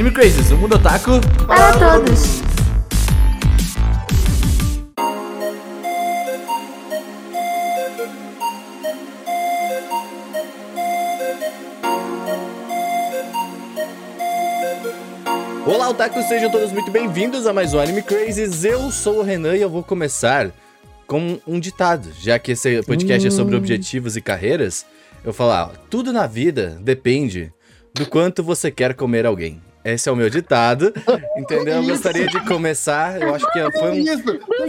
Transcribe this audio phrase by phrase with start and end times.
[0.00, 2.40] Anime Crazes, o mundo otaku Para todos.
[15.66, 18.64] Olá, otakus, sejam todos muito bem-vindos a mais um Anime Crazes.
[18.64, 20.50] Eu sou o Renan e eu vou começar
[21.06, 24.86] com um ditado, já que esse podcast é sobre objetivos e carreiras.
[25.18, 27.52] Eu vou falar, tudo na vida depende
[27.94, 29.60] do quanto você quer comer alguém.
[29.84, 30.92] Esse é o meu ditado,
[31.36, 31.76] entendeu?
[31.76, 34.04] Eu gostaria de começar, eu acho que foi um,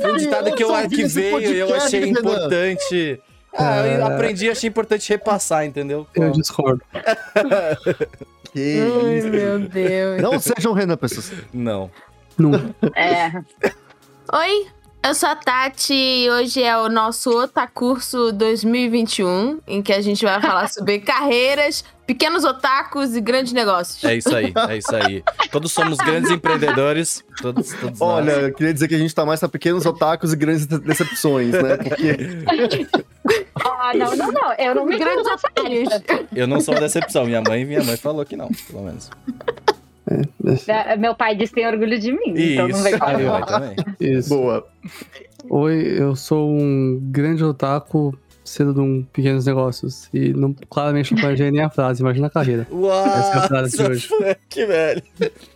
[0.02, 3.22] foi um ditado que eu arquivei e eu achei importante.
[3.54, 6.08] Ah, eu aprendi e achei importante repassar, entendeu?
[6.16, 6.82] Eu discordo.
[8.54, 10.22] Que Ai, meu Deus.
[10.22, 11.32] Não sejam Renan, pessoas.
[11.54, 11.90] Não.
[12.38, 12.52] Não.
[12.96, 13.32] É.
[14.34, 14.68] Oi,
[15.04, 20.24] eu sou a Tati e hoje é o nosso Otacurso 2021, em que a gente
[20.24, 24.04] vai falar sobre carreiras, pequenos otakus e grandes negócios.
[24.04, 25.24] É isso aí, é isso aí.
[25.52, 27.24] Todos somos grandes empreendedores.
[27.42, 28.02] Todos, todos nós.
[28.02, 30.80] Olha, eu queria dizer que a gente tá mais pra pequenos otakus e grandes de-
[30.80, 31.78] decepções, né?
[31.78, 32.18] Porque
[33.64, 34.54] Ah, não, não, não.
[34.54, 35.90] Eu não me Grandes otários.
[36.36, 37.26] Eu não sou decepção.
[37.26, 39.10] Minha mãe, minha mãe falou que não, pelo menos.
[40.68, 43.00] É, Meu pai diz que tem orgulho de mim, então não vem Isso.
[43.00, 43.74] falar.
[44.00, 44.30] Isso.
[44.30, 44.68] boa.
[45.50, 50.10] Oi, eu sou um grande otaku cedo de um pequenos negócios.
[50.14, 52.68] E não, claramente não planejei nem a frase, imagina a carreira.
[52.72, 53.06] Uau!
[53.06, 54.10] Essa é a frase de hoje.
[54.50, 55.02] Que velho.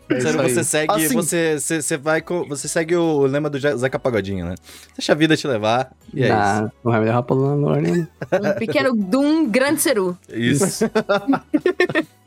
[0.08, 3.50] É Sério, isso você segue, Assim- você, você, você vai com, você segue o lema
[3.50, 4.56] do Zeca Pagodinho, né?
[4.96, 5.92] Deixa a vida te levar.
[6.14, 7.80] E é Nah, não vai me levar pra Luna.
[7.80, 10.18] Um pequeno Doom grande Ceru.
[10.30, 10.86] isso.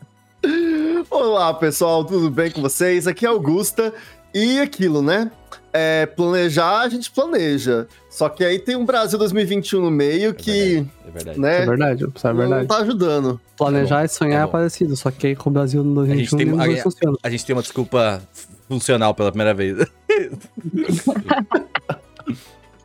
[1.10, 3.06] Olá, pessoal, tudo bem com vocês?
[3.06, 3.92] Aqui é Augusta.
[4.34, 5.30] E aquilo, né?
[5.72, 7.86] É, planejar, a gente planeja.
[8.10, 11.38] Só que aí tem um Brasil 2021 no meio que, É verdade.
[11.38, 12.68] É né, verdade, isso é não verdade.
[12.68, 13.40] tá ajudando.
[13.56, 14.52] Planejar bom, e sonhar tá é bom.
[14.52, 17.14] parecido, só que aí com o Brasil no A gente 2021 tem- a-.
[17.26, 18.22] A gente tem uma desculpa
[18.68, 19.76] funcional pela primeira vez.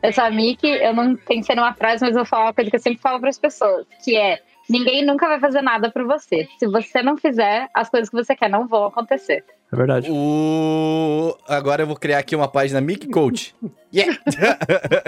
[0.02, 2.44] Eu sou a Miki, eu não tenho que ser uma frase, mas eu vou falar
[2.48, 4.38] uma coisa que eu sempre falo para as pessoas, que é
[4.68, 6.48] ninguém nunca vai fazer nada por você.
[6.58, 9.44] Se você não fizer, as coisas que você quer não vão acontecer.
[9.72, 10.08] É verdade.
[10.10, 11.36] O...
[11.48, 13.54] Agora eu vou criar aqui uma página Mickey Coach.
[13.92, 14.18] Yeah!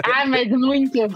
[0.03, 0.97] Ah, mas muito.
[0.97, 1.09] Eu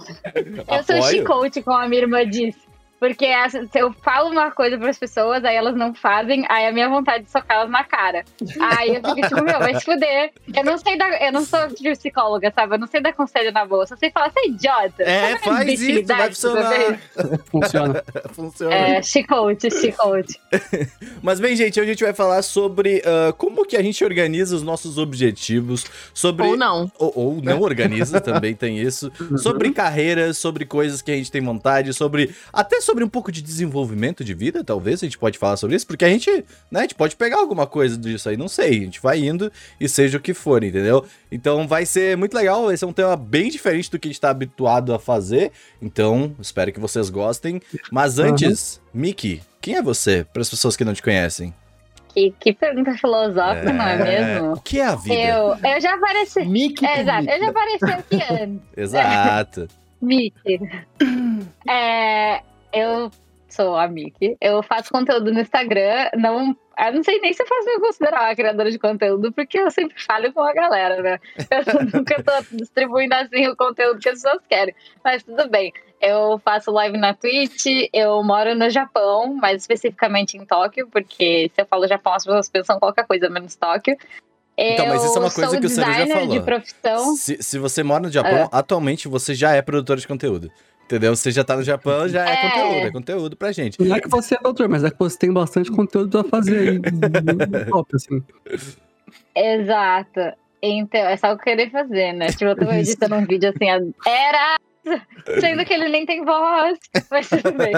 [0.83, 1.03] sou Apoio.
[1.03, 2.70] chicote, como a minha irmã disse.
[3.01, 6.67] Porque as- se eu falo uma coisa para as pessoas, aí elas não fazem, aí
[6.67, 8.23] a minha vontade de socá-las na cara.
[8.59, 10.31] Aí eu fico tipo, meu, vai se fuder.
[10.55, 12.75] Eu não sei dar, eu não sou tipo, psicóloga, sabe?
[12.75, 13.67] Eu não sei dar conselho na.
[13.87, 15.01] Só sei falar, você é idiota.
[15.01, 16.99] É, a faz isso, vai funcionar.
[17.49, 18.03] Funciona.
[18.33, 18.75] Funciona.
[18.75, 20.39] É, chicote, chicote.
[21.23, 24.55] Mas bem, gente, hoje a gente vai falar sobre ah, como que a gente organiza
[24.55, 26.45] os nossos objetivos, sobre...
[26.45, 26.91] Ou não.
[26.99, 29.11] Ou, ou não organiza, também tem isso.
[29.41, 32.35] Sobre carreiras, sobre coisas que a gente tem vontade, sobre...
[32.53, 35.87] Até sobre um pouco de desenvolvimento de vida, talvez, a gente pode falar sobre isso,
[35.87, 36.29] porque a gente,
[36.69, 39.51] né, a gente pode pegar alguma coisa disso aí, não sei, a gente vai indo
[39.79, 41.05] e seja o que for, entendeu?
[41.31, 44.21] Então vai ser muito legal, esse é um tema bem diferente do que a gente
[44.21, 47.61] tá habituado a fazer, então espero que vocês gostem.
[47.91, 51.53] Mas antes, Miki, quem é você, para as pessoas que não te conhecem?
[52.13, 54.53] Que, que pergunta filosófica, não é mesmo?
[54.53, 55.15] O que é a vida?
[55.15, 56.43] Eu, eu já apareci.
[56.45, 56.85] Mickey.
[56.85, 58.61] É, exato, eu já apareci aqui antes.
[58.75, 59.67] Exato.
[60.01, 60.59] Mickey.
[61.69, 62.41] É,
[62.73, 63.11] eu
[63.49, 64.37] sou a Mickey.
[64.39, 66.09] Eu faço conteúdo no Instagram.
[66.15, 69.59] Não, eu não sei nem se eu faço me considerar uma criadora de conteúdo, porque
[69.59, 71.19] eu sempre falho com a galera, né?
[71.49, 74.73] Eu nunca tô distribuindo assim o conteúdo que as pessoas querem.
[75.03, 75.73] Mas tudo bem.
[75.99, 81.61] Eu faço live na Twitch, eu moro no Japão, mais especificamente em Tóquio, porque se
[81.61, 83.95] eu falo Japão, as pessoas pensam qualquer coisa menos Tóquio.
[84.57, 86.27] Então, mas isso é uma coisa que o Sérgio já falou.
[86.27, 87.15] de profissão.
[87.15, 88.49] Se, se você mora no Japão, É.
[88.51, 90.51] atualmente você já é produtor de conteúdo.
[90.91, 91.15] Entendeu?
[91.15, 92.49] Você já tá no Japão, já é, É.
[92.49, 93.81] conteúdo, é conteúdo pra gente.
[93.81, 96.59] Não é que você é doutor, mas é que você tem bastante conteúdo pra fazer
[96.59, 96.81] aí.
[97.71, 98.21] Top, assim.
[99.33, 100.19] Exato.
[100.61, 102.27] Então, é só o que eu querer fazer, né?
[102.27, 102.91] Tipo, eu tô Isso.
[102.91, 104.57] editando um vídeo assim, era!
[105.39, 106.77] Sendo que ele nem tem voz,
[107.09, 107.71] mas tudo bem.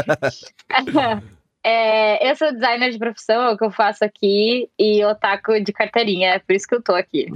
[1.66, 5.72] É, eu sou designer de profissão, é o que eu faço aqui, e otaku de
[5.72, 7.32] carteirinha, é por isso que eu tô aqui.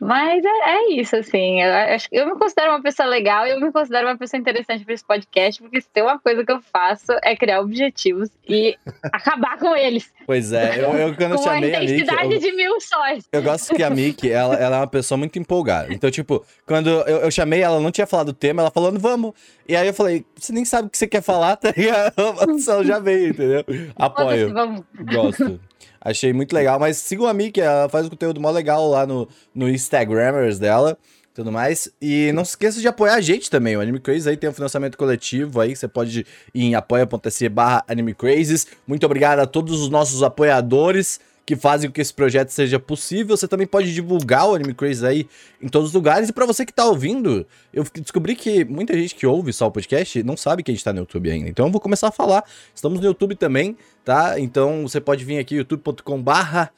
[0.00, 1.62] Mas é, é isso, assim.
[1.62, 4.84] Eu, acho, eu me considero uma pessoa legal e eu me considero uma pessoa interessante
[4.84, 8.76] para esse podcast, porque se tem uma coisa que eu faço é criar objetivos e
[9.12, 10.12] acabar com eles.
[10.26, 13.24] Pois é, eu, eu quando eu com a chamei a intensidade eu, de mil sóis.
[13.32, 15.92] eu gosto que a Miki, ela, ela é uma pessoa muito empolgada.
[15.92, 19.32] Então, tipo, quando eu, eu chamei, ela não tinha falado o tema, ela falando, vamos.
[19.68, 22.14] E aí eu falei, você nem sabe o que você quer falar, tá ligado?
[22.84, 23.64] Já veio, entendeu?
[23.96, 24.52] Apoio.
[24.52, 24.82] vamos.
[25.12, 25.60] Gosto.
[26.04, 29.26] Achei muito legal, mas sigam a Miki, ela faz um conteúdo mó legal lá no,
[29.54, 30.98] no Instagramers dela,
[31.32, 31.88] tudo mais.
[32.00, 34.52] E não se esqueça de apoiar a gente também, o Anime Crazes aí tem um
[34.52, 38.66] financiamento coletivo aí, você pode ir em apoia.se barra Anime Crazes.
[38.86, 43.36] Muito obrigado a todos os nossos apoiadores que fazem com que esse projeto seja possível.
[43.36, 45.28] Você também pode divulgar o Anime Crazy aí
[45.60, 46.28] em todos os lugares.
[46.28, 49.70] E para você que tá ouvindo, eu descobri que muita gente que ouve só o
[49.70, 51.48] podcast não sabe que a gente tá no YouTube ainda.
[51.48, 52.44] Então eu vou começar a falar.
[52.74, 54.40] Estamos no YouTube também, tá?
[54.40, 56.70] Então você pode vir aqui youtube.com/barra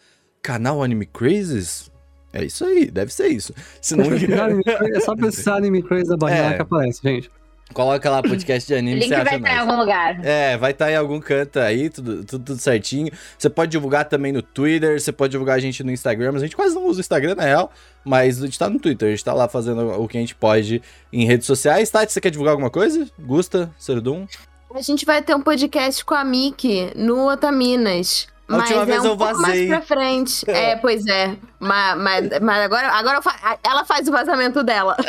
[0.42, 1.90] canal Anime Crazes.
[2.32, 3.54] É isso aí, deve ser isso.
[3.80, 4.04] Se não...
[4.94, 6.54] é só pensar Anime Crazy da barriga É.
[6.54, 7.30] que aparece, gente.
[7.72, 10.24] Coloca lá podcast de anime, link você acha vai estar em algum lugar.
[10.24, 13.10] É, vai estar em algum canto aí, tudo, tudo, tudo certinho.
[13.38, 16.32] Você pode divulgar também no Twitter, você pode divulgar a gente no Instagram.
[16.32, 17.72] Mas a gente quase não usa o Instagram, na real.
[18.04, 20.34] Mas a gente tá no Twitter, a gente tá lá fazendo o que a gente
[20.34, 20.80] pode
[21.12, 21.90] em redes sociais.
[21.90, 23.08] Tati, você quer divulgar alguma coisa?
[23.18, 24.26] Gusta, Serdum?
[24.74, 28.28] A gente vai ter um podcast com a Miki no Otaminas.
[28.48, 29.68] A Mas última é vez um eu pouco vazei.
[29.68, 30.44] mais pra frente.
[30.48, 31.36] É, pois é.
[31.58, 34.96] Mas, mas, mas agora, agora fa- ela faz o vazamento dela.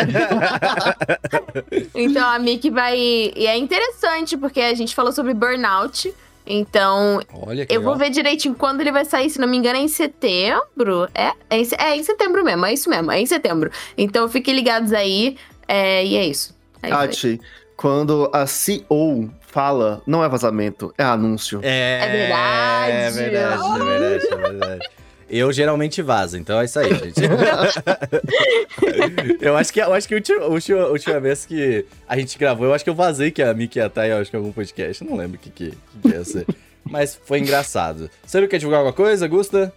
[1.93, 2.97] então a Miki vai.
[2.97, 6.13] E é interessante, porque a gente falou sobre burnout.
[6.49, 9.77] Então, Olha que eu vou ver direitinho quando ele vai sair, se não me engano,
[9.77, 11.09] é em setembro.
[11.13, 13.69] É, é, em, é em setembro mesmo, é isso mesmo, é em setembro.
[13.97, 15.37] Então fiquem ligados aí.
[15.67, 16.55] é, e é isso.
[16.81, 16.87] É.
[16.89, 17.41] Tati,
[17.75, 21.59] quando a CEO fala, não é vazamento, é anúncio.
[21.63, 22.91] É, É verdade.
[22.91, 24.87] É verdade, é verdade, é verdade.
[25.27, 27.21] Eu geralmente vazo, então é isso aí, gente.
[29.41, 32.15] eu acho que, eu acho que a última, a última, a última vez que a
[32.15, 34.37] gente gravou, eu acho que eu vazei que a Miki ia estar em acho que
[34.37, 35.03] em algum podcast.
[35.03, 36.45] Eu não lembro o que, que, que ia ser.
[36.85, 38.11] Mas foi engraçado.
[38.23, 39.73] Você quer divulgar alguma coisa, Gusta?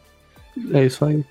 [0.74, 1.24] É isso aí.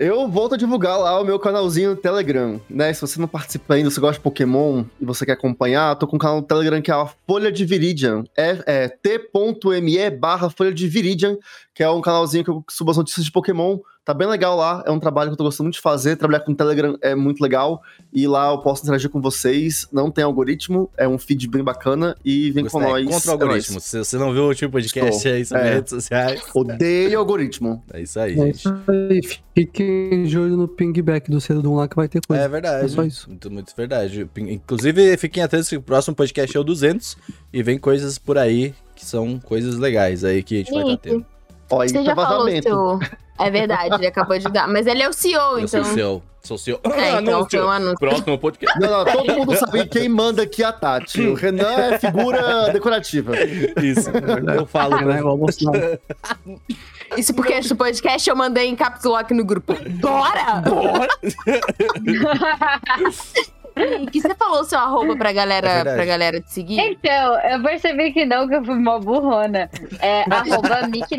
[0.00, 2.92] Eu volto a divulgar lá o meu canalzinho no Telegram, né?
[2.92, 6.14] Se você não participa ainda, você gosta de Pokémon e você quer acompanhar, tô com
[6.14, 8.22] um canal no Telegram que é a Folha de Viridian.
[8.36, 11.36] É, é t.me barra Folha de Viridian,
[11.74, 13.80] que é um canalzinho que eu subo as notícias de Pokémon.
[14.08, 16.16] Tá bem legal lá, é um trabalho que eu tô gostando muito de fazer.
[16.16, 17.82] Trabalhar com o Telegram é muito legal.
[18.10, 19.86] E lá eu posso interagir com vocês.
[19.92, 22.16] Não tem algoritmo, é um feed bem bacana.
[22.24, 23.04] E vem com é nós.
[23.06, 23.78] contra o é algoritmo.
[23.78, 25.74] Se você não viu o último podcast aí sobre É.
[25.74, 26.42] redes sociais.
[26.54, 27.84] Odeio algoritmo.
[27.92, 28.54] É isso aí, É gente.
[28.54, 29.20] isso aí.
[29.54, 32.42] Fiquem de olho no pingback do Cedum lá que vai ter coisa.
[32.42, 32.86] É verdade.
[32.86, 33.28] É só isso.
[33.28, 34.26] Muito, muito verdade.
[34.38, 37.14] Inclusive, fiquem atentos que o próximo podcast é o 200
[37.52, 40.96] e vem coisas por aí que são coisas legais aí que a gente vai estar
[40.96, 41.26] tendo.
[41.70, 42.98] Ó, aí Você tá já falou seu.
[43.38, 44.66] É verdade, ele acabou de dar.
[44.68, 45.92] Mas ele é o CEO, Eu sou então.
[45.92, 46.22] o seu.
[46.42, 46.80] Sou o seu.
[46.94, 47.98] É, então foi um anúncio.
[47.98, 48.78] Próximo podcast.
[48.80, 51.20] Não, não, todo mundo sabe quem manda aqui é a Tati.
[51.20, 53.32] O Renan é figura decorativa.
[53.82, 54.10] Isso.
[54.54, 54.96] Eu falo.
[54.98, 55.20] É, né?
[57.16, 59.74] Isso porque esse podcast eu mandei em caps lock no grupo.
[60.00, 60.62] Bora!
[60.62, 61.08] Bora!
[64.10, 65.96] que você falou o seu arroba pra É galera, verdade.
[65.96, 66.80] pra galera te seguir?
[66.80, 69.70] Então, eu percebi que não, que eu fui uma burrona.
[70.00, 71.16] É arroba Miki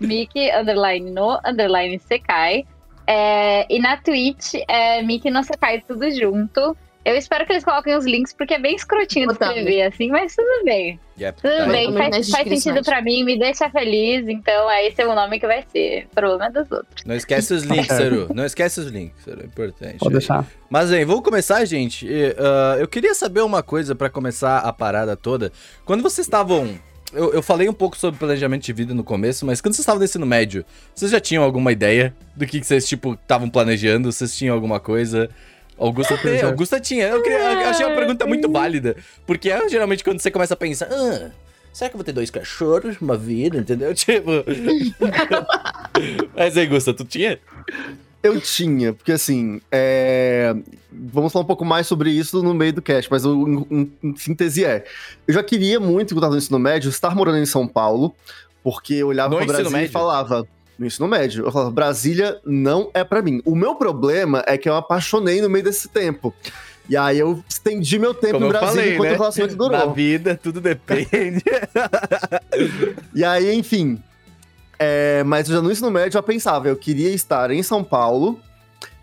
[0.00, 2.64] Miki underline no underline Sekai.
[3.06, 6.76] É, e na Twitch é Miki no Sekai, tudo junto.
[7.02, 10.36] Eu espero que eles coloquem os links, porque é bem escrotinho de escrever assim, mas
[10.36, 11.00] tudo bem.
[11.18, 15.00] Yep, Tudo tá bem, faz, faz sentido pra mim, me deixa feliz, então é esse
[15.00, 16.06] é o nome que vai ser.
[16.14, 17.04] Problema dos outros.
[17.04, 18.28] Não esquece os links, Saru.
[18.34, 19.40] Não esquece os links, Saru.
[19.42, 19.98] É importante.
[19.98, 20.46] Pode deixar.
[20.68, 22.06] Mas, bem, vamos começar, gente.
[22.38, 25.52] Ah, eu queria saber uma coisa pra começar a parada toda.
[25.84, 26.78] Quando vocês estavam.
[27.12, 29.98] Eu, eu falei um pouco sobre planejamento de vida no começo, mas quando vocês estavam
[29.98, 30.64] no ensino médio,
[30.94, 34.12] vocês já tinham alguma ideia do que, que vocês, tipo, estavam planejando?
[34.12, 35.28] Vocês tinham alguma coisa?
[35.76, 36.42] Augusta tem.
[36.42, 37.08] Augusta tinha.
[37.08, 38.96] Eu, queria, eu achei uma pergunta muito válida.
[39.26, 41.30] Porque é geralmente quando você começa a pensar, ah,
[41.72, 43.92] será que eu vou ter dois cachorros, uma vida, entendeu?
[43.96, 44.30] Tipo.
[46.36, 47.40] mas aí, Gusta, tu tinha?
[48.22, 50.54] Eu tinha, porque assim, é,
[50.92, 53.92] vamos falar um pouco mais sobre isso no meio do cast, mas o, em, em-
[54.02, 54.84] em síntese é:
[55.26, 58.14] eu já queria muito, quando eu tava no ensino médio, estar morando em São Paulo,
[58.62, 59.88] porque eu olhava ensino Brasília médio?
[59.88, 60.46] e falava.
[60.78, 63.42] No ensino médio, eu falava, Brasília não é pra mim.
[63.44, 66.32] O meu problema é que eu apaixonei no meio desse tempo.
[66.88, 69.14] E aí eu estendi meu tempo Como em Brasília falei, enquanto né?
[69.14, 69.94] o relacionamento Na durou.
[69.94, 71.42] vida, tudo depende.
[73.14, 73.98] E aí, enfim.
[74.82, 78.40] É, mas já no ensino médio eu pensava, eu queria estar em São Paulo.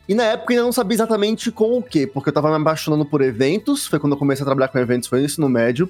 [0.09, 2.59] E na época eu ainda não sabia exatamente com o quê, porque eu tava me
[2.59, 3.85] apaixonando por eventos.
[3.85, 5.87] Foi quando eu comecei a trabalhar com eventos, foi no ensino médio.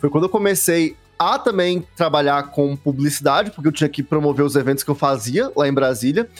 [0.00, 4.56] Foi quando eu comecei a também trabalhar com publicidade, porque eu tinha que promover os
[4.56, 6.30] eventos que eu fazia lá em Brasília.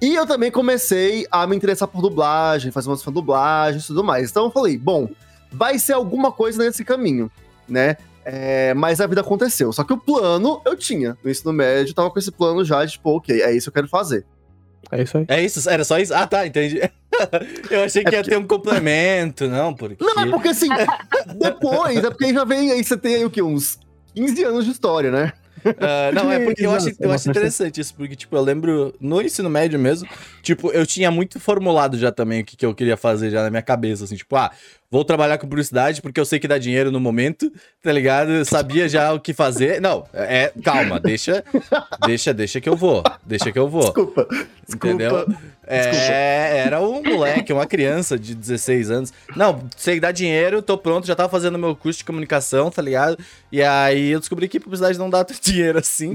[0.00, 4.30] E eu também comecei a me interessar por dublagem, fazer umas dublagens e tudo mais.
[4.30, 5.08] Então eu falei, bom,
[5.50, 7.28] vai ser alguma coisa nesse caminho,
[7.68, 7.96] né?
[8.24, 9.72] É, mas a vida aconteceu.
[9.72, 11.16] Só que o plano eu tinha.
[11.22, 13.78] No ensino médio, eu tava com esse plano já, de, tipo, ok, é isso que
[13.78, 14.24] eu quero fazer.
[14.90, 15.24] É isso aí.
[15.28, 15.68] É isso?
[15.68, 16.14] Era só isso?
[16.14, 16.80] Ah, tá, entendi.
[17.70, 20.02] Eu achei que É ia ter um complemento, não, porque...
[20.02, 20.68] Não, é porque assim,
[21.38, 23.40] depois, é porque aí já vem, aí você tem aí o quê?
[23.40, 23.78] Uns
[24.14, 25.32] 15 anos de história, né?
[25.80, 29.22] Ah, não, é porque eu acho, eu acho interessante isso, porque, tipo, eu lembro no
[29.22, 30.08] ensino médio mesmo,
[30.42, 33.50] tipo, eu tinha muito formulado já também o que, que eu queria fazer já na
[33.50, 34.50] minha cabeça, assim, tipo, ah,
[34.94, 38.30] vou trabalhar com publicidade porque eu sei que dá dinheiro no momento, tá ligado?
[38.30, 39.80] Eu sabia já o que fazer.
[39.80, 41.42] Não, é, calma, deixa,
[42.06, 43.82] deixa, deixa que eu vou, deixa que eu vou.
[43.82, 44.28] Desculpa.
[44.72, 45.26] Entendeu?
[45.66, 49.12] É, era um moleque, uma criança de 16 anos.
[49.34, 52.80] Não, sei que dá dinheiro, tô pronto, já tava fazendo meu curso de comunicação, tá
[52.80, 53.18] ligado?
[53.50, 56.14] E aí eu descobri que publicidade não dá tanto dinheiro assim.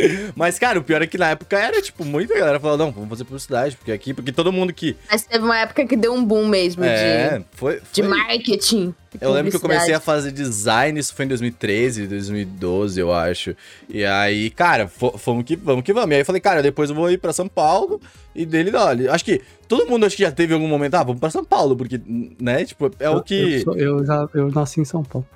[0.36, 3.08] Mas, cara, o pior é que na época era, tipo, muita galera falava, não, vamos
[3.08, 4.96] fazer publicidade, porque aqui, porque todo mundo que.
[5.10, 7.80] Mas teve uma época que deu um boom mesmo É, de, foi.
[7.92, 8.94] de foi- marketing.
[9.20, 13.56] Eu lembro que eu comecei a fazer design, isso foi em 2013, 2012, eu acho.
[13.88, 16.10] E aí, cara, fo- fomos que vamos que vamos.
[16.12, 18.00] E aí eu falei, cara, depois eu vou ir pra São Paulo.
[18.36, 21.18] E dele, olha, acho que todo mundo acho que já teve algum momento, ah, vamos
[21.20, 22.00] pra São Paulo, porque,
[22.40, 23.60] né, tipo, é o Eu, que.
[23.62, 25.26] sou- eu já eu nasci em São Paulo.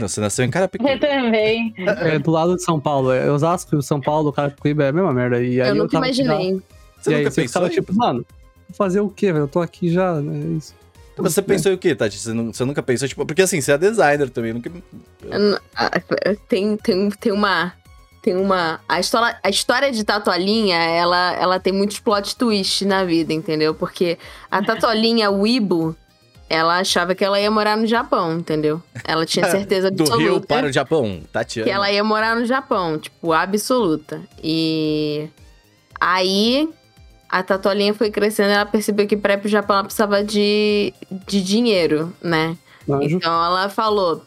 [0.00, 0.98] Não, você nasceu em Eu Carapicuíba.
[1.06, 1.74] também.
[1.76, 3.12] É do lado de São Paulo.
[3.12, 5.42] É Osasco, São Paulo, Carapicuíba é a mesma merda.
[5.42, 6.62] E aí Eu nunca tava aqui já- imaginei.
[7.00, 8.24] Você e aí nunca você pensou tipo, mano,
[8.68, 9.44] vou fazer o quê, velho?
[9.44, 10.38] Eu tô aqui já, né?
[10.38, 10.74] É isso.
[11.18, 12.16] Você pensou em o quê, Tati?
[12.18, 14.70] Você, nu- você nunca pensou, tipo, porque assim, você é designer também, nunca.
[15.22, 15.90] Eu não- ah,
[16.48, 17.72] Tem, tem, tem uma.
[18.22, 18.80] Tem uma.
[18.88, 23.74] A história, a história de Tatolinha, ela, ela tem muitos plot twists na vida, entendeu?
[23.74, 24.16] Porque
[24.50, 25.94] a Tatolinha Weibo,
[26.52, 28.82] ela achava que ela ia morar no Japão, entendeu?
[29.04, 30.22] Ela tinha certeza Do absoluta.
[30.22, 31.64] Rio para o Japão, Tatiana.
[31.64, 34.20] que ela ia morar no Japão, tipo, absoluta.
[34.44, 35.30] E
[35.98, 36.68] aí
[37.26, 40.92] a Tatolinha foi crescendo e ela percebeu que pra ir pro Japão ela precisava de,
[41.26, 42.54] de dinheiro, né?
[42.86, 43.16] Anjo.
[43.16, 44.22] Então ela falou: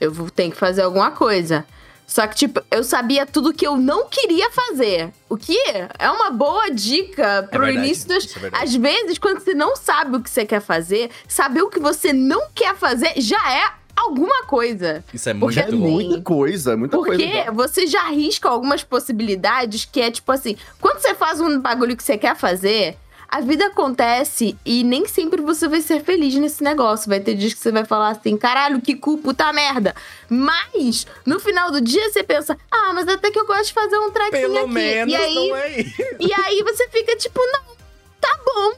[0.00, 1.66] eu vou ter que fazer alguma coisa.
[2.08, 5.10] Só que, tipo, eu sabia tudo que eu não queria fazer.
[5.28, 5.54] O que
[5.98, 8.24] é uma boa dica É pro verdade, início das.
[8.36, 8.50] é.
[8.50, 12.10] Às vezes, quando você não sabe o que você quer fazer, saber o que você
[12.14, 15.04] não quer fazer já é alguma coisa.
[15.12, 15.90] Isso é Porque muito É bom.
[15.90, 17.52] muita coisa, muita Porque coisa.
[17.52, 22.02] você já arrisca algumas possibilidades que é tipo assim, quando você faz um bagulho que
[22.02, 22.96] você quer fazer,
[23.28, 27.10] a vida acontece e nem sempre você vai ser feliz nesse negócio.
[27.10, 29.94] Vai ter dias que você vai falar assim, caralho, que cu, puta merda.
[30.30, 33.98] Mas, no final do dia, você pensa, ah, mas até que eu gosto de fazer
[33.98, 34.68] um trequinho Pelo aqui.
[34.68, 35.80] menos e aí, é.
[36.20, 37.76] E aí você fica tipo, não,
[38.18, 38.72] tá bom,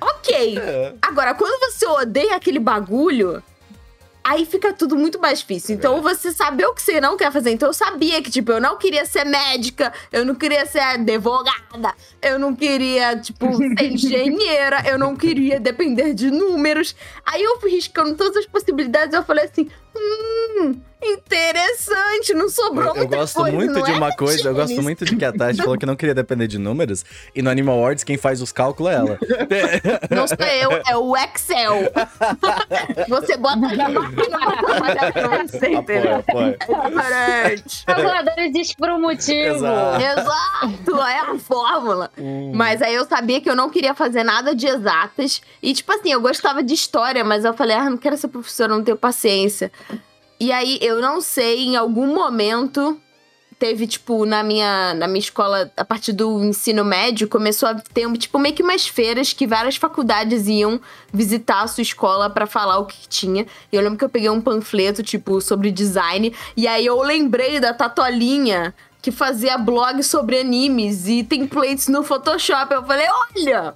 [0.00, 0.58] ok.
[0.58, 0.94] É.
[1.02, 3.42] Agora, quando você odeia aquele bagulho,
[4.24, 5.74] aí fica tudo muito mais difícil.
[5.74, 7.50] É Então, você saber o que você não quer fazer.
[7.50, 11.94] Então, eu sabia que, tipo, eu não queria ser médica, eu não queria ser advogada,
[12.20, 16.94] eu não queria, tipo, ser engenheira, eu não queria depender de números.
[17.24, 23.02] Aí eu fui riscando todas as possibilidades eu falei assim, hum, interessante, não sobrou Eu,
[23.02, 25.58] eu gosto coisa, muito de é, uma coisa, eu gosto muito de que a Tati
[25.58, 28.92] falou que não queria depender de números, e no Animal Awards quem faz os cálculos
[28.92, 29.18] é ela.
[30.10, 31.92] Não sou eu, é o Excel.
[33.08, 36.16] Você bota ali a máquina pra trabalhar pra você, entendeu?
[36.16, 37.00] Apoio, apoio.
[37.00, 37.84] É diferente.
[37.86, 39.56] Calculador existe por um motivo.
[39.56, 40.02] Exato.
[40.02, 42.10] Exato, é a fórmula.
[42.54, 45.40] Mas aí eu sabia que eu não queria fazer nada de exatas.
[45.62, 48.74] E, tipo assim, eu gostava de história, mas eu falei, ah, não quero ser professora,
[48.74, 49.70] não tenho paciência.
[50.42, 53.00] E aí, eu não sei, em algum momento,
[53.60, 58.12] teve, tipo, na minha, na minha escola, a partir do ensino médio, começou a ter,
[58.18, 60.80] tipo, meio que umas feiras que várias faculdades iam
[61.12, 63.46] visitar a sua escola pra falar o que tinha.
[63.70, 66.34] E eu lembro que eu peguei um panfleto, tipo, sobre design.
[66.56, 72.74] E aí eu lembrei da Tatolinha, que fazia blog sobre animes e templates no Photoshop.
[72.74, 73.06] Eu falei,
[73.36, 73.74] olha,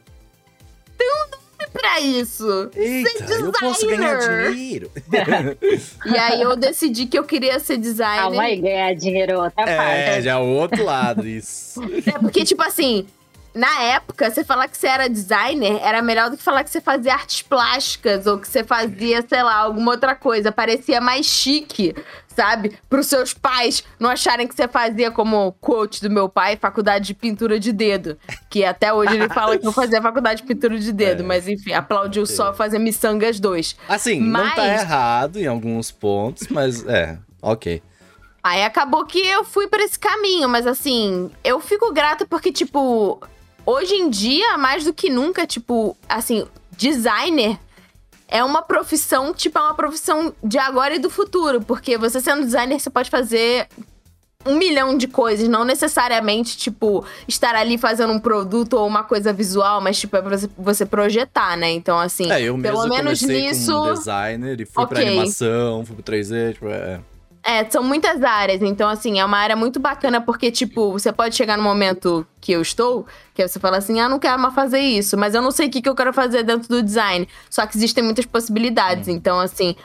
[0.98, 2.70] tem um pra isso.
[2.74, 4.18] Eita, eu posso ganhar
[4.52, 4.90] dinheiro.
[6.06, 8.22] E aí eu decidi que eu queria ser designer.
[8.22, 10.22] Calma aí, ganhar dinheiro é outra É, parte.
[10.22, 11.80] já é o outro lado, isso.
[12.06, 13.06] É porque, tipo assim,
[13.56, 16.80] na época, você falar que você era designer era melhor do que falar que você
[16.80, 20.52] fazia artes plásticas ou que você fazia, sei lá, alguma outra coisa.
[20.52, 21.94] Parecia mais chique,
[22.28, 22.78] sabe?
[22.88, 27.14] Pros seus pais não acharem que você fazia, como coach do meu pai, faculdade de
[27.14, 28.18] pintura de dedo.
[28.50, 31.22] Que até hoje ele fala que eu fazia faculdade de pintura de dedo.
[31.22, 31.26] É.
[31.26, 33.74] Mas enfim, aplaudiu só fazer miçangas 2.
[33.88, 37.82] Assim, não tá Mas- errado em alguns pontos, mas é, ok.
[38.42, 43.20] Aí acabou que eu fui pra esse caminho, mas assim, eu fico grata porque, tipo,
[43.66, 46.46] hoje em dia, mais do que nunca, tipo, assim,
[46.76, 47.58] designer
[48.28, 52.44] é uma profissão, tipo, é uma profissão de agora e do futuro, porque você sendo
[52.44, 53.68] designer, você pode fazer
[54.44, 59.32] um milhão de coisas, não necessariamente, tipo, estar ali fazendo um produto ou uma coisa
[59.32, 61.70] visual, mas, tipo, é pra você, projetar, né?
[61.72, 63.72] Então, assim, É, eu mesmo pelo menos comecei nisso.
[63.72, 65.06] como designer e fui pra ok.
[65.08, 67.00] animação, fui pro 3D, tipo, é.
[67.48, 71.36] É, são muitas áreas, então assim, é uma área muito bacana porque, tipo, você pode
[71.36, 74.80] chegar no momento que eu estou, que você fala assim, ah, não quero mais fazer
[74.80, 77.28] isso, mas eu não sei o que, que eu quero fazer dentro do design.
[77.48, 79.76] Só que existem muitas possibilidades, então assim.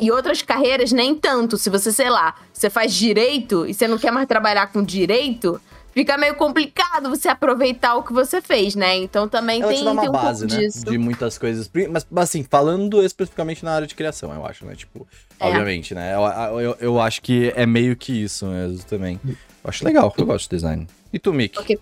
[0.00, 1.58] E outras carreiras, nem tanto.
[1.58, 5.60] Se você, sei lá, você faz direito e você não quer mais trabalhar com direito,
[6.00, 8.96] fica meio complicado você aproveitar o que você fez, né?
[8.96, 10.66] Então também Ela tem, te dá uma tem um base, pouco né?
[10.66, 10.84] disso.
[10.84, 11.70] De muitas coisas.
[11.90, 14.74] Mas, assim, falando especificamente na área de criação, eu acho, né?
[14.74, 15.06] Tipo,
[15.38, 15.46] É.
[15.46, 16.14] obviamente, né?
[16.14, 19.20] Eu, eu, eu acho que é meio que isso mesmo também.
[19.24, 20.86] Eu acho legal, eu gosto de design.
[21.12, 21.58] E tu, Mick?
[21.58, 21.78] Ok.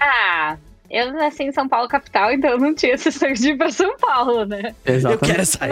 [0.00, 0.56] Ah,
[0.92, 3.70] eu nasci em São Paulo, capital, então eu não tinha esse sonho de ir pra
[3.70, 4.74] São Paulo, né?
[4.84, 5.32] Eu Exatamente.
[5.32, 5.70] quero sair.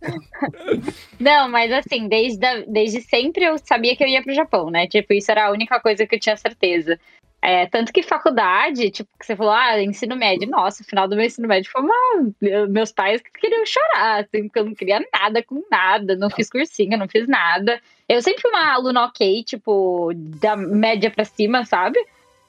[0.00, 0.02] né?
[1.20, 4.86] Não, mas assim, desde, a- desde sempre eu sabia que eu ia pro Japão, né?
[4.86, 6.98] Tipo, isso era a única coisa que eu tinha certeza.
[7.44, 10.48] É, tanto que faculdade, tipo, que você falou, ah, ensino médio.
[10.48, 11.94] Nossa, o final do meu ensino médio foi uma.
[12.40, 16.48] eu- Meus pais queriam chorar, assim, porque eu não queria nada com nada, não fiz
[16.48, 17.80] cursinho, não fiz nada.
[18.08, 21.98] Eu sempre fui uma aluna ok, tipo, da média pra cima, sabe?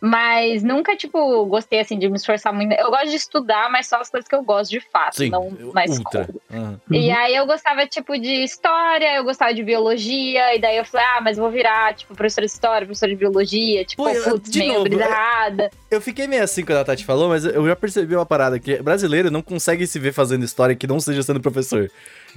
[0.06, 2.74] Mas nunca, tipo, gostei, assim, de me esforçar muito.
[2.74, 5.50] Eu gosto de estudar, mas só as coisas que eu gosto de fato, Sim, não
[5.74, 6.28] na ultra.
[6.52, 6.82] Aham.
[6.92, 7.16] E Uhum.
[7.16, 11.22] aí eu gostava, tipo, de história, eu gostava de biologia, e daí eu falei, ah,
[11.22, 14.60] mas vou virar, tipo, professora de história, professora de biologia, tipo, Pô, eu- putz, de
[14.60, 15.72] meio novo, brisada.
[15.90, 18.82] Eu fiquei meio assim quando a Tati falou, mas eu já percebi uma parada, que
[18.84, 21.90] brasileiro não consegue se ver fazendo história que não seja sendo professor.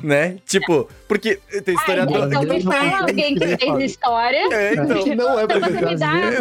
[0.02, 0.36] Né?
[0.44, 2.26] Tipo, porque tem Ah, historiador.
[2.26, 5.58] então me não fala consegue alguém que fez história, É, então, Que não é Então
[5.58, 5.70] me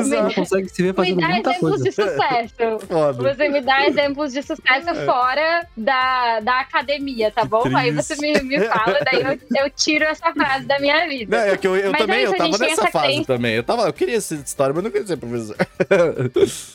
[0.10, 1.84] me não consegue se ver me dá exemplos coisa.
[1.84, 2.56] de sucesso.
[2.88, 3.34] foda.
[3.36, 5.06] Você me dá exemplos de sucesso É.
[5.06, 7.64] fora da, da academia, tá Que bom?
[7.78, 8.16] Aí triste.
[8.16, 11.38] você me, me fala, daí eu, eu tiro essa frase da minha vida.
[11.38, 13.56] Não, é que eu, eu também, é isso, eu a tava nessa essa fase também.
[13.56, 15.56] Eu, tava, eu queria ser de história, mas não queria ser professor.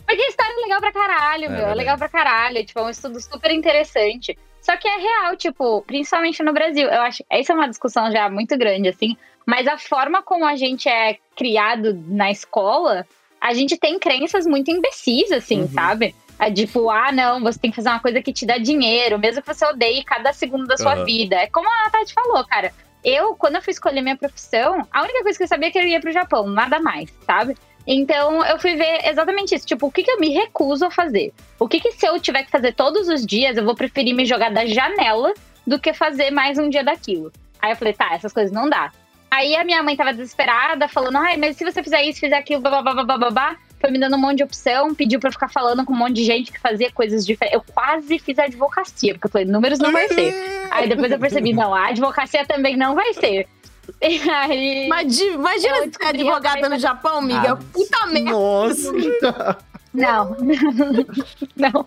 [0.06, 1.66] Porque história é legal pra caralho, É meu.
[1.68, 2.64] É, legal pra caralho.
[2.64, 4.36] Tipo, é um estudo super interessante.
[4.60, 6.86] Só que é real, tipo, principalmente no Brasil.
[6.88, 7.24] Eu acho.
[7.30, 9.16] Essa é uma discussão já muito grande, assim.
[9.46, 13.06] Mas a forma como a gente é criado na escola,
[13.40, 15.68] a gente tem crenças muito imbecis, assim, Uhum.
[15.68, 16.14] sabe?
[16.38, 19.42] É tipo, ah, não, você tem que fazer uma coisa que te dá dinheiro, mesmo
[19.42, 21.04] que você odeie cada segundo da sua Aham.
[21.04, 21.36] vida.
[21.36, 22.72] É como a Tati falou, cara.
[23.04, 25.78] Eu, quando eu fui escolher minha profissão, a única coisa que eu sabia é que
[25.78, 27.56] eu ia pro Japão, nada mais, sabe?
[27.86, 29.66] Então eu fui ver exatamente isso.
[29.66, 31.32] Tipo, o que, que eu me recuso a fazer?
[31.58, 34.24] O que, que se eu tiver que fazer todos os dias, eu vou preferir me
[34.26, 35.32] jogar da janela
[35.66, 37.32] do que fazer mais um dia daquilo.
[37.60, 38.92] Aí eu falei, tá, essas coisas não dá.
[39.30, 42.60] Aí a minha mãe tava desesperada, falando, ai, mas se você fizer isso, fizer aquilo,
[42.60, 45.92] babá, babá, foi me dando um monte de opção, pediu pra eu ficar falando com
[45.92, 47.54] um monte de gente que fazia coisas diferentes.
[47.54, 50.34] Eu quase fiz advocacia, porque eu falei, números não vai ser.
[50.70, 53.48] Aí depois eu percebi, não, a advocacia também não vai ser.
[54.02, 54.86] Aí.
[54.86, 57.52] Imagina, imagina Eu ser descobri advogada no Japão, amiga.
[57.52, 58.30] Ah, Puta merda.
[58.30, 58.92] Nossa.
[59.92, 60.36] Não.
[61.56, 61.86] não.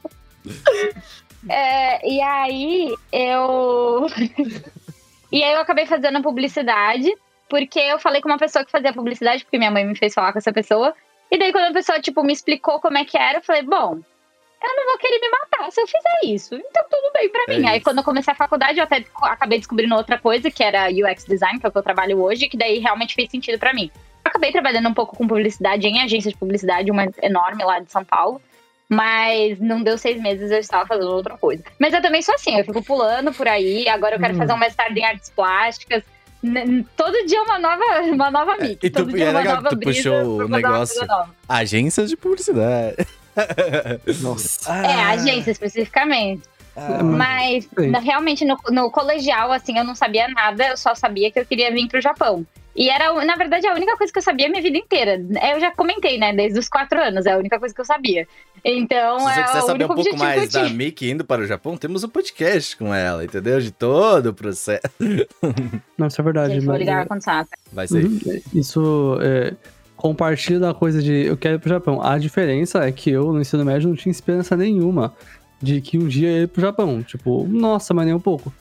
[1.47, 4.07] É, e aí eu.
[5.31, 7.13] e aí eu acabei fazendo publicidade,
[7.53, 10.31] porque eu falei com uma pessoa que fazia publicidade, porque minha mãe me fez falar
[10.33, 10.91] com essa pessoa.
[11.29, 13.99] E daí, quando a pessoa, tipo, me explicou como é que era, eu falei, bom,
[14.63, 16.55] eu não vou querer me matar se eu fizer isso.
[16.55, 17.67] Então tudo bem pra É mim.
[17.67, 21.25] aí quando eu comecei a faculdade, eu até acabei descobrindo outra coisa, que era UX
[21.25, 23.91] design, que é o que eu trabalho hoje, que daí realmente fez sentido pra mim.
[24.25, 27.91] Eu acabei trabalhando um pouco com publicidade em agência de publicidade, uma enorme lá de
[27.91, 28.41] São Paulo.
[28.89, 31.63] Mas não deu seis meses, eu estava fazendo outra coisa.
[31.79, 33.87] Mas eu também sou assim, eu fico pulando por aí.
[33.89, 34.37] Agora eu quero Hum.
[34.37, 36.03] fazer um mestrado em artes plásticas.
[36.97, 38.77] Todo dia uma nova, uma nova mix.
[38.83, 41.07] e tu- todo e dia é uma legal nova que tu brisa puxou o negócio.
[41.47, 42.97] Agências de publicidade.
[44.21, 44.73] Nossa.
[44.85, 46.43] É, agência especificamente.
[46.75, 47.87] Ah, Mas Sim.
[47.91, 51.45] na- realmente no, no colegial, assim, eu não sabia nada, eu só sabia que eu
[51.45, 52.45] queria vir pro Japão.
[52.75, 55.23] E era, na verdade, a única coisa que eu sabia a minha vida inteira.
[55.51, 56.33] Eu já comentei, né?
[56.33, 58.27] Desde os quatro anos, é a única coisa que eu sabia.
[58.65, 60.69] Então, Se você é quiser o saber um pouco objetivo mais que eu da.
[60.69, 63.59] Mickey indo para o Japão, temos um podcast com ela, entendeu?
[63.59, 64.81] De todo o processo.
[65.97, 66.53] Não, isso é verdade.
[66.55, 67.49] Gente, vou mas, ligar é, ar condicionado.
[67.71, 68.05] Vai ser.
[68.05, 68.19] Uhum.
[68.53, 69.53] Isso é,
[69.95, 72.01] compartilha da coisa de eu quero ir pro Japão.
[72.01, 75.13] A diferença é que eu, no ensino médio, não tinha esperança nenhuma
[75.61, 77.03] de que um dia eu ia pro Japão.
[77.03, 78.51] Tipo, nossa, mas nem um pouco.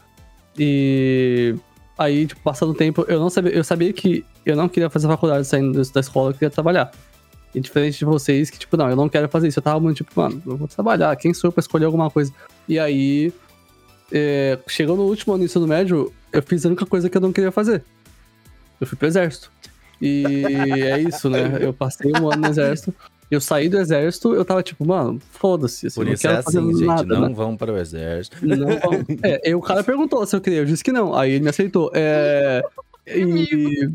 [0.58, 1.54] E
[2.02, 5.06] aí, tipo, passando o tempo, eu não sabia, eu sabia que eu não queria fazer
[5.08, 6.90] faculdade saindo da escola, eu queria trabalhar.
[7.54, 9.58] E diferente de vocês, que, tipo, não, eu não quero fazer isso.
[9.58, 12.32] Eu tava muito, tipo, mano, eu vou trabalhar, quem sou eu pra escolher alguma coisa?
[12.68, 13.32] E aí,
[14.10, 17.20] é, chegou no último ano do ensino médio, eu fiz a única coisa que eu
[17.20, 17.84] não queria fazer.
[18.80, 19.50] Eu fui pro exército.
[20.00, 20.24] E
[20.82, 21.58] é isso, né?
[21.60, 22.94] Eu passei um ano no exército.
[23.32, 25.86] Eu saí do exército, eu tava tipo, mano, foda-se.
[25.86, 26.84] assim, Por não isso é assim, gente.
[26.84, 27.34] nada, não né?
[27.34, 28.36] vão para o exército.
[28.42, 28.92] Não, vão.
[29.24, 31.14] é, e o cara perguntou se eu queria, eu disse que não.
[31.14, 31.90] Aí ele me aceitou.
[31.94, 32.62] É,
[33.08, 33.88] e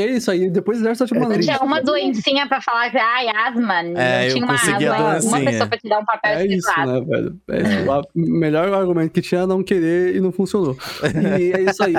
[0.00, 0.50] é isso aí.
[0.50, 3.80] Depois do exército, eu tipo, Não tinha uma doencinha pra falar que, ai, asma.
[3.80, 5.38] É, não eu tinha uma asma.
[5.38, 7.40] Uma pessoa pra te dar um papel É isso, né, velho?
[7.50, 7.90] É isso.
[8.14, 10.76] O melhor argumento que tinha é não querer e não funcionou.
[11.40, 11.94] E é isso aí.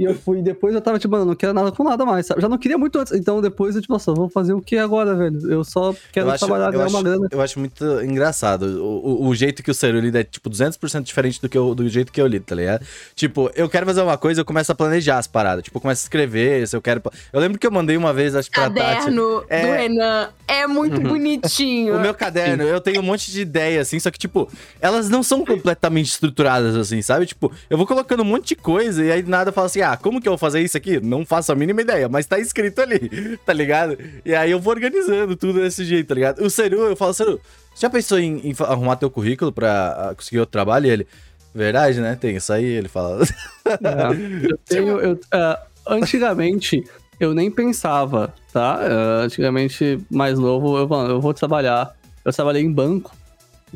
[0.00, 2.40] E eu fui, depois eu tava tipo, mano, não quero nada com nada mais, sabe?
[2.40, 3.12] Já não queria muito antes.
[3.12, 5.38] Então depois eu, tipo, nossa, vou fazer o que agora, velho?
[5.52, 7.28] Eu só quero Eu acho, trabalhar, ganhar acho, uma grana.
[7.30, 8.62] eu acho muito engraçado.
[8.82, 11.74] O, o, o jeito que o Seru lida é, tipo, 200% diferente do, que eu,
[11.74, 12.82] do jeito que eu lido, tá ligado?
[13.14, 15.64] Tipo, eu quero fazer uma coisa, eu começo a planejar as paradas.
[15.64, 17.02] Tipo, eu começo a escrever, se eu quero...
[17.32, 18.80] Eu lembro que eu mandei uma vez, acho que pra Tati.
[18.98, 19.60] caderno É.
[19.66, 21.94] do Renan é muito bonitinho.
[21.96, 24.48] O meu caderno, eu tenho um monte de ideia, assim, só que, tipo,
[24.80, 27.26] elas não são completamente estruturadas, assim, sabe?
[27.26, 29.80] Tipo, eu vou colocando um monte de coisa e aí do nada eu falo assim,
[29.82, 30.98] ah, como que eu vou fazer isso aqui?
[31.00, 33.96] Não faço a mínima ideia, mas tá escrito ali, tá ligado?
[34.24, 36.42] E aí eu vou organizando tudo desse jeito, tá ligado?
[36.44, 37.40] O Seru, eu falo, Seru,
[37.74, 40.86] você já pensou em, em arrumar teu currículo pra ah, conseguir outro trabalho?
[40.86, 41.06] E ele,
[41.54, 42.16] verdade, né?
[42.20, 43.22] Tem isso aí, ele fala.
[43.66, 45.00] É, eu tenho.
[45.00, 46.82] eu- é, antigamente,
[47.20, 48.80] eu nem pensava, tá?
[48.80, 51.94] É, antigamente, mais novo, eu, mano, eu vou trabalhar.
[52.24, 53.14] Eu trabalhei em banco.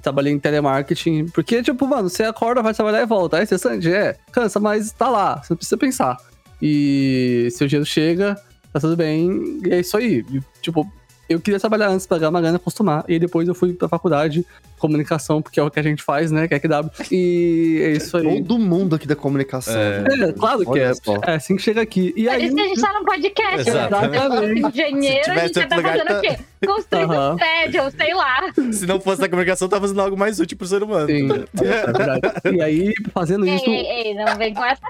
[0.02, 1.26] Trabalhei em telemarketing.
[1.26, 3.38] Porque, tipo, mano, você acorda, vai trabalhar e volta.
[3.38, 3.92] É estressante?
[3.92, 5.42] É, cansa, mas tá lá.
[5.42, 6.16] Você não precisa pensar.
[6.60, 8.34] E se o dinheiro chega,
[8.72, 9.60] tá tudo bem.
[9.64, 10.24] E é isso aí.
[10.32, 10.90] E, tipo,
[11.28, 13.04] eu queria trabalhar antes, pagar uma grana, acostumar.
[13.08, 14.44] E depois eu fui pra faculdade,
[14.78, 16.46] comunicação, porque é o que a gente faz, né?
[16.46, 16.90] Que é QW.
[17.10, 18.42] E é isso aí.
[18.42, 19.74] Todo mundo aqui da comunicação.
[19.74, 20.00] É.
[20.02, 20.28] né?
[20.28, 20.92] É, claro que é.
[21.26, 22.12] É assim que chega aqui.
[22.16, 22.44] E Por aí.
[22.46, 23.68] isso que a gente tá no podcast.
[23.68, 24.62] Exatamente.
[24.62, 24.68] né?
[24.68, 26.38] Engenheiro, a gente já tá fazendo o quê?
[26.66, 27.34] Construindo Aham.
[27.34, 28.40] um prédio, sei lá.
[28.72, 31.06] Se não fosse da comunicação, tá fazendo algo mais útil pro ser humano.
[31.06, 31.28] Sim,
[31.62, 32.20] é verdade.
[32.54, 34.80] E aí, fazendo Ei, isso, ei, ei, não vem com essa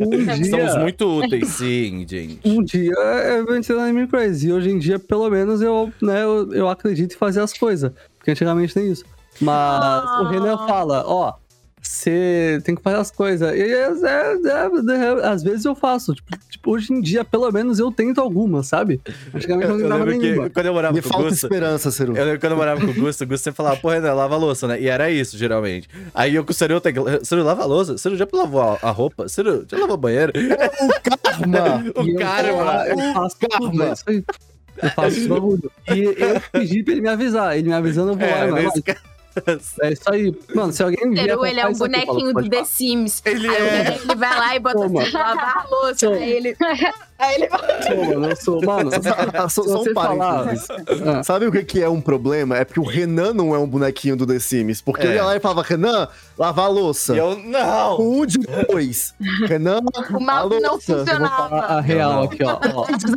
[0.00, 0.80] um Estamos dia.
[0.80, 2.40] muito úteis, sim, gente.
[2.44, 4.48] Um dia é vencer no Anime Crazy.
[4.48, 7.92] E hoje em dia, pelo menos, eu, né, eu, eu acredito em fazer as coisas.
[8.18, 9.04] Porque antigamente tem isso.
[9.40, 10.20] Mas Ah.
[10.22, 11.34] o Renan fala, ó.
[11.82, 13.54] Você tem que fazer as coisas.
[13.56, 16.14] E é, é- é- é- às vezes eu faço.
[16.14, 19.00] Tipo, tipo, hoje em dia, pelo menos, eu tento algumas, sabe?
[19.34, 20.42] Antigamente eu não lembro nenhuma.
[20.48, 22.10] que quando eu morava Me com o falta Gusto, esperança, Ciro.
[22.14, 24.12] Eu lembro que quando eu morava com o Gusto, o Gusto sempre falava, porra, Renan,
[24.12, 24.78] lava a louça, né?
[24.78, 25.88] E era isso, geralmente.
[26.14, 27.96] Aí eu com o Ciro, eu tenho que- Ciro, lava a louça?
[27.96, 29.26] Ciro, já lavou a, a roupa?
[29.26, 30.32] Ciro, já lavou o banheiro?
[31.02, 31.82] Karma.
[31.96, 33.28] o E eu- cara, mano.
[34.82, 35.70] Eu faço isso bagulho.
[35.88, 37.56] E eu pedi pra ele me avisar.
[37.56, 38.58] Ele me avisando, eu vou lá.
[38.58, 39.00] É, nesse caso.
[39.82, 40.34] É isso aí.
[40.54, 42.64] Mano, se alguém vier Peru, ele é um isso aqui, falo, bonequinho do The.
[42.64, 43.22] Sims.
[43.24, 43.98] Ele aí é.
[44.02, 45.02] ele, vai lá e bota Toma.
[45.02, 46.08] assim, lavar a louça.
[46.08, 46.56] Aí ele.
[47.20, 47.48] Aí ele
[47.86, 48.60] Sou, mano, eu sou.
[48.62, 49.00] Mano, se
[49.50, 50.44] Só, só um falar.
[50.44, 50.68] parênteses.
[51.06, 52.56] Ah, Sabe o que, que é um problema?
[52.56, 54.80] É porque o Renan não é um bonequinho do The Sims.
[54.80, 55.10] Porque É.
[55.10, 57.14] eu ia lá e falava, Renan, lavar a louça.
[57.14, 58.00] E eu, não!
[58.00, 59.14] Um de dois.
[59.46, 59.80] Renan,
[60.14, 61.80] O mouse a não falar a funcionava.
[61.80, 62.58] real aqui, ó.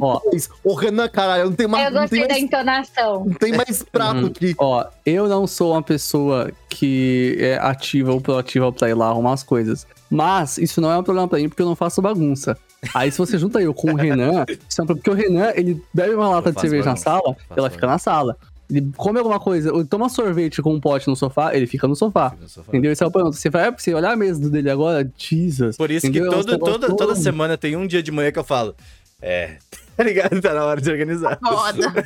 [0.02, 0.20] ó.
[0.64, 1.86] Ô, Renan, caralho, não tem mais.
[1.86, 3.26] Eu não gostei tem da mais, entonação.
[3.26, 4.26] não tem mais prato Uhum.
[4.28, 4.56] aqui.
[4.58, 9.34] Ó, eu não sou uma pessoa que é ativa ou proativa pra ir lá arrumar
[9.34, 9.86] as coisas.
[10.10, 12.58] Mas isso não é um problema pra mim, porque eu não faço bagunça.
[12.94, 16.14] Aí se você junta eu com o Renan, é um porque o Renan, ele bebe
[16.16, 18.38] uma lata de faço cerveja na sala, ela fica na sala.
[18.70, 21.96] Ele come alguma coisa, ou toma sorvete com um pote no sofá, ele fica no
[21.96, 22.34] sofá.
[22.70, 22.92] Entendeu?
[22.92, 23.32] Esse é o problema.
[23.34, 25.78] Você vai você olhar a mesa dele agora, Jesus.
[25.78, 26.32] Por isso que entendeu?
[26.34, 28.74] É uns todo, toda, toda semana tem um dia de manhã que eu falo.
[29.22, 29.58] É,
[29.96, 30.42] tá ligado?
[30.42, 31.38] Tá na hora de organizar.
[31.40, 32.06] Foda.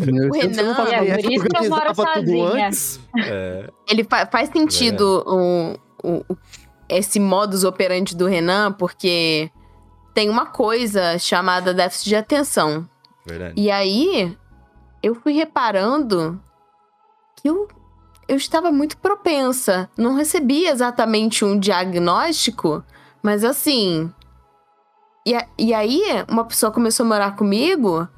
[0.00, 0.24] Entendeu?
[0.24, 2.70] O não Renan- É, E por isso que eu moro sozinha.
[3.18, 6.36] É, Ele fa- faz sentido o, o- o-
[6.88, 9.50] esse modus operandi do Renan, porque
[10.14, 12.88] tem uma coisa chamada déficit de atenção.
[13.26, 13.54] verdade.
[13.56, 14.36] E aí,
[15.02, 16.40] eu fui reparando
[17.36, 17.68] que eu,
[18.28, 19.88] eu estava muito propensa.
[19.96, 22.84] Não recebi exatamente um diagnóstico,
[23.22, 24.12] mas assim.
[25.24, 28.08] E, a- e aí, uma pessoa começou a morar comigo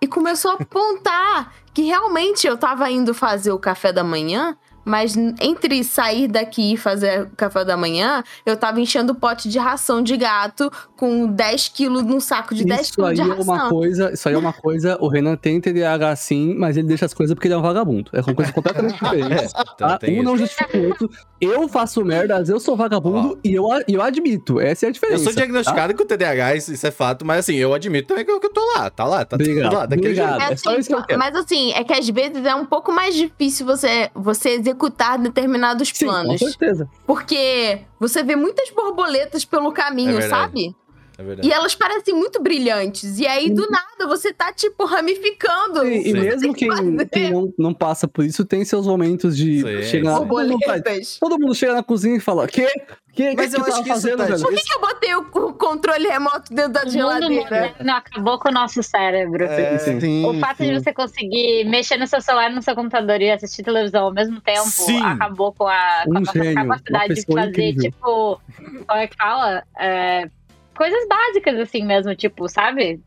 [0.00, 4.56] e começou a apontar que realmente eu estava indo fazer o café da manhã.
[4.86, 9.48] Mas entre sair daqui e fazer o café da manhã, eu tava enchendo o pote
[9.48, 13.22] de ração de gato com 10 quilos num saco de 10 Isso quilos aí de
[13.22, 13.42] é ração.
[13.42, 17.04] uma coisa, isso aí é uma coisa, o Renan tem TDAH sim, mas ele deixa
[17.04, 18.10] as coisas porque ele é um vagabundo.
[18.12, 19.52] É uma coisa completamente diferente.
[19.74, 19.98] Então, Tá?
[20.08, 21.10] Um não justifica o outro.
[21.40, 24.58] Eu faço merda, às vezes eu sou vagabundo e eu, eu admito.
[24.58, 25.24] Essa é a Eu diferença.
[25.24, 28.40] sou diagnosticado com TDAH, isso, isso é fato, mas assim, eu admito também que eu,
[28.40, 30.38] que eu tô lá, tá lá, tá Obrigado, tudo lá, daquele obrigado.
[30.40, 30.50] jeito.
[30.50, 31.18] É É só assim, isso que eu quero.
[31.18, 35.88] Mas assim, é que às vezes é um pouco mais difícil você, você executar determinados
[35.94, 36.38] Sim, com planos.
[36.40, 36.88] certeza.
[37.06, 40.74] Porque você vê muitas borboletas pelo caminho, É sabe?
[41.18, 41.48] É verdade.
[41.48, 43.18] E elas parecem muito brilhantes.
[43.18, 45.86] E aí, do nada, você tá, tipo, ramificando.
[45.86, 46.12] E, e Sim.
[46.12, 47.08] mesmo quem, fazer.
[47.08, 50.28] quem não, não passa por isso tem seus momentos de Sim, chegar sim.
[50.28, 50.58] todo mundo,
[51.20, 52.68] todo mundo chega na cozinha e fala: Quê?
[53.12, 54.42] Que, Mas que eu que acho tava que isso fazendo, tá- velho?
[54.42, 57.34] Por que, que eu botei o, o controle remoto dentro da O mundo geladeira?
[57.44, 59.42] moderno acabou com o nosso cérebro.
[59.42, 60.66] É, Sim, Sim, O fato sim.
[60.66, 64.38] de você conseguir mexer no seu celular, no seu computador e assistir televisão ao mesmo
[64.42, 65.00] tempo Sim.
[65.02, 67.82] acabou com a, com a Um nossa gênio, capacidade de fazer, incrível.
[67.84, 68.40] tipo,
[68.86, 69.62] como é que fala?
[69.78, 70.28] É,
[70.76, 73.00] coisas básicas, assim mesmo, tipo, sabe?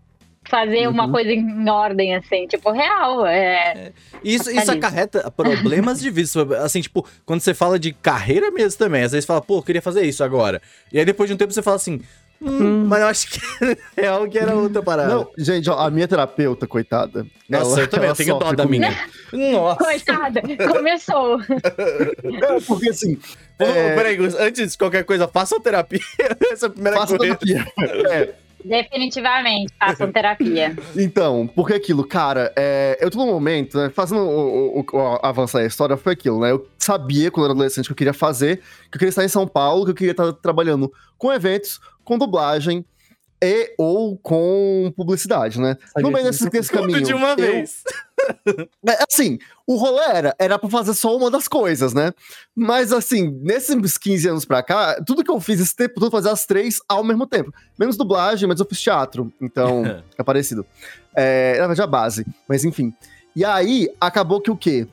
[0.47, 1.11] Fazer uma Uhum.
[1.11, 3.25] coisa em ordem, assim, tipo, real.
[3.25, 3.91] É,
[4.23, 4.73] Isso, isso Capitalismo.
[4.77, 6.29] acarreta problemas de vida.
[6.63, 9.81] Assim, tipo, quando você fala de carreira mesmo também, às vezes fala, pô, eu queria
[9.81, 10.61] fazer isso agora.
[10.91, 12.01] E aí depois de um tempo você fala assim,
[12.41, 13.39] hum, mas eu acho que
[13.97, 15.13] é algo que era outra parada.
[15.13, 17.25] Não, gente, ó, a minha terapeuta, coitada.
[17.49, 18.95] Nossa, ela- eu também, eu tenho dó da minha.
[19.31, 19.83] Nossa.
[19.83, 21.39] Coitada, começou.
[22.41, 23.17] É, porque assim,
[23.57, 23.95] É.
[23.95, 25.99] Peraí, antes de qualquer coisa, façam terapia.
[26.51, 27.35] Essa é a primeira faça coisa.
[27.35, 27.67] terapia.
[28.09, 30.75] É, Definitivamente, façam terapia.
[30.95, 35.59] Então, porque aquilo, cara, é, eu tô num momento, né, fazendo o, o, o, avançar
[35.59, 36.51] a história, foi aquilo, né?
[36.51, 38.57] Eu sabia, quando eu era adolescente, que eu queria fazer,
[38.91, 42.17] que eu queria estar em São Paulo, que eu queria estar trabalhando com eventos, com
[42.17, 42.83] dublagem,
[43.41, 45.77] e ou com publicidade, né?
[45.97, 47.01] no meio desse, desse caminho.
[47.01, 47.83] de uma eu, vez.
[48.85, 52.11] É, assim, o rolê era, era pra fazer só uma das coisas, né?
[52.53, 56.29] Mas assim, nesses 15 anos pra cá, tudo que eu fiz esse tempo todo, fazer
[56.29, 57.53] as três ao mesmo tempo.
[57.77, 59.83] Menos dublagem, mas eu fiz teatro, então
[60.17, 60.65] é parecido.
[61.15, 62.93] É, na verdade, a base, mas enfim.
[63.33, 64.85] E aí, acabou que o quê?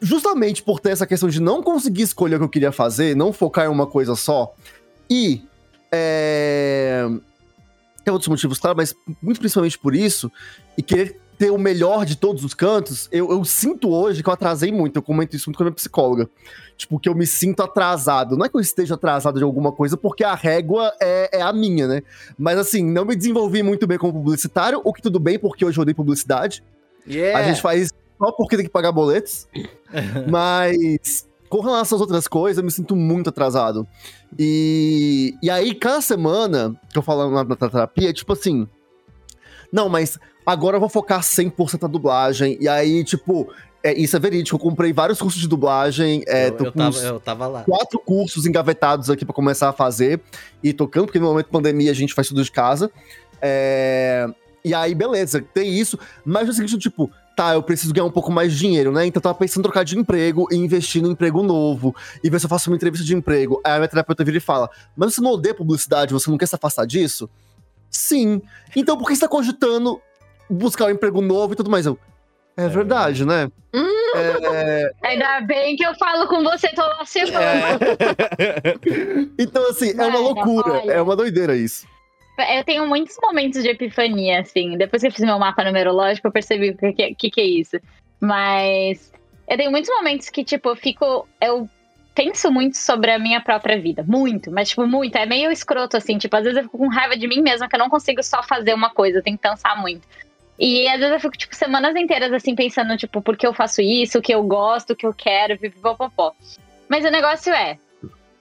[0.00, 3.32] Justamente por ter essa questão de não conseguir escolher o que eu queria fazer, não
[3.32, 4.54] focar em uma coisa só,
[5.10, 5.42] e.
[5.94, 7.06] É
[8.04, 10.30] tem outros motivos, claro, mas muito principalmente por isso,
[10.76, 14.32] e querer ter o melhor de todos os cantos, eu, eu, sinto hoje que eu
[14.32, 14.96] atrasei muito.
[14.96, 16.30] Eu comento isso muito com a minha psicóloga.
[16.76, 18.36] Tipo, que eu me sinto atrasado.
[18.36, 21.52] Não é que eu esteja atrasado de alguma coisa, porque a régua é, é a
[21.52, 22.02] minha, né?
[22.38, 25.76] Mas assim, não me desenvolvi muito bem como publicitário, o que tudo bem, porque hoje
[25.76, 26.62] eu odeio publicidade.
[27.04, 27.36] Yeah.
[27.36, 29.48] A gente faz só porque tem que pagar boletos.
[30.30, 33.86] mas com relação às outras coisas, eu me sinto muito atrasado.
[34.38, 38.66] E, e aí, cada semana que eu falo na, na terapia, é tipo assim.
[39.72, 42.56] Não, mas agora eu vou focar 100% na dublagem.
[42.60, 43.48] E aí, tipo,
[43.84, 44.56] é, isso é verídico.
[44.56, 46.22] Eu comprei vários cursos de dublagem.
[46.26, 47.64] É, eu, eu, tava, eu, tava, lá.
[47.64, 50.20] Quatro cursos engavetados aqui para começar a fazer.
[50.62, 52.90] E tocando, porque no momento de pandemia a gente faz tudo de casa.
[53.42, 54.26] É,
[54.64, 55.98] e aí, beleza, tem isso.
[56.24, 59.06] Mas é o seguinte, tipo, tá, eu preciso ganhar um pouco mais de dinheiro, né?
[59.06, 62.38] Então eu tava pensando em trocar de emprego e investir no emprego novo e ver
[62.38, 63.60] se eu faço uma entrevista de emprego.
[63.64, 66.46] Aí a minha terapeuta vira e fala: Mas você não odeia publicidade, você não quer
[66.46, 67.28] se afastar disso?
[67.90, 68.42] Sim.
[68.74, 70.00] Então por que você tá cogitando
[70.48, 71.86] buscar um emprego novo e tudo mais?
[71.86, 71.98] Eu.
[72.56, 73.50] É, é verdade, né?
[73.74, 74.16] Hum.
[74.16, 74.92] É...
[75.02, 77.78] Ainda bem que eu falo com você toda semana.
[78.38, 78.74] É.
[79.42, 80.92] então, assim, é uma loucura, olha.
[80.92, 81.86] é uma doideira isso.
[82.36, 84.76] Eu tenho muitos momentos de epifania, assim.
[84.76, 87.78] Depois que eu fiz meu mapa numerológico, eu percebi o que, que, que é isso.
[88.20, 89.12] Mas
[89.48, 91.28] eu tenho muitos momentos que, tipo, eu fico.
[91.40, 91.68] Eu
[92.14, 94.04] penso muito sobre a minha própria vida.
[94.06, 95.16] Muito, mas, tipo, muito.
[95.16, 96.18] É meio escroto, assim.
[96.18, 98.42] Tipo, às vezes eu fico com raiva de mim mesma, que eu não consigo só
[98.42, 100.06] fazer uma coisa, eu tenho que pensar muito.
[100.58, 103.80] E às vezes eu fico, tipo, semanas inteiras, assim, pensando, tipo, por que eu faço
[103.80, 106.32] isso, o que eu gosto, o que eu quero, pipipopopó.
[106.88, 107.78] Mas o negócio é,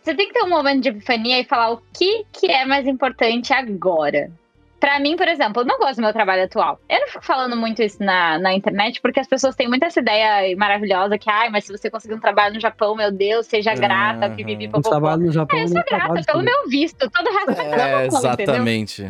[0.03, 2.85] você tem que ter um momento de epifania e falar o que, que é mais
[2.85, 4.29] importante agora.
[4.77, 6.77] Para mim, por exemplo, eu não gosto do meu trabalho atual.
[6.89, 10.01] Eu não fico falando muito isso na, na internet, porque as pessoas têm muita essa
[10.01, 13.73] ideia maravilhosa que, ai, mas se você conseguir um trabalho no Japão, meu Deus, seja
[13.75, 14.35] grata, uhum.
[14.35, 17.61] pipipi, Um trabalho no Japão, é, eu sou grata pelo meu visto, todo o resto
[17.61, 19.03] é, exatamente.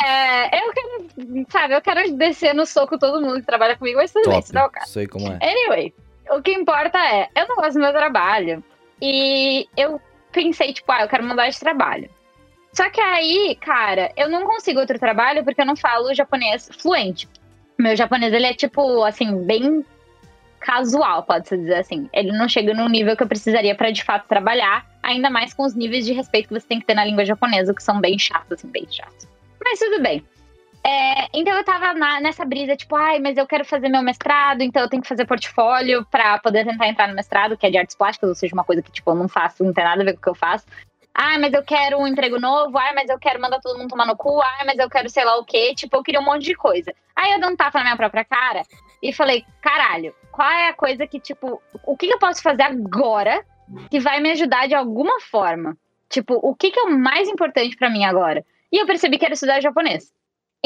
[0.00, 3.98] É, é, eu quero, sabe, eu quero descer no soco todo mundo que trabalha comigo,
[3.98, 4.34] mas tudo Top.
[4.34, 4.92] bem, isso não é o caso.
[4.92, 5.38] Sei como é.
[5.42, 5.92] Anyway,
[6.30, 8.62] o que importa é, eu não gosto do meu trabalho.
[9.00, 10.00] E eu
[10.32, 12.10] pensei, tipo, ah, eu quero mudar de trabalho.
[12.72, 17.28] Só que aí, cara, eu não consigo outro trabalho porque eu não falo japonês fluente.
[17.78, 19.84] Meu japonês, ele é, tipo, assim, bem
[20.58, 22.08] casual, pode-se dizer assim.
[22.12, 25.64] Ele não chega no nível que eu precisaria para de fato trabalhar, ainda mais com
[25.64, 28.18] os níveis de respeito que você tem que ter na língua japonesa, que são bem
[28.18, 29.28] chatos, assim, bem chatos.
[29.62, 30.24] Mas tudo bem.
[30.86, 34.60] É, então eu tava na, nessa brisa, tipo, ai, mas eu quero fazer meu mestrado,
[34.60, 37.78] então eu tenho que fazer portfólio pra poder tentar entrar no mestrado, que é de
[37.78, 40.04] artes plásticas, ou seja, uma coisa que, tipo, eu não faço, não tem nada a
[40.04, 40.66] ver com o que eu faço.
[41.14, 44.04] Ai, mas eu quero um emprego novo, ai, mas eu quero mandar todo mundo tomar
[44.04, 45.72] no cu, ai, mas eu quero sei lá o quê.
[45.74, 46.92] Tipo, eu queria um monte de coisa.
[47.14, 48.62] Aí eu dei um tapa na minha própria cara
[49.00, 53.44] e falei, caralho, qual é a coisa que, tipo, o que eu posso fazer agora
[53.90, 55.76] que vai me ajudar de alguma forma?
[56.10, 58.44] Tipo, o que, que é o mais importante para mim agora?
[58.72, 60.12] E eu percebi que era estudar japonês.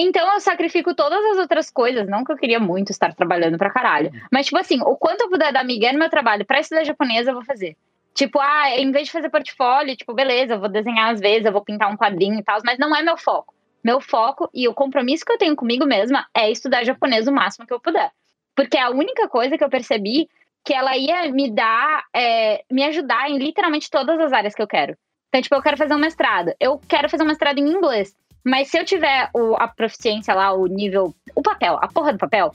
[0.01, 3.69] Então eu sacrifico todas as outras coisas, não que eu queria muito estar trabalhando pra
[3.69, 4.13] caralho.
[4.33, 7.27] Mas, tipo assim, o quanto eu puder dar migué no meu trabalho pra estudar japonês,
[7.27, 7.77] eu vou fazer.
[8.15, 11.53] Tipo, ah, em vez de fazer portfólio, tipo, beleza, eu vou desenhar às vezes, eu
[11.53, 13.53] vou pintar um quadrinho e tal, mas não é meu foco.
[13.83, 17.67] Meu foco e o compromisso que eu tenho comigo mesma é estudar japonês o máximo
[17.67, 18.13] que eu puder.
[18.55, 20.29] Porque é a única coisa que eu percebi
[20.65, 24.67] que ela ia me dar, é, me ajudar em literalmente todas as áreas que eu
[24.67, 24.97] quero.
[25.29, 26.53] Então, tipo, eu quero fazer um mestrado.
[26.61, 28.15] Eu quero fazer um mestrado em inglês.
[28.45, 32.19] Mas se eu tiver o, a proficiência lá, o nível, o papel, a porra do
[32.19, 32.55] papel,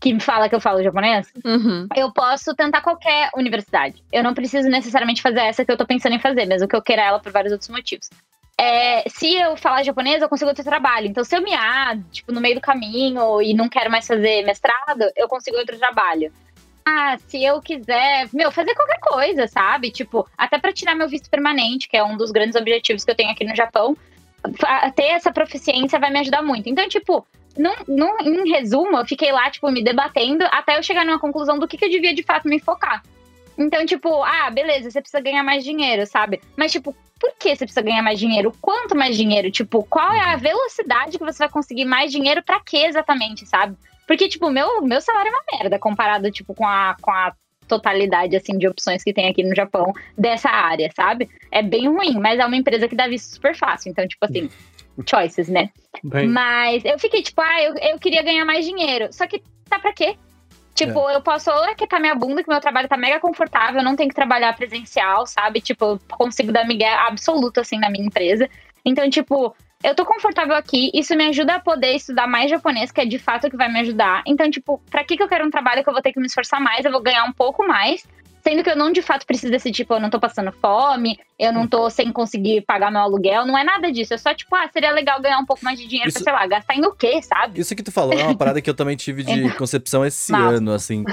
[0.00, 1.86] que me fala que eu falo japonês, uhum.
[1.96, 4.02] eu posso tentar qualquer universidade.
[4.12, 6.82] Eu não preciso necessariamente fazer essa que eu tô pensando em fazer, mesmo que eu
[6.82, 8.10] queira ela por vários outros motivos.
[8.58, 11.06] É, se eu falar japonês, eu consigo outro trabalho.
[11.06, 14.44] Então, se eu me ah, tipo, no meio do caminho e não quero mais fazer
[14.44, 16.30] mestrado, eu consigo outro trabalho.
[16.84, 19.90] Ah, se eu quiser, meu, fazer qualquer coisa, sabe?
[19.90, 23.14] Tipo, até para tirar meu visto permanente, que é um dos grandes objetivos que eu
[23.14, 23.96] tenho aqui no Japão,
[24.94, 26.68] ter essa proficiência vai me ajudar muito.
[26.68, 27.26] Então, tipo,
[27.56, 31.58] num, num, em resumo, eu fiquei lá, tipo, me debatendo até eu chegar numa conclusão
[31.58, 33.02] do que, que eu devia de fato me focar.
[33.58, 36.40] Então, tipo, ah, beleza, você precisa ganhar mais dinheiro, sabe?
[36.56, 38.54] Mas, tipo, por que você precisa ganhar mais dinheiro?
[38.60, 39.50] Quanto mais dinheiro?
[39.50, 43.76] Tipo, qual é a velocidade que você vai conseguir mais dinheiro para quê exatamente, sabe?
[44.06, 47.34] Porque, tipo, meu, meu salário é uma merda comparado, tipo, com a, com a
[47.70, 51.28] totalidade, assim, de opções que tem aqui no Japão dessa área, sabe?
[51.50, 53.90] É bem ruim, mas é uma empresa que dá visto super fácil.
[53.90, 54.50] Então, tipo assim,
[55.08, 55.70] choices, né?
[56.02, 59.08] Bem, Mas eu fiquei, tipo, ah, eu, eu queria ganhar mais dinheiro.
[59.12, 60.16] Só que tá pra quê?
[60.74, 63.96] Tipo, eu posso ou aquietar minha bunda, que meu trabalho tá mega confortável, eu não
[63.96, 65.60] tenho que trabalhar presencial, sabe?
[65.60, 68.48] Tipo, eu consigo dar migué absoluto, assim, na minha empresa.
[68.84, 73.00] Então, tipo, eu tô confortável aqui, isso me ajuda a poder estudar mais japonês, que
[73.00, 74.22] é de fato o que vai me ajudar.
[74.26, 76.26] Então, tipo, pra que, que eu quero um trabalho que eu vou ter que me
[76.26, 78.04] esforçar mais, eu vou ganhar um pouco mais,
[78.42, 81.52] sendo que eu não de fato preciso desse tipo, eu não tô passando fome, eu
[81.52, 84.12] não tô sem conseguir pagar meu aluguel, não é nada disso.
[84.14, 86.40] É só, tipo, ah, seria legal ganhar um pouco mais de dinheiro Isso- pra, sei
[86.40, 87.60] lá, gastar em o quê, sabe?
[87.60, 90.52] Isso que tu falou é uma parada que eu também tive de concepção esse Mal.
[90.52, 91.04] ano, assim.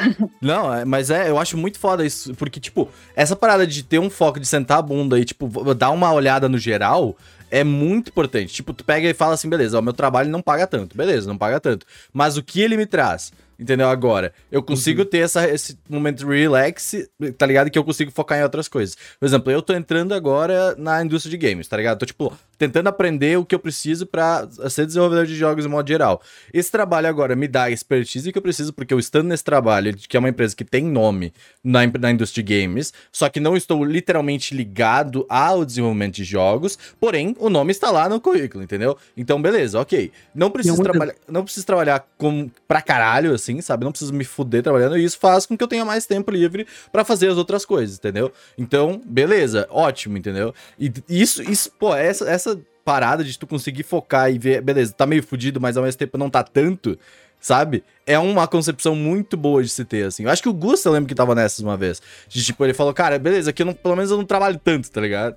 [0.41, 3.99] Não, é- mas é, eu acho muito foda isso, porque, tipo, essa parada de ter
[3.99, 7.15] um foco de sentar a bunda e, tipo, dar uma olhada no geral
[7.49, 8.53] é muito importante.
[8.53, 11.37] Tipo, tu pega e fala assim, beleza, o meu trabalho não paga tanto, beleza, não
[11.37, 11.85] paga tanto.
[12.13, 13.31] Mas o que ele me traz?
[13.59, 13.89] Entendeu?
[13.89, 16.93] Agora, eu consigo ter essa, esse momento relax,
[17.37, 17.71] tá ligado?
[17.71, 18.95] Que eu consigo focar em outras coisas.
[19.19, 21.97] Por exemplo, eu tô entrando agora na indústria de games, tá ligado?
[21.97, 25.87] Tô, tipo, tentando aprender o que eu preciso pra ser desenvolvedor de jogos em modo
[25.87, 26.21] geral.
[26.53, 29.95] Esse trabalho agora me dá a expertise que eu preciso, porque eu estando nesse trabalho,
[29.95, 33.55] que é uma empresa que tem nome na, na indústria de games, só que não
[33.55, 38.97] estou literalmente ligado ao desenvolvimento de jogos, porém, o nome está lá no currículo, entendeu?
[39.15, 40.11] Então, beleza, ok.
[40.33, 43.83] Não preciso, trabalhar, não preciso trabalhar com, pra caralho, assim, sabe?
[43.83, 46.65] Não preciso me fuder trabalhando, e isso faz com que eu tenha mais tempo livre
[46.91, 48.31] pra fazer as outras coisas, entendeu?
[48.57, 50.53] Então, beleza, ótimo, entendeu?
[50.79, 52.46] E isso, isso pô, essa, essa
[52.87, 56.17] parada de tu conseguir focar e ver, beleza, tá meio fudido, mas ao mesmo tempo
[56.17, 56.97] não tá tanto,
[57.37, 57.83] sabe?
[58.05, 60.23] É uma concepção muito boa de se ter, assim.
[60.23, 62.01] Eu acho que o Gusta, eu lembro que tava nessas uma vez.
[62.29, 64.89] De, tipo, ele falou, cara, beleza, aqui eu não, pelo menos eu não trabalho tanto,
[64.89, 65.35] tá ligado?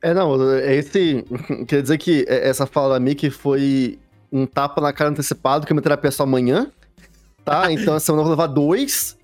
[0.00, 1.22] É, não, é esse.
[1.68, 3.98] Quer dizer que é- essa fala da Mickey foi
[4.32, 6.70] um tapa na cara antecipado, que a minha terapia só amanhã.
[7.44, 7.68] Tá?
[7.70, 9.14] Então essa semana eu vou levar dois.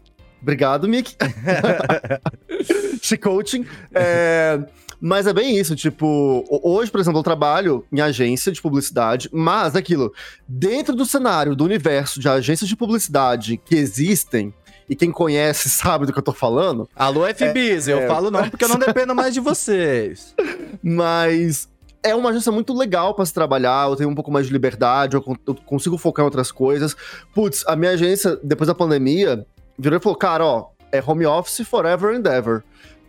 [0.42, 1.16] Obrigado, Mickey.
[3.00, 3.64] She coaching.
[3.94, 4.60] É,
[5.04, 6.06] mas é bem isso, tipo,
[6.48, 10.12] ho- hoje, por exemplo, eu trabalho em agência de publicidade, mas é aquilo,
[10.46, 14.54] dentro do cenário, do universo de agências de publicidade que existem,
[14.88, 18.06] e quem conhece sabe do que eu tô falando, Alô, FBs, eu é.
[18.06, 20.34] falo não porque eu não dependo mais de vocês.
[20.82, 21.68] Mas
[22.02, 25.16] é uma agência muito legal pra se trabalhar, eu tenho um pouco mais de liberdade,
[25.16, 25.22] eu
[25.66, 26.96] consigo focar em outras coisas.
[27.34, 29.46] Putz, a minha agência, depois da pandemia,
[29.78, 32.62] virou e falou: cara, ó, é home office forever and ever.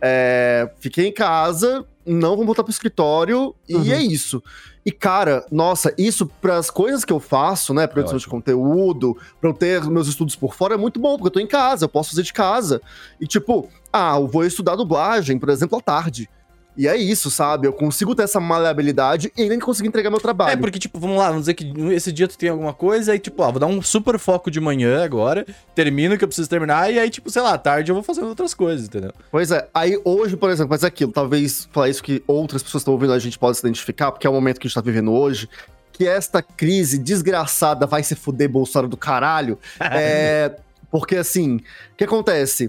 [0.06, 3.82] É, fiquei em casa, não vamos voltar pro escritório, Uhum.
[3.82, 4.42] e é isso.
[4.84, 7.86] E, cara, nossa, isso pras coisas que eu faço, né?
[7.86, 8.38] Produção de ótimo.
[8.38, 11.46] conteúdo, pra eu ter meus estudos por fora, é muito bom, porque eu tô em
[11.46, 12.82] casa, eu posso fazer de casa.
[13.18, 16.28] E, tipo, ah, eu vou estudar dublagem, por exemplo, à tarde.
[16.76, 17.68] E é isso, sabe?
[17.68, 20.58] Eu consigo ter essa maleabilidade e ainda consigo entregar meu É, trabalho.
[20.58, 23.42] porque, tipo, vamos lá, vamos dizer que esse dia tu tem alguma coisa, aí, tipo,
[23.42, 26.92] ó, vou dar um super foco de manhã agora, termino o que eu preciso terminar,
[26.92, 29.12] e aí, tipo, sei lá, tarde eu vou fazendo outras coisas, entendeu?
[29.30, 32.80] Pois é, aí hoje, por exemplo, mas é aquilo, talvez falar isso que outras pessoas
[32.82, 34.74] que estão ouvindo a gente podem se identificar, porque é o momento que a gente
[34.74, 35.48] tá vivendo hoje,
[35.92, 39.56] que esta crise desgraçada vai se fuder Bolsonaro do caralho.
[39.78, 40.56] é,
[40.90, 41.56] porque assim,
[41.92, 42.68] o que acontece?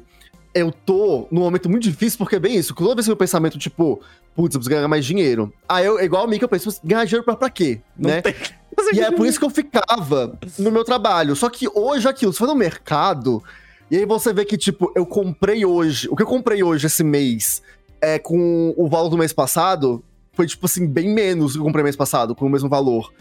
[0.55, 2.73] Eu tô num momento muito difícil, porque é bem isso.
[2.73, 4.01] Toda vez que meu pensamento, tipo,
[4.33, 5.51] putz, eu preciso ganhar mais dinheiro.
[5.67, 7.81] Aí eu, igual a mim, que eu penso, ganhar dinheiro pra, pra quê?
[7.97, 8.21] Não né?
[8.21, 8.33] tem-
[8.93, 11.35] E é por isso que eu ficava no meu trabalho.
[11.35, 13.41] Só que hoje aquilo, você vai no mercado,
[13.89, 16.07] e aí você vê que, tipo, eu comprei hoje.
[16.09, 17.61] O que eu comprei hoje esse mês
[18.01, 21.65] é com o valor do mês passado, foi, tipo assim, bem menos do que eu
[21.65, 23.11] comprei mês passado, com o mesmo valor.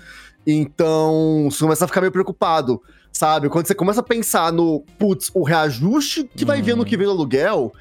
[0.46, 2.82] Então, você começa a ficar meio preocupado,
[3.14, 3.48] sabe?
[3.48, 6.79] Quando você começa a pensar no, putz, o reajuste que vai vir Hum.
[6.79, 7.72] no que vem no aluguel.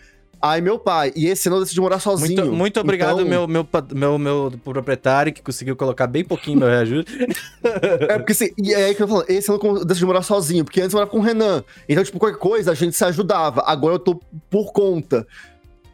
[0.45, 1.13] Ai, meu pai.
[1.15, 2.41] E esse ano eu decidi morar sozinho.
[2.41, 3.65] Muito, muito obrigado, Então, meu, meu,
[3.95, 7.11] meu, meu proprietário, que conseguiu colocar bem pouquinho meu reajuste.
[8.09, 10.21] É, porque assim, e é aí que eu tô falando, esse ano eu decidi morar
[10.21, 11.63] sozinho, porque antes eu morava com o Renan.
[11.87, 13.63] Então, tipo, qualquer coisa a gente se ajudava.
[13.65, 14.19] Agora eu tô
[14.49, 15.25] por conta.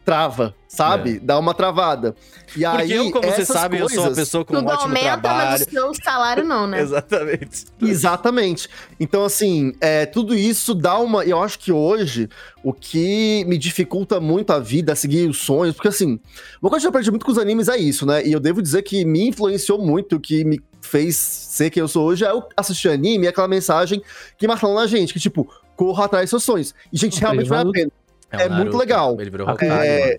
[0.04, 1.18] Trava, sabe?
[1.20, 2.16] Dá uma travada.
[2.56, 2.70] E É.
[2.70, 5.18] Porque aí, eu, como você sabe, eu sou uma coisas- pessoa com um ótimo aumenta,
[5.18, 5.50] trabalho.
[5.50, 6.80] mas o seu salário não, né?
[6.82, 7.66] Exatamente.
[7.80, 8.68] Exatamente.
[8.98, 11.24] Então, assim, é, tudo isso dá uma.
[11.24, 12.28] Eu acho que hoje
[12.64, 16.18] o que me dificulta muito a vida, a seguir os sonhos, porque assim,
[16.60, 18.26] uma coisa que eu aprendi muito com os animes é isso, né?
[18.26, 21.88] E eu devo dizer que me influenciou muito, o que me fez ser quem eu
[21.88, 24.02] sou hoje é eu assistir anime e aquela mensagem
[24.38, 26.74] que marcaram na gente, que tipo, corra atrás dos seus sonhos.
[26.92, 27.92] E, gente, realmente vale a pena.
[28.30, 29.16] É o muito legal.
[29.20, 30.18] Ele virou Hokage, é.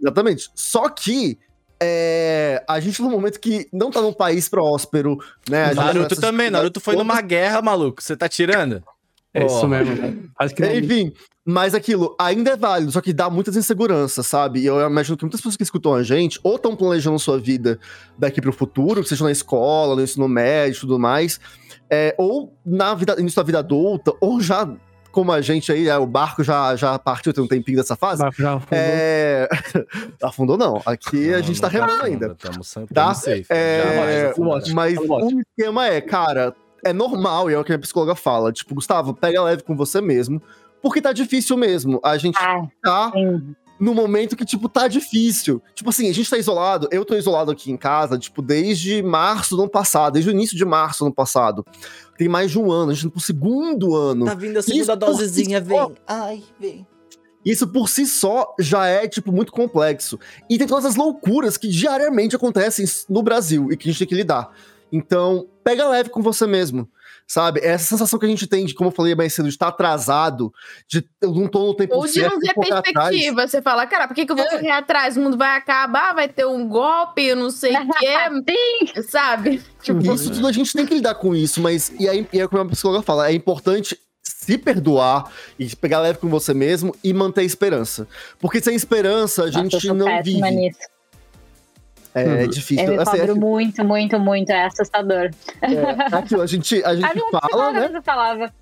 [0.00, 0.50] Exatamente.
[0.54, 1.38] Só que.
[1.82, 5.18] é, a gente tá num momento que não tá num país próspero,
[5.50, 5.64] né?
[5.64, 8.00] A gente tá Naruto nessa também, Naruto foi numa guerra, maluco.
[8.00, 8.82] Você tá tirando?
[9.34, 9.96] É isso mesmo.
[9.96, 10.14] cara.
[10.38, 11.12] Faz que Enfim,
[11.44, 14.60] mas aquilo ainda é válido, só que dá muitas inseguranças, sabe?
[14.60, 17.80] E eu imagino que muitas pessoas que escutam a gente ou estão planejando sua vida
[18.16, 21.40] daqui pro futuro, que seja na escola, no ensino médio e tudo mais,
[21.90, 24.68] é, ou na vida, início da vida adulta, ou já,
[25.12, 28.22] como a gente aí, é, o barco já, já partiu tem um tempinho dessa fase.
[28.22, 28.78] Vai, já afundou.
[28.78, 29.48] É...
[30.22, 32.34] afundou não, aqui a Não, gente tá não remando afunda, ainda.
[32.34, 33.14] Tamo, tamo Tá?
[33.14, 33.46] safe.
[33.50, 34.32] É.
[34.36, 34.74] Lógico.
[34.74, 36.54] Mas Tá o esquema é, cara,
[36.84, 38.52] é normal, e é o que a minha psicóloga fala.
[38.52, 40.42] Tipo, Gustavo, pega leve com você mesmo,
[40.80, 42.00] porque tá difícil mesmo.
[42.02, 43.54] A gente Ah, tá sim.
[43.82, 45.60] No momento que, tipo, tá difícil.
[45.74, 49.56] Tipo assim, a gente tá isolado, eu tô isolado aqui em casa, tipo, desde março
[49.56, 51.66] do ano passado, desde o início de março do ano passado.
[52.16, 54.24] Tem mais de um ano, a gente tá no segundo ano.
[54.24, 55.86] Tá vindo a Isso segunda por dosezinha, si só.
[55.88, 55.96] vem.
[56.06, 56.86] Ai, vem.
[57.44, 60.16] Isso por si só já é, tipo, muito complexo.
[60.48, 64.06] E tem todas as loucuras que diariamente acontecem no Brasil e que a gente tem
[64.06, 64.52] que lidar.
[64.92, 66.88] Então, pega leve com você mesmo.
[67.32, 67.60] Sabe?
[67.62, 70.52] Essa sensação que a gente tem de, como eu falei mais cedo, de estar atrasado,
[70.86, 73.08] de eu não tô no tempo Ou de certo, não ver correr atrás.
[73.08, 73.48] perspectiva.
[73.48, 75.16] Você fala, cara, por que, que eu vou correr atrás?
[75.16, 78.14] O mundo vai acabar, vai ter um golpe, eu não sei o quê,
[78.94, 79.02] Sim.
[79.08, 79.62] sabe?
[79.80, 82.46] Tipo, Isso tudo a gente tem que lidar com isso, mas e aí, e é
[82.46, 87.14] como a psicóloga fala, é importante se perdoar e pegar leve com você mesmo e
[87.14, 88.06] manter a esperança.
[88.38, 90.50] Porque sem esperança a Nossa, eu gente sou não vive.
[90.50, 90.78] nisso.
[92.14, 92.46] É, Uhum.
[92.48, 92.84] difícil.
[92.84, 94.50] Eu me Assim, é, cobro muito, muito, muito.
[94.50, 95.30] É assustador.
[95.62, 97.86] é aquilo, a gente, a gente não, fala, né?
[97.86, 98.52] Essa palavra.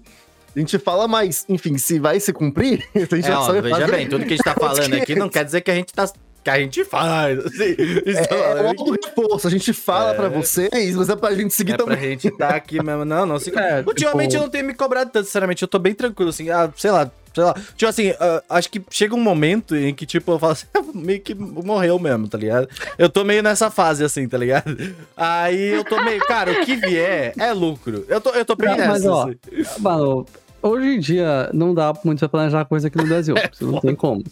[0.54, 3.60] A gente fala, mas, enfim, se vai se cumprir, a gente É, já ó, sabe
[3.60, 3.90] veja fazer.
[3.92, 6.08] bem, tudo que a gente tá falando aqui não quer dizer que a gente tá.
[6.42, 7.38] Que a gente faz.
[7.38, 10.14] Assim, É, é é, um reforço, a gente fala É.
[10.14, 12.00] pra vocês, mas é pra gente seguir é pra também.
[12.18, 13.04] gente tá aqui mesmo.
[13.04, 13.50] Não, não se.
[13.56, 15.60] É, Ultimamente tipo- eu não tenho me cobrado tanto, sinceramente.
[15.62, 16.48] Eu tô bem tranquilo, assim.
[16.48, 17.54] Ah, sei lá, sei lá.
[17.54, 21.20] Tipo assim, ah, acho que chega um momento em que, tipo, eu falo assim, meio
[21.20, 22.68] que morreu mesmo, tá ligado?
[22.98, 24.76] Eu tô meio nessa fase, assim, tá ligado?
[25.16, 28.04] Aí eu tô meio, cara, o que vier é lucro.
[28.08, 28.90] Eu tô, eu tô bem Não, nessa.
[28.90, 29.80] mas, ó, assim.
[29.82, 30.26] Mano,
[30.62, 33.34] hoje em dia não dá muito pra planejar coisa aqui no Brasil.
[33.52, 34.22] Isso não tem como.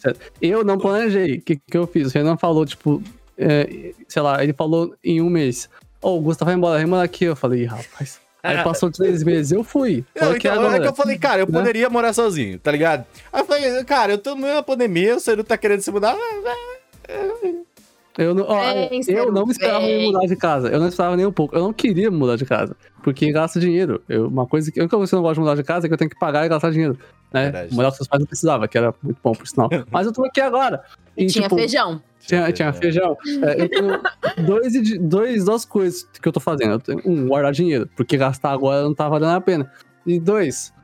[0.40, 1.36] Eu não planejei.
[1.36, 2.08] O que, que eu fiz?
[2.10, 3.02] O Renan falou, tipo,
[3.36, 5.68] é, sei lá, ele falou em um mês.
[6.00, 7.24] Ô, o Gustavo vai embora, vai embora aqui.
[7.24, 8.20] Eu falei, "Ih, rapaz.
[8.42, 10.04] Aí passou três meses, eu fui.
[10.14, 10.80] Não, então, é agora?
[10.80, 11.52] que eu falei, cara, eu Né?
[11.58, 13.04] poderia morar sozinho, tá ligado?
[13.32, 16.16] Aí eu falei, cara, eu tô da pandemia, você não tá querendo se mudar.
[18.18, 20.68] Eu não, ó, Bem, eu não esperava me mudar de casa.
[20.68, 21.54] Eu não esperava nem um pouco.
[21.54, 22.76] Eu não queria mudar de casa.
[23.00, 24.02] Porque gasta dinheiro.
[24.08, 24.80] Eu, uma coisa que.
[24.80, 26.10] A única coisa que eu não gosto de mudar de casa é que eu tenho
[26.10, 26.98] que pagar e gastar dinheiro.
[27.32, 27.44] Né?
[27.44, 27.74] Verdade.
[27.74, 29.70] Morar com seus pais não precisava, que era muito bom, por sinal.
[29.88, 30.82] Mas eu tô aqui agora.
[31.16, 32.02] e tinha tipo, feijão.
[32.18, 33.16] Tinha, tinha feijão.
[33.40, 34.02] É, eu tenho
[34.44, 36.72] dois, dois, duas coisas que eu tô fazendo.
[36.72, 39.70] Eu tenho, um, guardar dinheiro, porque gastar agora não tá valendo a pena.
[40.04, 40.74] E dois,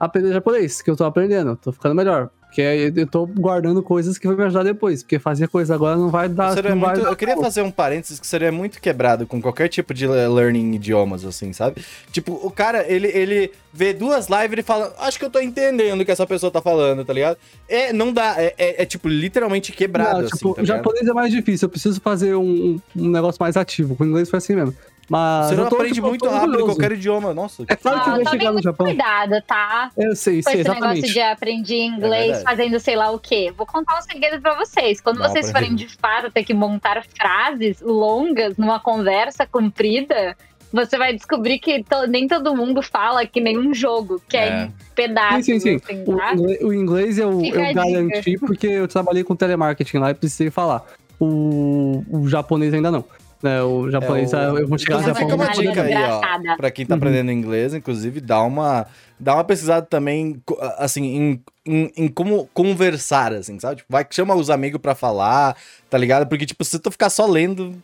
[0.00, 2.28] aprender japonês, que eu tô aprendendo, tô ficando melhor.
[2.52, 5.02] Porque aí eu tô guardando coisas que vão me ajudar depois.
[5.02, 6.54] Porque fazer coisa agora não vai dar.
[6.54, 9.68] Não vai muito- dar eu queria fazer um parênteses que seria muito quebrado com qualquer
[9.68, 11.82] tipo de le- learning idiomas, assim, sabe?
[12.10, 15.40] Tipo, o cara, ele, ele vê duas lives e ele fala, acho que eu tô
[15.40, 17.38] entendendo o que essa pessoa tá falando, tá ligado?
[17.66, 20.76] É, não dá, é, é- é, tipo, literalmente quebrado, Não, assim, tipo, tá o ligado?
[20.76, 21.64] japonês é mais difícil.
[21.64, 23.96] Eu preciso fazer um, um negócio mais ativo.
[23.96, 24.74] Com o inglês foi assim mesmo.
[25.12, 26.66] Mas Você não aprende tipo, muito rápido orgulhoso.
[26.72, 27.64] qualquer idioma, nossa.
[27.68, 28.86] É claro que eu Ah, vou tomem chegar no muito Japão.
[28.86, 29.90] cuidado, tá?
[29.94, 31.12] Eu sei, Com sei, esse negócio exatamente.
[31.12, 32.44] de aprender inglês verdade.
[32.44, 33.52] fazendo sei lá o quê.
[33.54, 35.02] Vou contar um segredo pra vocês.
[35.02, 40.34] Quando Dá vocês forem de fato ter que montar frases longas numa conversa comprida,
[40.72, 44.48] você vai descobrir que to- nem todo mundo fala que nem um jogo, que é,
[44.48, 44.62] É.
[44.64, 45.80] em pedaços, Sim, sim, sim.
[45.84, 46.32] assim, O tá?
[46.32, 50.50] inglês, o inglês eu, Fica eu garanti porque eu trabalhei com telemarketing lá e precisei
[50.50, 50.86] falar.
[51.20, 53.04] O, o japonês ainda não.
[53.42, 55.22] Né, o japonês, É, o- eu vou chegar no Japão.
[55.22, 56.56] fica uma dica aí, ó.
[56.56, 56.98] Pra quem tá Uhum.
[56.98, 58.86] aprendendo inglês, inclusive, dá uma,
[59.18, 60.40] dá uma pesquisada também,
[60.78, 63.76] assim, em, em, em como conversar, assim, sabe?
[63.76, 65.56] Tipo, vai, chama os amigos pra falar,
[65.90, 66.28] tá ligado?
[66.28, 67.74] Porque, tipo, se tu ficar só lendo,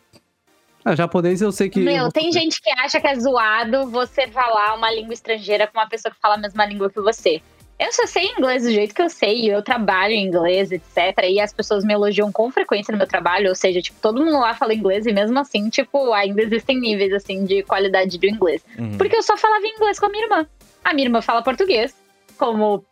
[0.85, 1.79] Ah, japonês eu sei que.
[1.79, 5.77] eu Meu, tem gente que acha que é zoado você falar uma língua estrangeira com
[5.77, 7.41] uma pessoa que fala a mesma língua que você.
[7.79, 11.17] Eu só sei inglês do jeito que eu sei, e eu trabalho em inglês, etc.
[11.29, 14.37] E as pessoas me elogiam com frequência no meu trabalho, ou seja, tipo, todo mundo
[14.37, 18.65] lá fala inglês e mesmo assim, tipo, ainda existem níveis, assim, de qualidade do inglês.
[18.77, 18.97] uhum.
[18.97, 20.47] Porque eu só falava inglês com a minha irmã.
[20.83, 21.95] A minha irmã fala português,
[22.37, 22.83] como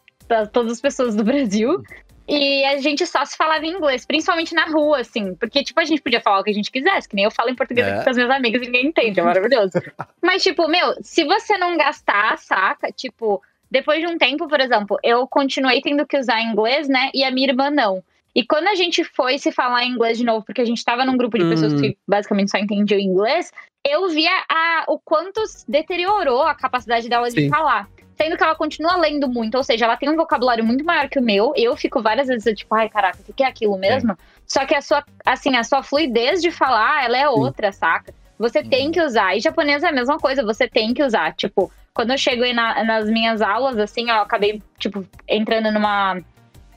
[0.53, 1.83] todas as pessoas do Brasil.
[2.29, 5.33] E a gente só se falava em inglês, principalmente na rua, assim.
[5.35, 7.49] Porque, tipo, a gente podia falar o que a gente quisesse, que nem eu falo
[7.49, 7.91] em português É.
[7.91, 9.71] aqui com as minhas amigas e ninguém entende, é maravilhoso.
[10.21, 12.91] Mas, tipo, meu, se você não gastar, saca?
[12.91, 17.09] Tipo, depois de um tempo, por exemplo, eu continuei tendo que usar inglês, né?
[17.13, 18.03] E a minha irmã não.
[18.33, 21.17] E quando a gente foi se falar inglês de novo, porque a gente tava num
[21.17, 21.77] grupo de pessoas Hum.
[21.77, 23.51] que basicamente só entendiam inglês,
[23.83, 27.49] eu via a, o quanto deteriorou a capacidade dela de Sim.
[27.49, 27.89] falar.
[28.15, 31.19] Sendo que ela continua lendo muito, ou seja, ela tem um vocabulário muito maior que
[31.19, 31.53] o meu.
[31.55, 34.17] Eu fico várias vezes tipo, ai, caraca, o que é aquilo mesmo?
[34.45, 38.13] Só que a sua, assim, a sua fluidez de falar, ela é outra, saca?
[38.39, 39.35] Você tem que usar.
[39.35, 41.33] E japonês é a mesma coisa, você tem que usar.
[41.35, 46.21] Tipo, quando eu cheguei na- nas minhas aulas, assim, eu acabei, tipo, entrando numa.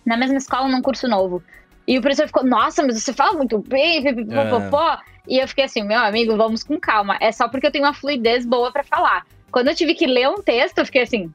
[0.07, 1.43] Na mesma escola, num curso novo.
[1.87, 4.99] E o professor ficou, nossa, mas você fala muito bem, pipipipopopó.
[5.29, 7.19] E eu fiquei assim, meu amigo, vamos com calma.
[7.21, 9.27] É só porque eu tenho uma fluidez boa pra falar.
[9.53, 11.31] Quando eu tive que ler um texto, eu fiquei assim,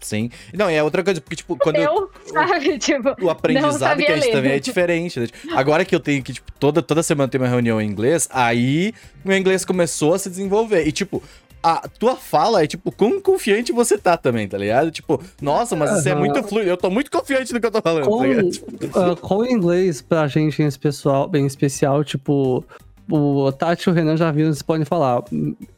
[0.00, 0.30] Sim.
[0.54, 2.78] Não, e é outra coisa, porque, tipo, quando eu, sabe?
[2.78, 4.32] Tipo, o aprendizado que a gente ler.
[4.32, 5.18] também é diferente.
[5.20, 5.26] né?
[5.54, 8.94] Agora que eu tenho que, tipo, toda, toda semana tem uma reunião em inglês, aí
[9.24, 10.86] meu inglês começou a se desenvolver.
[10.86, 11.20] E, tipo,
[11.62, 14.90] a tua fala é, tipo, quão confiante você tá também, tá ligado?
[14.90, 16.20] Tipo, nossa, mas você é Aham.
[16.20, 16.70] muito fluido.
[16.70, 18.50] Eu tô muito confiante no que eu tô falando, Com, tá ligado?
[18.50, 22.64] Tipo, ah, com o inglês, pra gente em especial, bem especial, tipo,
[23.10, 25.22] o Tati e o Renan já viram, vocês podem falar.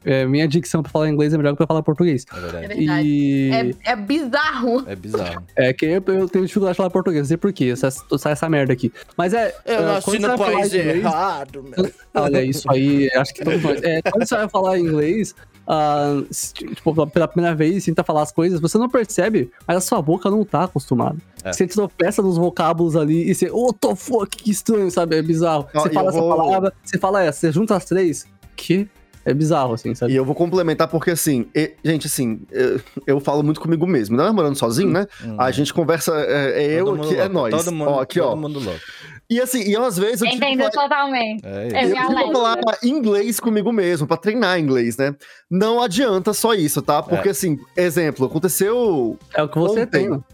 [0.04, 2.26] É, minha dicção pra falar inglês é melhor que pra falar português.
[2.32, 2.82] é É verdade.
[3.08, 3.50] E
[3.84, 4.84] É, é bizarro.
[4.88, 5.42] É bizarro.
[5.56, 8.48] é que eu, eu tenho dificuldade de falar português, não sei porquê, sai sai essa
[8.48, 8.92] merda aqui.
[9.16, 9.54] Mas é.
[9.64, 11.92] Eu ah, nasci quando você no país inglês- errado, meu.
[12.14, 13.80] Olha, isso aí, acho que todos nós.
[13.82, 15.32] É, quando você vai falar inglês,
[15.72, 16.20] ah,
[16.52, 20.28] tipo, pela primeira vez, tenta falar as coisas, você não percebe, mas a sua boca
[20.28, 21.16] não tá acostumada.
[21.44, 21.52] É.
[21.52, 25.16] Você tropeça nos vocábulos ali e você, oh, tô fuck, que estranho, sabe?
[25.16, 25.68] É bizarro.
[25.72, 28.88] Ó, você fala essa vou- palavra, você fala essa, você junta as três, que
[29.30, 30.12] é bizarro, assim, sabe?
[30.12, 34.16] E eu vou complementar porque, assim, e- gente, assim, eu, eu falo muito comigo mesmo.
[34.16, 35.06] Não é morando sozinho, né?
[35.24, 35.36] Hum.
[35.38, 37.54] A gente conversa, é, é eu aqui, é nós.
[37.54, 38.36] Todo mundo, ó, aqui, todo ó.
[38.36, 38.80] mundo louco.
[39.28, 41.42] E assim, e às vezes eu que entendo falar- totalmente.
[41.46, 41.94] É eu isso.
[41.94, 42.32] tive que lenda.
[42.32, 45.14] falar inglês comigo mesmo, pra treinar inglês, né?
[45.48, 47.00] Não adianta só isso, tá?
[47.02, 47.30] Porque, É.
[47.30, 50.08] assim, exemplo, aconteceu É o que você Ontem.
[50.10, 50.24] tem.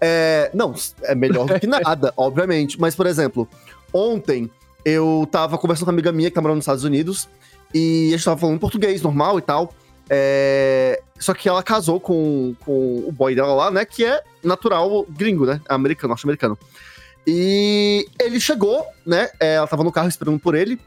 [0.00, 0.74] É, não,
[1.04, 2.78] é melhor do que nada, obviamente.
[2.80, 3.48] Mas, por exemplo,
[3.92, 4.50] ontem
[4.84, 7.28] eu tava conversando com uma amiga minha que tá morando nos Estados Unidos
[7.74, 9.72] e a gente tava falando português normal e tal.
[10.10, 13.84] É, só que ela casou com, com o boy dela lá, né?
[13.84, 15.60] Que é natural gringo, né?
[15.68, 16.58] Americano, norte-americano.
[17.26, 19.30] E ele chegou, né?
[19.38, 20.78] é, ela tava no carro esperando por ele.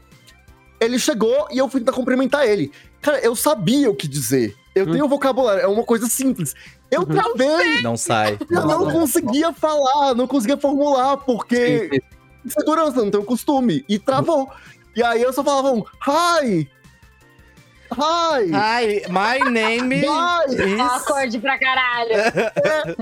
[0.78, 2.70] Ele chegou e eu fui tentar cumprimentar ele.
[3.00, 4.54] Cara, eu sabia o que dizer.
[4.74, 4.92] Eu Hum.
[4.92, 6.54] tenho vocabulário, é uma coisa simples.
[6.90, 7.06] Eu Uhum.
[7.06, 8.38] travei, Não sai.
[8.50, 12.00] eu não conseguia falar, não conseguia formular, porque Sim,
[12.44, 12.50] sim.
[12.50, 13.84] segurança, não tenho costume.
[13.88, 14.48] E travou.
[14.94, 16.68] E aí eu só falava um, hi!
[17.92, 18.50] Hi!
[18.52, 20.54] Hi, my name Bye!
[20.54, 20.80] is...
[20.80, 22.10] Acorde pra caralho.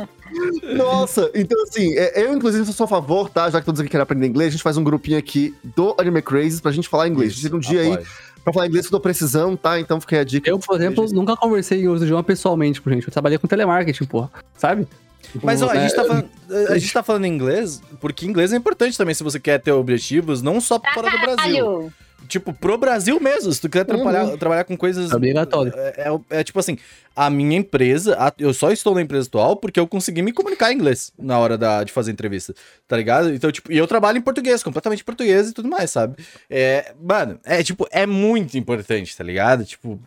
[0.77, 3.49] Nossa, então assim, é, eu inclusive sou a favor, tá?
[3.51, 6.23] Já que todos aqui querem aprender inglês, a gente faz um grupinho aqui do Anime
[6.23, 7.33] Crazy pra gente falar inglês.
[7.33, 8.07] A gente tem um dia aí
[8.43, 9.79] pra falar inglês que eu tô precisando, tá?
[9.79, 10.51] Então fica aí a dica.
[10.51, 13.07] Eu, por exemplo, nunca conversei em outro idioma pessoalmente com gente.
[13.07, 14.31] Eu trabalhei com telemarketing, porra.
[14.57, 14.87] Sabe?
[15.33, 16.29] Tipo, Mas ó, a é, gente, tá falando,
[16.69, 20.43] a gente tá falando inglês, porque inglês é importante também se você quer ter objetivos,
[20.43, 21.93] não só fora do Brasil.
[22.27, 25.13] Tipo, pro Brasil mesmo, se tu quiser trabalhar, trabalhar com coisas.
[25.13, 25.73] É obrigatório.
[25.77, 26.79] É, é- é tipo assim,
[27.15, 30.73] a minha empresa, a- eu só estou na empresa atual porque eu consegui me comunicar
[30.73, 32.55] em inglês na hora da, de fazer entrevista,
[32.89, 33.33] tá ligado?
[33.35, 36.17] Então, tipo, e eu trabalho em português, completamente em português e tudo mais, sabe?
[36.49, 39.65] É, mano, é tipo, é muito importante, tá ligado?
[39.67, 40.01] Tipo,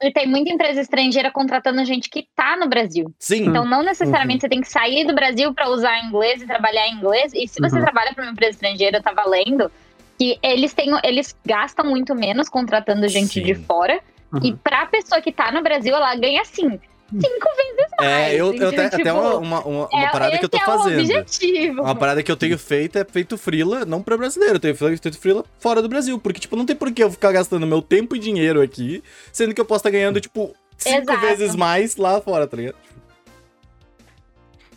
[0.00, 3.12] E tem muita empresa estrangeira contratando gente que tá no Brasil.
[3.18, 3.44] sim.
[3.46, 6.94] Então, não necessariamente você tem que sair do Brasil para usar inglês e trabalhar em
[6.94, 7.32] inglês.
[7.34, 7.82] E se você Uhum.
[7.82, 9.70] trabalha para uma empresa estrangeira, eu tava lendo
[10.18, 13.42] que eles têm, eles gastam muito menos contratando gente Sim.
[13.42, 14.00] de fora.
[14.32, 14.40] Uhum.
[14.44, 16.78] E pra pessoa que tá no Brasil, ela ganha assim
[17.10, 18.10] cinco vezes mais.
[18.10, 20.60] É, eu, eu até Tipo, uma, uma, uma- uma é- parada que eu tô é
[20.60, 21.00] fazendo.
[21.00, 21.80] objetivo.
[21.80, 25.18] Uma parada que eu tenho feito é feito frila, não pra brasileiro, eu tenho feito
[25.18, 26.18] frila fora do Brasil.
[26.18, 29.02] Porque, tipo, não tem por que eu ficar gastando meu tempo e dinheiro aqui,
[29.32, 31.20] sendo que eu posso estar ganhando, tipo, cinco Exato.
[31.20, 32.76] vezes mais lá fora, tá ligado?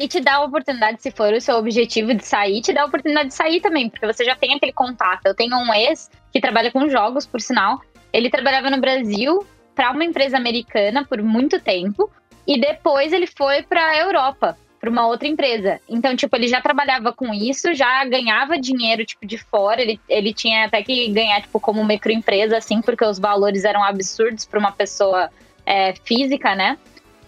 [0.01, 2.85] E te dá a oportunidade, se for o seu objetivo de sair, te dá a
[2.85, 5.27] oportunidade de sair também, porque você já tem aquele contato.
[5.27, 7.79] Eu tenho um ex que trabalha com jogos, por sinal.
[8.11, 9.45] Ele trabalhava no Brasil
[9.75, 12.09] para uma empresa americana por muito tempo
[12.47, 15.79] e depois ele foi para a Europa, para uma outra empresa.
[15.87, 20.33] Então, tipo, ele já trabalhava com isso, já ganhava dinheiro tipo de fora, ele, ele
[20.33, 24.71] tinha até que ganhar tipo como microempresa assim, porque os valores eram absurdos para uma
[24.71, 25.29] pessoa
[25.63, 26.79] é, física, né?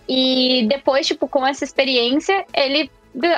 [0.08, 2.90] E depois, tipo, com essa experiência, ele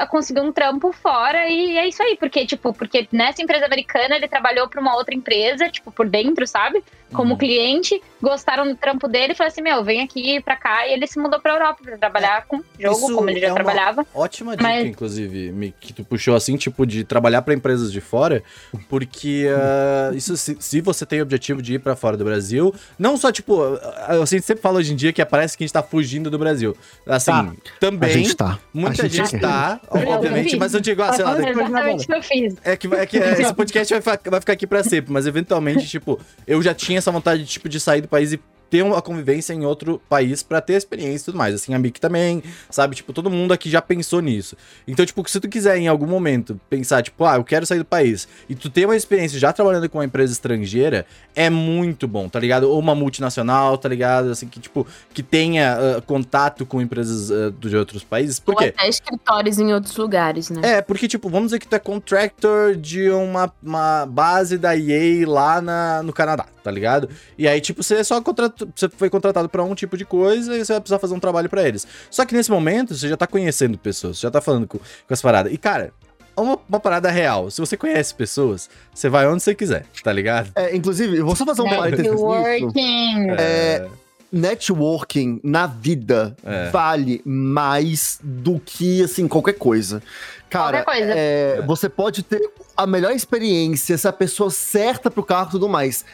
[0.09, 4.27] conseguiu um trampo fora e é isso aí, porque, tipo, porque nessa empresa americana ele
[4.27, 6.81] trabalhou para uma outra empresa, tipo, por dentro, sabe?
[7.13, 7.37] Como Uhum.
[7.37, 10.87] cliente, gostaram do trampo dele e falaram assim: Meu, vem aqui pra cá.
[10.87, 13.49] E ele se mudou pra Europa pra trabalhar com jogo, Isso como ele já é
[13.51, 14.05] uma- trabalhava.
[14.13, 18.43] Ótima dica, Mas- inclusive, que tu puxou assim, tipo, de trabalhar pra empresas de fora,
[18.89, 22.73] porque ah, isso se, se você tem o objetivo de ir pra fora do Brasil,
[22.97, 23.61] não só, tipo,
[24.07, 26.37] a gente sempre fala hoje em dia que parece que a gente tá fugindo do
[26.37, 26.75] Brasil.
[27.07, 27.53] Assim, Tá.
[27.79, 28.59] também, tá.
[28.73, 30.57] muita a gente, gente- tá, Eu obviamente, vi.
[30.59, 32.55] mas eu digo, ah, sei lá, daqui- Exatamente o que eu fiz.
[32.63, 35.87] é que, é que é, esse podcast vai, vai ficar aqui pra sempre, mas eventualmente,
[35.87, 38.39] tipo, eu já tinha essa vontade, tipo, de sair do país e
[38.69, 41.55] ter uma convivência em outro país para ter experiência e tudo mais.
[41.55, 42.95] Assim, a Mick também, sabe?
[42.95, 44.57] Tipo, todo mundo aqui já pensou nisso.
[44.87, 47.85] Então, tipo, se tu quiser em algum momento pensar, tipo, ah, eu quero sair do
[47.85, 52.27] país, e tu ter uma experiência já trabalhando com uma empresa estrangeira, é muito bom,
[52.27, 52.69] tá ligado?
[52.69, 54.31] Ou uma multinacional, tá ligado?
[54.31, 58.39] Assim, que, tipo, que tenha uh, contato com empresas uh, de outros países.
[58.39, 58.73] Por Ou quê?
[58.75, 60.61] até escritórios em outros lugares, né?
[60.63, 65.27] É, porque, tipo, vamos dizer que tu é contractor de uma, uma base da EA
[65.27, 67.07] lá na, no Canadá, tá ligado?
[67.37, 70.65] E aí, tipo, você só contratou, você foi contratado pra um tipo de coisa e
[70.65, 71.85] você vai precisar fazer um trabalho pra eles.
[72.09, 75.13] Só que nesse momento, você já tá conhecendo pessoas, você já tá falando com, com
[75.13, 75.53] as paradas.
[75.53, 75.93] E, cara,
[76.35, 77.51] uma, uma parada real.
[77.51, 80.49] Se você conhece pessoas, você vai onde você quiser, tá ligado?
[80.55, 82.07] É, inclusive, eu vou só fazer um parênteses.
[82.11, 83.29] Networking.
[83.37, 83.87] É,
[84.31, 86.69] networking na vida É.
[86.71, 90.01] vale mais do que, assim, qualquer coisa.
[90.49, 91.13] Cara, Qualquer coisa.
[91.17, 92.41] é, você pode ter
[92.77, 96.05] a melhor experiência, se a pessoa certa pro carro e tudo mais.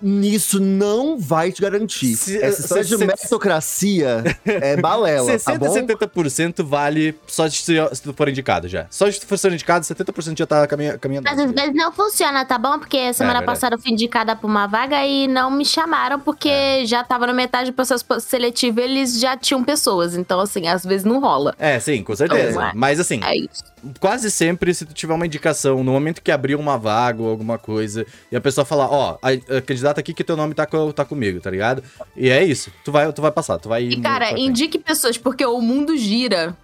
[0.00, 2.14] Nisso não vai te garantir.
[2.16, 5.72] Se- Essa história se- de se- meritocracia é balela, 60, tá bom?
[5.74, 8.86] 70% vale só de se, se tu for indicado já.
[8.90, 11.24] Só de tu for ser indicado, 70% já tá caminha, caminhando.
[11.24, 12.78] Mas às vezes não funciona, tá bom?
[12.78, 13.46] Porque semana verdade.
[13.46, 16.84] passada eu fui indicada pra uma vaga e não me chamaram porque É.
[16.86, 20.16] já tava na metade do processo seletivo e eles já tinham pessoas.
[20.16, 21.54] Então, assim, às vezes não rola.
[21.58, 22.50] É, sim, com certeza.
[22.50, 22.72] Então, é.
[22.74, 23.64] Mas assim, É isso.
[24.00, 27.58] quase sempre, se tu tiver uma indicação, no momento que abrir uma vaga ou alguma
[27.58, 30.92] coisa, e a pessoa falar, ó, a, a candidata aqui que teu nome tá, co-
[30.92, 31.82] tá comigo, tá ligado?
[32.16, 32.70] E é isso.
[32.84, 35.96] Tu vai, tu vai passar, tu vai ir E, cara, indique pessoas, porque o mundo
[35.96, 36.56] gira,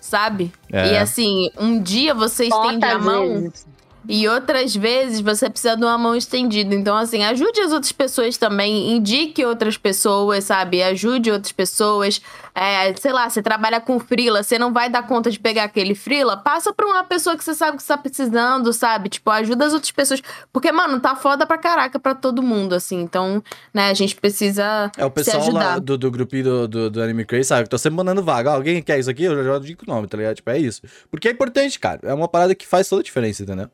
[0.00, 0.52] sabe?
[0.72, 0.92] É.
[0.92, 3.66] E assim, um dia você estende a mão vezes?
[4.08, 6.74] E outras vezes você precisa de uma mão estendida.
[6.74, 10.82] Então, assim, ajude as outras pessoas também, indique outras pessoas, sabe?
[10.82, 12.20] Ajude outras pessoas.
[12.54, 15.94] É, sei lá, você trabalha com frila, você não vai dar conta de pegar aquele
[15.94, 19.08] frila, passa pra uma pessoa que você sabe que você tá precisando, sabe?
[19.08, 20.20] Tipo, ajuda as outras pessoas.
[20.52, 23.00] Porque, mano, tá foda pra caraca pra todo mundo, assim.
[23.00, 23.42] Então,
[23.72, 27.24] né, a gente precisa É o pessoal lá do, do grupinho do, do, do Anime
[27.24, 27.68] Crazy, sabe?
[27.68, 28.50] Tô sempre mandando vaga.
[28.50, 29.24] Alguém quer isso aqui?
[29.24, 30.36] Eu já, já digo o nome, tá ligado?
[30.36, 30.82] Tipo, é isso.
[31.10, 32.00] Porque é importante, cara.
[32.02, 33.70] É uma parada que faz toda a diferença, entendeu?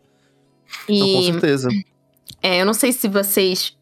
[0.89, 1.01] E...
[1.01, 1.69] Com certeza.
[2.43, 3.77] É, eu não sei se vocês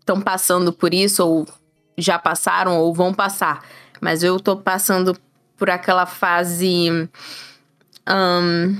[0.00, 1.48] estão passando por isso, ou
[1.96, 3.64] já passaram, ou vão passar.
[4.00, 5.16] Mas eu tô passando
[5.56, 7.08] por aquela fase.
[8.06, 8.76] ahn,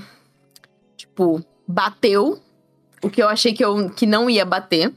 [0.97, 2.41] tipo, bateu.
[3.03, 4.93] O que eu achei que, eu, que não ia bater.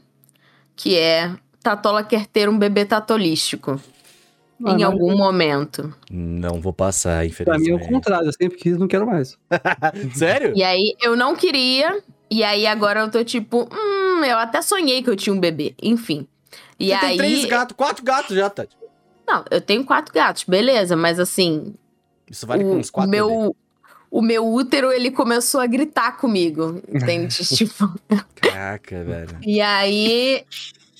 [0.76, 1.34] Que é.
[1.62, 3.80] Tatola quer ter um bebê tatolístico.
[4.64, 5.94] Ah, em algum momento.
[6.10, 7.70] Não vou passar, Pra mim infelizmente.
[7.70, 9.38] é o contrário, eu sempre quis não quero mais.
[10.14, 10.52] Sério?
[10.56, 12.02] E aí eu não queria.
[12.30, 15.74] E aí agora eu tô tipo, hum, eu até sonhei que eu tinha um bebê.
[15.82, 16.26] Enfim.
[16.78, 17.00] E Você aí.
[17.00, 18.76] tem três gatos, quatro gatos já, Tati.
[19.26, 21.74] Não, eu tenho quatro gatos, beleza, mas assim,
[22.30, 23.52] Isso vale com o, uns quatro meu, bebês.
[24.10, 27.44] o meu útero, ele começou a gritar comigo, entende?
[27.54, 27.92] tipo,
[28.36, 29.36] Caraca, velho.
[29.42, 30.44] e aí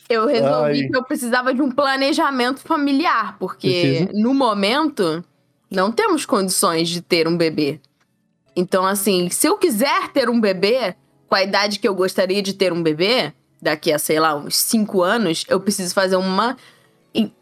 [0.08, 0.88] eu resolvi Ai.
[0.88, 4.10] que eu precisava de um planejamento familiar, porque Precisa.
[4.14, 5.24] no momento
[5.70, 7.80] não temos condições de ter um bebê.
[8.56, 10.96] Então, assim, se eu quiser ter um bebê,
[11.28, 14.56] com a idade que eu gostaria de ter um bebê, daqui a, sei lá, uns
[14.56, 16.56] cinco anos, eu preciso fazer uma.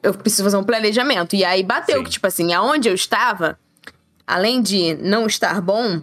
[0.03, 1.37] Eu preciso fazer um planejamento.
[1.37, 2.05] E aí bateu Sim.
[2.05, 3.59] que, tipo assim, aonde eu estava,
[4.27, 6.03] além de não estar bom,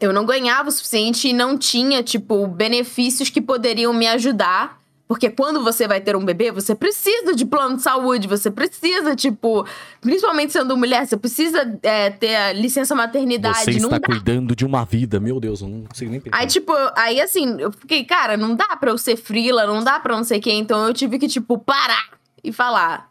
[0.00, 4.77] eu não ganhava o suficiente e não tinha, tipo, benefícios que poderiam me ajudar.
[5.08, 9.16] Porque quando você vai ter um bebê, você precisa de plano de saúde, você precisa,
[9.16, 9.66] tipo,
[10.02, 13.64] principalmente sendo mulher, você precisa é, ter a licença maternidade.
[13.64, 15.18] Você está cuidando de uma vida.
[15.18, 16.36] Meu Deus, eu não consigo nem pensar.
[16.36, 19.98] Aí, tipo, aí assim, eu fiquei, cara, não dá pra eu ser frila, não dá
[19.98, 20.60] pra não sei quem.
[20.60, 22.10] Então eu tive que, tipo, parar
[22.44, 23.10] e falar: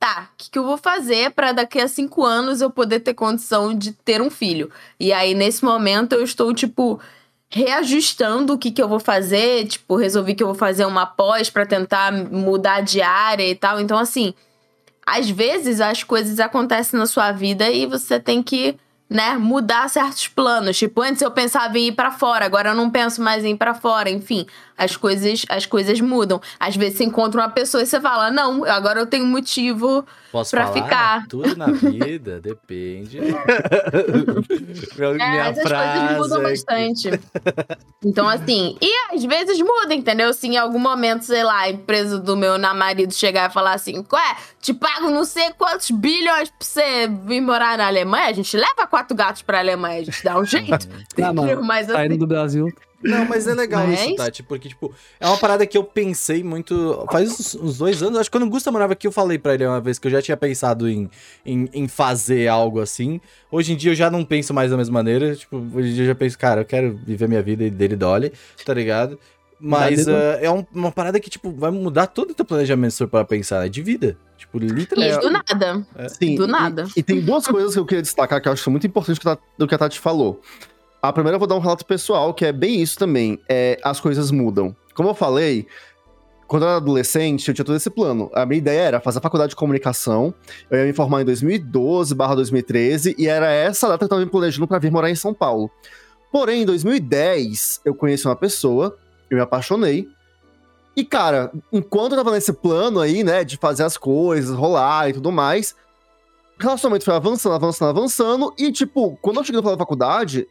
[0.00, 3.12] tá, o que, que eu vou fazer pra daqui a cinco anos eu poder ter
[3.12, 4.70] condição de ter um filho?
[4.98, 6.98] E aí, nesse momento, eu estou, tipo,
[7.54, 9.66] reajustando o que, que eu vou fazer.
[9.66, 13.80] Tipo, resolvi que eu vou fazer uma pós pra tentar mudar de área e tal.
[13.80, 14.34] Então, assim,
[15.06, 18.76] às vezes as coisas acontecem na sua vida e você tem que,
[19.08, 20.76] né, mudar certos planos.
[20.76, 23.56] Tipo, antes eu pensava em ir pra fora, agora eu não penso mais em ir
[23.56, 24.10] pra fora.
[24.10, 24.46] Enfim,
[24.76, 26.40] as coisas, as coisas mudam.
[26.58, 30.50] Às vezes você encontra uma pessoa e você fala: "Não, agora eu tenho motivo Posso
[30.50, 30.82] pra falar?
[30.84, 31.26] ficar.
[31.28, 33.18] Tudo na vida depende.
[35.20, 36.50] É, as frase coisas mudam aqui.
[36.50, 37.10] bastante.
[38.04, 40.32] Então, assim, e às vezes muda, entendeu?
[40.32, 44.04] Se em algum momento, sei lá, a empresa do meu marido chegar e falar assim,
[44.12, 48.56] ué, te pago não sei quantos bilhões pra você vir morar na Alemanha, a gente
[48.56, 50.88] leva quatro gatos pra Alemanha, a gente dá um jeito.
[51.22, 52.66] Ah, mano, Mas assim, Saindo do Brasil.
[53.04, 56.42] Não, mas é legal Mas- isso, Tati, porque, tipo, é uma parada que eu pensei
[56.42, 57.06] muito.
[57.12, 59.54] Faz uns, uns dois anos, acho que quando o Gusta morava aqui, eu falei pra
[59.54, 61.10] ele uma vez que eu já tinha pensado em,
[61.44, 63.20] em, em fazer algo assim.
[63.52, 65.36] Hoje em dia eu já não penso mais da mesma maneira.
[65.36, 67.94] Tipo, hoje em dia eu já penso, cara, eu quero viver minha vida e dele
[67.96, 68.32] dole,
[68.64, 69.18] tá ligado?
[69.60, 72.98] Mas ah, é um- uma parada que, tipo, vai mudar todo o teu planejamento se
[72.98, 73.68] for para pensar, né?
[73.68, 74.16] De vida.
[74.36, 75.20] Tipo, E literalmente.
[75.20, 75.86] do nada.
[76.08, 76.86] Sim, Do e- nada.
[76.96, 79.20] E, tem duas coisas que eu queria destacar que eu acho muito importante
[79.56, 80.40] do que a Tati falou.
[81.04, 83.38] A primeira eu vou dar um relato pessoal, que é bem isso também.
[83.46, 84.74] É, as coisas mudam.
[84.94, 85.66] Como eu falei,
[86.46, 88.30] quando eu era adolescente, eu tinha todo esse plano.
[88.32, 90.32] A minha ideia era fazer a faculdade de comunicação.
[90.70, 94.24] Eu ia me formar em 2012 barra 2013, e era essa data que eu tava
[94.24, 95.70] me planejando pra vir morar em São Paulo.
[96.32, 98.96] Porém, em 2010, eu conheci uma pessoa,
[99.28, 100.08] eu me apaixonei.
[100.96, 105.12] E, cara, enquanto eu tava nesse plano aí, né, de fazer as coisas, rolar e
[105.12, 105.76] tudo mais,
[106.58, 108.54] o relacionamento foi avançando, avançando, avançando.
[108.56, 110.48] E, tipo, quando eu cheguei na faculdade,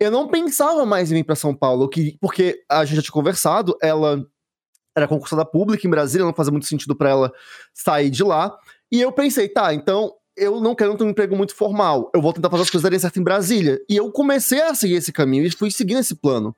[0.00, 3.12] eu não pensava mais em vir pra São Paulo, que, porque a gente já tinha
[3.12, 4.26] conversado, ela
[4.96, 7.32] era concursada pública em Brasília, não fazia muito sentido pra ela
[7.74, 8.56] sair de lá.
[8.90, 12.32] E eu pensei, tá, então eu não quero ter um emprego muito formal, eu vou
[12.32, 13.78] tentar fazer as coisas darem certo em Brasília.
[13.88, 16.56] E eu comecei a seguir esse caminho e fui seguindo esse plano.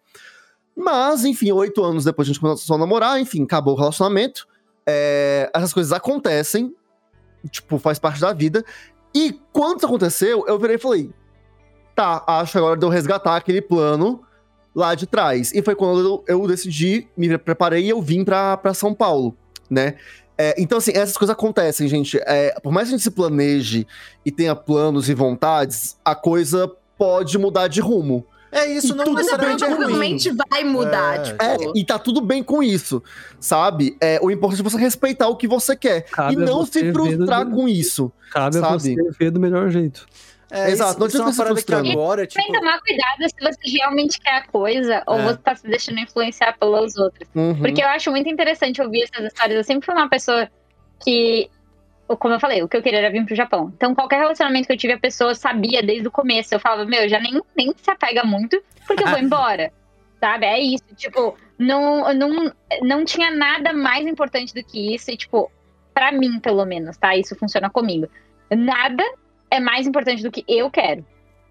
[0.76, 4.46] Mas, enfim, oito anos depois a gente começou a namorar, enfim, acabou o relacionamento.
[4.86, 6.74] É, essas coisas acontecem,
[7.50, 8.64] tipo, faz parte da vida.
[9.14, 11.10] E quando isso aconteceu, eu virei e falei:
[11.94, 14.22] tá, acho agora de eu resgatar aquele plano
[14.74, 15.52] lá de trás.
[15.52, 19.36] E foi quando eu, eu decidi, me preparei e eu vim pra, pra São Paulo,
[19.70, 19.94] né?
[20.38, 22.18] É, então, assim, essas coisas acontecem, gente.
[22.24, 23.86] É, por mais que a gente se planeje
[24.24, 28.24] e tenha planos e vontades, a coisa pode mudar de rumo.
[28.50, 30.18] É isso, E não necessariamente é ruim.
[30.50, 31.42] vai mudar, É, tipo.
[31.42, 33.02] É, e tá tudo bem com isso,
[33.40, 33.96] sabe?
[34.00, 36.02] É, o importante é você respeitar o que você quer.
[36.10, 38.12] Cabe e a não se frustrar do- com isso.
[38.30, 38.94] Cabe a Sabe?
[38.94, 40.06] você ver do melhor jeito.
[40.54, 42.42] É, Exato, não é adianta uma parada que agora, tipo...
[42.42, 45.22] Tem que tomar cuidado se você realmente quer a coisa ou É.
[45.22, 47.26] você tá se deixando influenciar pelos outros.
[47.34, 47.58] Uhum.
[47.58, 49.56] Porque eu acho muito interessante ouvir essas histórias.
[49.56, 50.46] Eu sempre fui uma pessoa
[51.02, 51.48] que,
[52.18, 53.72] como eu falei, o que eu queria era vir pro Japão.
[53.74, 56.54] Então, qualquer relacionamento que eu tive, a pessoa sabia desde o começo.
[56.54, 59.72] Eu falava, meu, já nem, nem se apega muito, porque eu vou embora.
[60.20, 60.44] Sabe?
[60.44, 60.84] É isso.
[60.94, 65.10] Tipo, não, não, não tinha nada mais importante do que isso.
[65.10, 65.50] E, tipo,
[65.94, 67.16] pra mim, pelo menos, tá?
[67.16, 68.06] Isso funciona comigo.
[68.50, 69.02] Nada
[69.52, 71.04] é mais importante do que eu quero.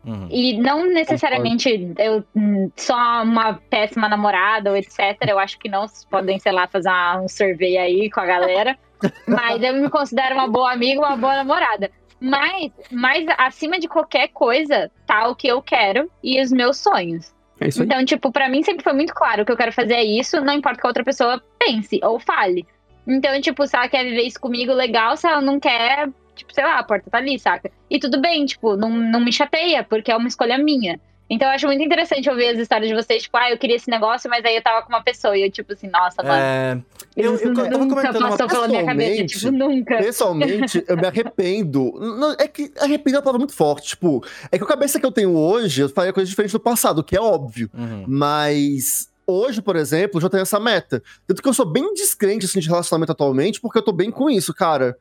[0.04, 0.28] Uhum.
[0.32, 4.99] E não necessariamente eu hum, só uma péssima namorada ou etc.
[5.28, 6.89] Eu acho que não, vocês podem, sei lá, fazer
[7.22, 8.78] um survey aí com a galera.
[9.28, 11.91] Mas eu me considero uma boa amiga, uma boa namorada.
[12.20, 17.34] Mas, mas acima de qualquer coisa, tá o que eu quero e os meus sonhos.
[17.60, 17.88] É isso aí.
[17.88, 20.39] Então, tipo, pra mim sempre foi muito claro o que eu quero fazer é isso,
[20.39, 22.68] não importa que a outra pessoa pense ou fale.
[23.08, 25.18] Então, tipo, se ela quer viver isso comigo, legal.
[25.18, 27.72] Se ela não quer, tipo, sei lá, a porta tá ali, saca?
[27.90, 31.00] E tudo bem, tipo, não, não me chateia, porque é uma escolha minha.
[31.30, 33.90] Então, eu acho muito interessante ouvir as histórias de vocês, tipo, ah, eu queria esse
[33.90, 35.38] negócio, mas aí eu tava com uma pessoa.
[35.38, 36.36] E eu, tipo assim, nossa, mano.
[36.44, 36.78] É,
[37.16, 39.98] eu- isso eu tava nunca comentando uma- pela minha cabeça, pessoalmente, tipo, nunca.
[40.00, 41.94] Pessoalmente, eu me arrependo.
[42.02, 43.88] Não, é que arrependo é uma palavra muito forte.
[43.90, 44.22] Tipo,
[44.52, 47.16] é que a cabeça que eu tenho hoje, eu faria coisa diferente do passado, que
[47.16, 47.70] é óbvio.
[47.74, 48.04] uhum.
[48.10, 51.02] Mas hoje, por exemplo, eu já tenho essa meta.
[51.26, 54.30] Tanto que eu sou bem descrente assim, de relacionamento atualmente, porque eu tô bem com
[54.30, 54.98] isso, cara.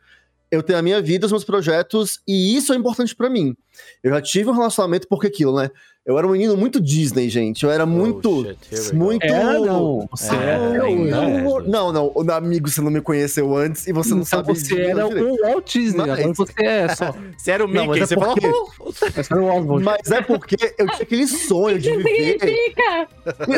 [0.50, 3.56] Eu tenho a minha vida, os meus projetos, e isso é importante pra mim.
[4.02, 5.70] Eu já tive um relacionamento porque aquilo, né?
[6.10, 7.64] Eu era um menino muito Disney, gente.
[7.64, 8.40] Eu era muito.
[8.40, 9.24] Oh, shit, muito.
[9.24, 10.08] É, não.
[10.10, 11.68] Você Eu- ainda eu- gente.
[11.70, 14.80] não, não, o amigo você não me conheceu antes e você não então sabe você
[14.80, 17.14] era o Walt Disney, Mas- agora você é só.
[17.40, 18.70] Você era o Não, Mickey, mas é você porque- falou...
[18.92, 19.84] Você era o Oswald.
[19.84, 22.38] Mas é porque eu tinha aquele sonho de viver.
[22.38, 23.08] Significa.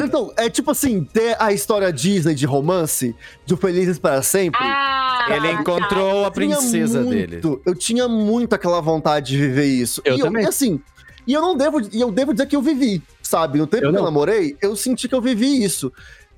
[0.05, 4.61] Então, é tipo assim, ter a história Disney de romance, de Felizes para Sempre.
[4.63, 7.41] Ah, Ele encontrou a princesa dele.
[7.43, 10.01] muito, Eu tinha muito aquela vontade de viver isso.
[10.05, 10.45] Eu e também.
[10.45, 10.81] e assim,
[11.27, 13.59] e eu não devo, e eu devo dizer que eu vivi, sabe?
[13.59, 15.93] No tempo Eu que eu namorei, eu senti que eu vivi isso.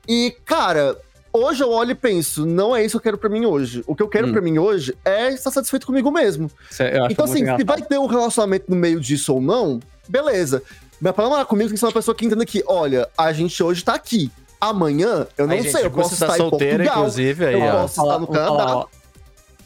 [0.09, 0.97] E, cara,
[1.33, 3.83] hoje eu olho e penso, não é isso que eu quero pra mim hoje.
[3.87, 4.33] O que eu quero Hum.
[4.33, 6.51] pra mim hoje é estar satisfeito comigo mesmo.
[6.71, 7.67] Você- eu acho Então, assim, se engraçado.
[7.67, 10.63] vai ter um relacionamento no meio disso ou não, beleza.
[11.01, 13.63] Mas pra namorar comigo tem que ser uma pessoa que entenda que, olha, a gente
[13.63, 14.31] hoje tá aqui.
[14.61, 16.99] Amanhã, eu não Aí, sei, gente, eu posso tá estar solteira, em Portugal.
[17.03, 17.83] inclusive, aí, eu ó.
[17.83, 18.87] posso estar no Canadá.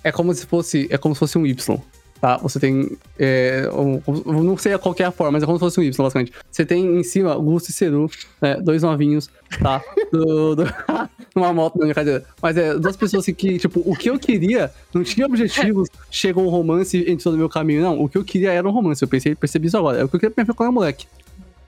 [0.03, 1.81] É como se fosse, é como se fosse um Y,
[2.21, 2.37] tá?
[2.39, 4.01] Você tem, é, um-
[4.43, 6.33] não sei qual que é a forma, mas é como se fosse um Y, basicamente.
[6.51, 8.11] Você tem em cima Gusto e Ceru,
[8.41, 9.29] né, dois novinhos,
[9.61, 9.83] tá?
[10.13, 10.65] Do, do-
[11.37, 12.25] numa moto, não, brincadeira.
[12.43, 16.45] Mas é, duas pessoas assim que, tipo, o que eu queria não tinha objetivos, chegou
[16.45, 18.01] um romance e entrou no meu caminho, não.
[18.03, 19.99] O que eu queria era um romance, eu pensei, percebi isso agora.
[19.99, 21.07] É o que eu queria pra minha quando eu era moleque.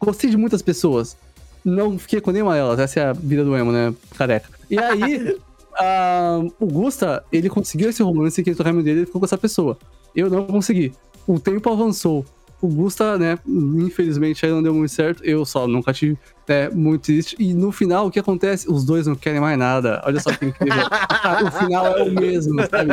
[0.01, 1.17] Gostei de muitas pessoas.
[1.63, 2.79] Não fiquei com nenhuma delas.
[2.79, 3.93] Essa é a vida do emo, né?
[4.17, 4.49] Careca.
[4.71, 5.37] E aí,
[5.79, 9.27] ah, o Gusta, ele conseguiu esse romance que entrou no caminho dele e ficou com
[9.27, 9.77] essa pessoa.
[10.15, 10.93] Eu não consegui.
[11.27, 12.25] O tempo avançou.
[12.63, 15.25] O Gusta, né, infelizmente aí não deu muito certo.
[15.25, 17.35] Eu só nunca tive, né, muito triste.
[17.39, 18.71] E no final, o que acontece?
[18.71, 20.03] Os dois não querem mais nada.
[20.05, 20.85] Olha só que incrível.
[21.47, 22.91] O final é o mesmo, sabe?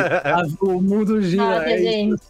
[0.62, 1.44] O mundo gira.
[1.44, 2.22] Nossa, é gente.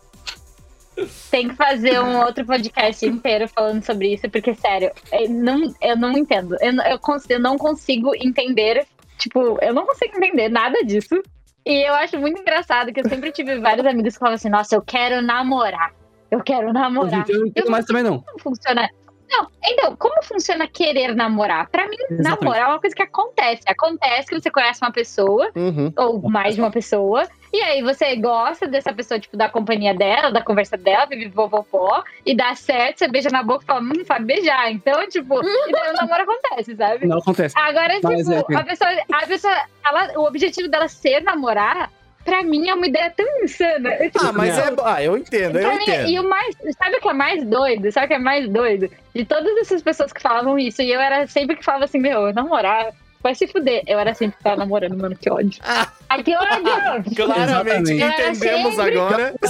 [1.30, 5.96] tem que fazer um outro podcast inteiro falando sobre isso, porque, sério, eu não, eu
[5.96, 6.56] não entendo.
[6.60, 11.22] Eu, eu, eu não consigo entender, tipo, eu não consigo entender nada disso.
[11.68, 14.74] E eu acho muito engraçado que eu sempre tive vários amigos que falavam assim: nossa,
[14.74, 15.93] eu quero namorar.
[16.32, 17.26] Eu quero namorar.
[17.28, 18.22] Eu não entendo mais também, não.
[18.22, 18.89] Como funciona?
[19.30, 21.70] Não, então, como funciona querer namorar?
[21.70, 22.42] Pra mim, Exatamente.
[22.44, 23.62] namorar é uma coisa que acontece.
[23.68, 25.92] Acontece que você conhece uma pessoa, Uhum.
[25.98, 30.32] ou mais de uma pessoa, e aí você gosta dessa pessoa, tipo, da companhia dela,
[30.32, 34.04] da conversa dela, vive vovopó, e dá certo, você beija na boca e fala, hum,
[34.06, 34.72] sabe beijar.
[34.72, 37.06] Então, tipo, e daí o namoro acontece, sabe?
[37.08, 37.58] Não acontece.
[37.58, 39.54] Agora, Mas tipo, a pessoa, a pessoa
[39.86, 41.90] ela, o objetivo dela ser namorar,
[42.28, 43.96] pra mim é uma ideia tão insana.
[43.96, 44.74] Eu, tipo, Ah, mas é.
[44.84, 46.10] Ah, eu entendo, eu mim, entendo.
[46.10, 46.56] e o mais.
[46.78, 47.92] Sabe o que é mais doido?
[47.92, 48.90] Sabe o que é mais doido?
[49.16, 52.32] De todas essas pessoas que falavam isso, e eu era sempre que falava assim, meu,
[52.34, 52.90] namorar,
[53.24, 53.82] vai se fuder.
[53.88, 55.60] Eu era sempre que tava namorando, mano, que ódio.
[55.64, 55.88] Ah.
[56.10, 57.12] Ai, que ódio!
[57.16, 59.34] Claramente entendemos sempre- agora.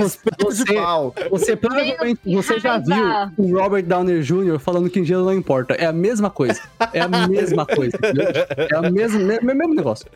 [0.00, 0.30] Você-.
[1.30, 2.96] Você provavelmente você já viu
[3.38, 4.58] o Robert Downer Jr.
[4.58, 5.74] falando que dinheiro não importa.
[5.74, 6.60] É a mesma coisa.
[6.92, 7.96] É a mesma coisa.
[7.96, 8.26] entendeu?
[8.70, 10.06] É o mesmo, me- mesmo negócio.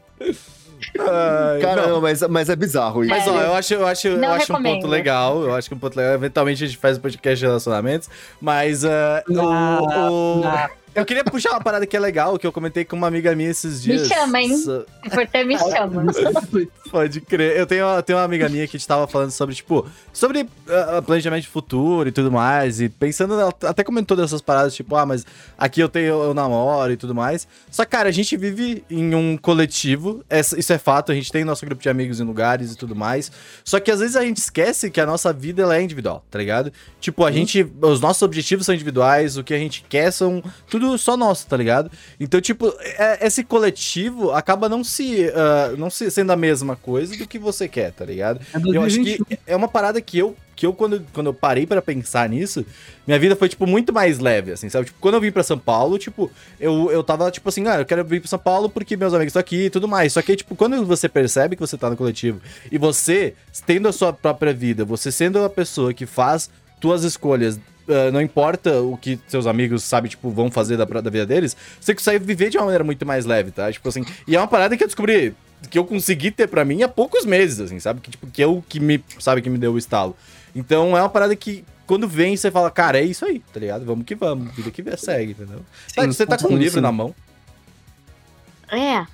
[0.99, 2.01] Ai, Cara, não.
[2.01, 3.11] mas, mas é bizarro isso.
[3.15, 5.43] Mas ó, eu acho, eu acho, eu acho um ponto legal.
[5.43, 6.15] Eu acho que um ponto legal.
[6.15, 8.09] Eventualmente a gente faz um podcast de relacionamentos.
[8.41, 8.89] Mas o-
[9.29, 10.84] Não, o- não.
[10.95, 13.51] Eu queria puxar uma parada que é legal, que eu comentei com uma amiga minha
[13.51, 14.09] esses Me dias.
[14.09, 14.57] chama, hein?
[14.57, 14.87] So-
[15.33, 16.05] ter, me chama.
[16.91, 17.57] Pode crer.
[17.57, 20.47] Eu tenho, eu tenho uma amiga minha que a gente tava falando sobre, tipo, sobre
[20.69, 22.81] ah, planejamento de futuro e tudo mais.
[22.81, 25.27] E pensando, ela até comentou dessas paradas, tipo, ah, mas
[25.59, 27.49] aqui eu tenho, eu namoro e tudo mais.
[27.71, 31.33] Só que, cara, a gente vive em um coletivo, essa- isso é fato, a gente
[31.33, 33.33] tem nosso grupo de amigos em lugares e tudo mais.
[33.65, 36.39] Só que às vezes a gente esquece que a nossa vida ela é individual, tá
[36.39, 36.73] ligado?
[37.01, 37.67] Tipo, a gente.
[37.81, 41.57] Os nossos objetivos são individuais, o que a gente quer são tudo só nosso, tá
[41.57, 41.91] ligado?
[42.21, 45.31] Então, tipo, é- esse coletivo acaba não se.
[45.35, 48.41] ah, não se sendo a mesma coisa do que você quer, tá ligado?
[48.53, 49.25] É Eu acho 2021.
[49.25, 52.65] que é uma parada que eu, que eu quando, quando eu parei pra pensar nisso,
[53.07, 54.87] minha vida foi, tipo, muito mais leve, assim, sabe?
[54.87, 56.31] Tipo, quando eu vim pra São Paulo, tipo,
[56.61, 59.31] eu, eu tava, tipo assim, ah, eu quero vir pra São Paulo porque meus amigos
[59.31, 60.13] estão aqui e tudo mais.
[60.13, 63.35] Só que, tipo, quando você percebe que você tá no coletivo e você,
[63.67, 66.49] tendo a sua própria vida, você sendo a pessoa que faz
[66.81, 67.59] tuas escolhas,
[67.89, 71.57] ah, não importa o que seus amigos, sabe, tipo, vão fazer da, da vida deles,
[71.81, 73.71] você consegue viver de uma maneira muito mais leve, tá?
[73.71, 75.35] Tipo assim, e é uma parada que eu descobri
[75.71, 78.01] que eu consegui ter pra mim há poucos meses, assim, sabe?
[78.01, 80.17] Que, tipo, que é o que me, sabe, que me deu o estalo.
[80.55, 83.85] Então é uma parada que quando vem, você fala, cara, é isso aí, tá ligado?
[83.85, 85.61] Vamos que vamos, vida que segue, entendeu?
[85.89, 86.81] Sabe, você tá com um sim, livro sim.
[86.81, 87.15] na mão.
[88.71, 89.07] É.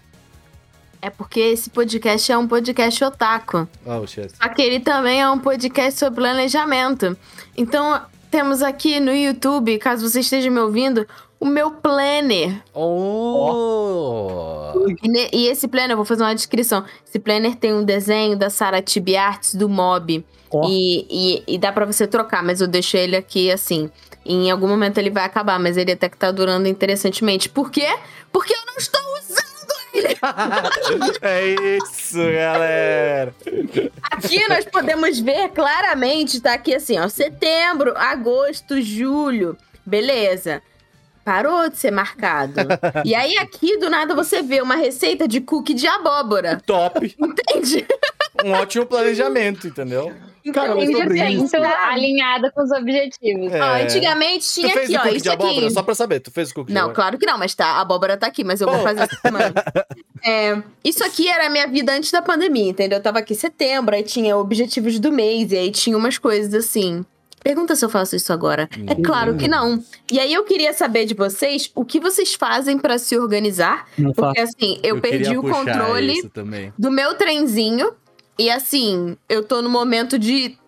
[1.03, 3.67] É porque esse podcast é um podcast otaku.
[3.87, 4.31] Oh, shit.
[4.37, 7.17] Só que ele também é um podcast sobre planejamento.
[7.57, 11.07] Então, temos aqui no YouTube, caso você esteja me ouvindo,
[11.39, 12.63] o meu planner.
[12.75, 14.73] Oh!
[15.03, 16.85] E, e esse planner, eu vou fazer uma descrição.
[17.07, 20.25] Esse planner tem um desenho da Sarah Tibi Arts do Mob.
[20.51, 20.69] Ó.
[20.69, 23.91] E, e, e dá pra você trocar, mas eu deixo ele aqui assim.
[24.25, 27.49] Em algum momento ele vai acabar, mas ele até que tá durando interessantemente.
[27.49, 27.87] Por quê?
[28.31, 29.50] Porque eu não estou usando!
[31.23, 33.35] é isso, galera!
[34.11, 37.09] Aqui nós podemos ver claramente, tá aqui assim, ó.
[37.09, 39.57] Setembro, agosto, julho.
[39.85, 40.63] Beleza.
[41.25, 42.61] Parou de ser marcado.
[43.05, 46.61] e aí aqui, do nada, você vê uma receita de cookie de abóbora.
[46.65, 47.15] Top!
[47.19, 47.87] Entende?
[48.45, 50.15] Um ótimo planejamento, entendeu?
[50.53, 51.57] Cara, mas sobre isso.
[51.57, 53.53] 100% alinhada com os objetivos.
[53.53, 53.61] É.
[53.61, 55.07] Ó, antigamente tinha aqui, ó.
[55.09, 55.67] Isso abóbora?
[55.67, 55.71] aqui.
[55.71, 58.17] Só pra saber, tu fez o cookie Não, claro que não, mas tá, a abóbora
[58.17, 58.83] tá aqui, mas eu vou Pô.
[58.85, 59.55] fazer essa semana.
[60.23, 62.99] É, isso aqui era a minha vida antes da pandemia, entendeu?
[62.99, 66.53] Eu tava aqui em setembro, aí tinha objetivos do mês, e aí tinha umas coisas
[66.53, 67.07] assim.
[67.43, 68.69] Pergunta se eu faço isso agora.
[68.87, 69.83] É claro que não.
[70.13, 73.87] E aí eu queria saber de vocês o que vocês fazem pra se organizar.
[73.97, 74.35] Não faço.
[74.35, 76.31] Porque assim, eu, perdi queria o controle
[76.79, 77.95] do meu trenzinho.
[78.39, 80.59] E assim, eu tô no momento de.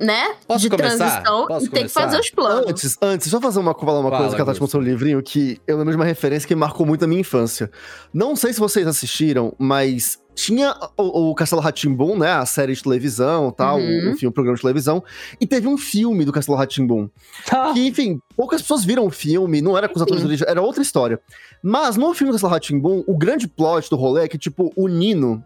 [0.00, 0.34] Né?
[0.48, 0.96] Posso de começar?
[0.96, 2.66] transição Posso e tem que fazer os planos.
[2.66, 4.60] Antes, antes, deixa eu fazer uma, falar uma Fala, coisa que a Tati Augusto.
[4.62, 7.70] mostrou no livrinho, que eu lembro de uma referência que marcou muito a minha infância.
[8.12, 12.32] Não sei se vocês assistiram, mas tinha o, o Castelo Ratimbum, né?
[12.32, 14.12] A série de televisão tal, Uhum.
[14.12, 15.04] enfim, o programa de televisão.
[15.38, 17.08] E teve um filme do Castelo Ratimbum.
[17.46, 17.72] Tá.
[17.74, 20.82] Que, enfim, poucas pessoas viram o filme, não era com os atores originais, era outra
[20.82, 21.20] história.
[21.62, 24.88] Mas no filme do Castelo Ratimbum, o grande plot do rolê é que, tipo, o
[24.88, 25.44] Nino.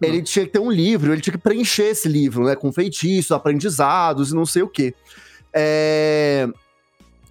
[0.00, 2.54] Ele tinha que ter um livro, ele tinha que preencher esse livro, né?
[2.54, 4.94] Com feitiços, aprendizados e não sei o quê.
[5.52, 6.48] É...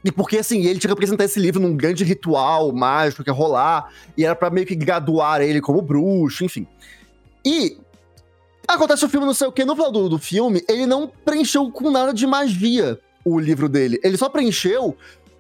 [0.03, 3.34] E porque, assim, ele tinha que apresentar esse livro num grande ritual mágico que ia
[3.34, 6.68] rolar, e era pra meio que graduar ele como bruxo, enfim.
[7.43, 7.78] E
[8.68, 11.72] acontece o filme, não sei o quê, no final do, do filme, ele não preencheu
[11.72, 13.99] com nada de magia o livro dele.
[14.03, 14.95] Ele só preencheu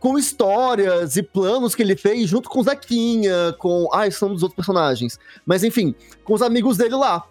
[0.05, 3.89] com histórias e planos que ele fez junto com o Zequinha, com.
[3.91, 5.17] Ai, são dos outros personagens.
[5.43, 7.25] Mas enfim, com os amigos dele lá.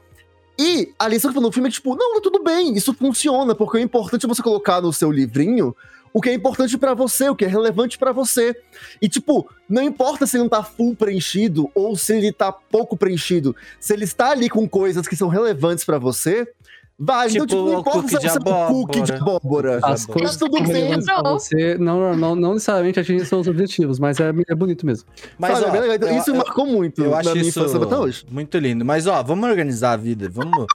[0.58, 2.92] E a lição que eu no filme é que, tipo, não, tá tudo bem, isso
[2.92, 5.74] funciona, porque o importante é você colocar no seu livrinho
[6.12, 8.56] o que é importante para você, o que é relevante para você.
[9.00, 12.96] E, tipo, não importa se ele não tá full preenchido ou se ele tá pouco
[12.96, 16.52] preenchido, se ele está ali com coisas que são relevantes para você,
[16.96, 19.80] Vai, Tipo então, tipo, não o importa se de você é um cookie de abóbora.
[19.82, 21.32] As coisas tudo bem, pra não.
[21.38, 25.08] você não, não, não necessariamente atingem seus objetivos, mas é, é bonito mesmo.
[25.36, 25.96] Mas, Sabe, ó, é legal.
[25.96, 28.24] Então, eu- isso eu- marcou muito Eu acho minha isso até hoje.
[28.30, 28.84] muito lindo.
[28.84, 30.28] Mas, ó, vamos organizar a vida.
[30.30, 30.66] Vamos.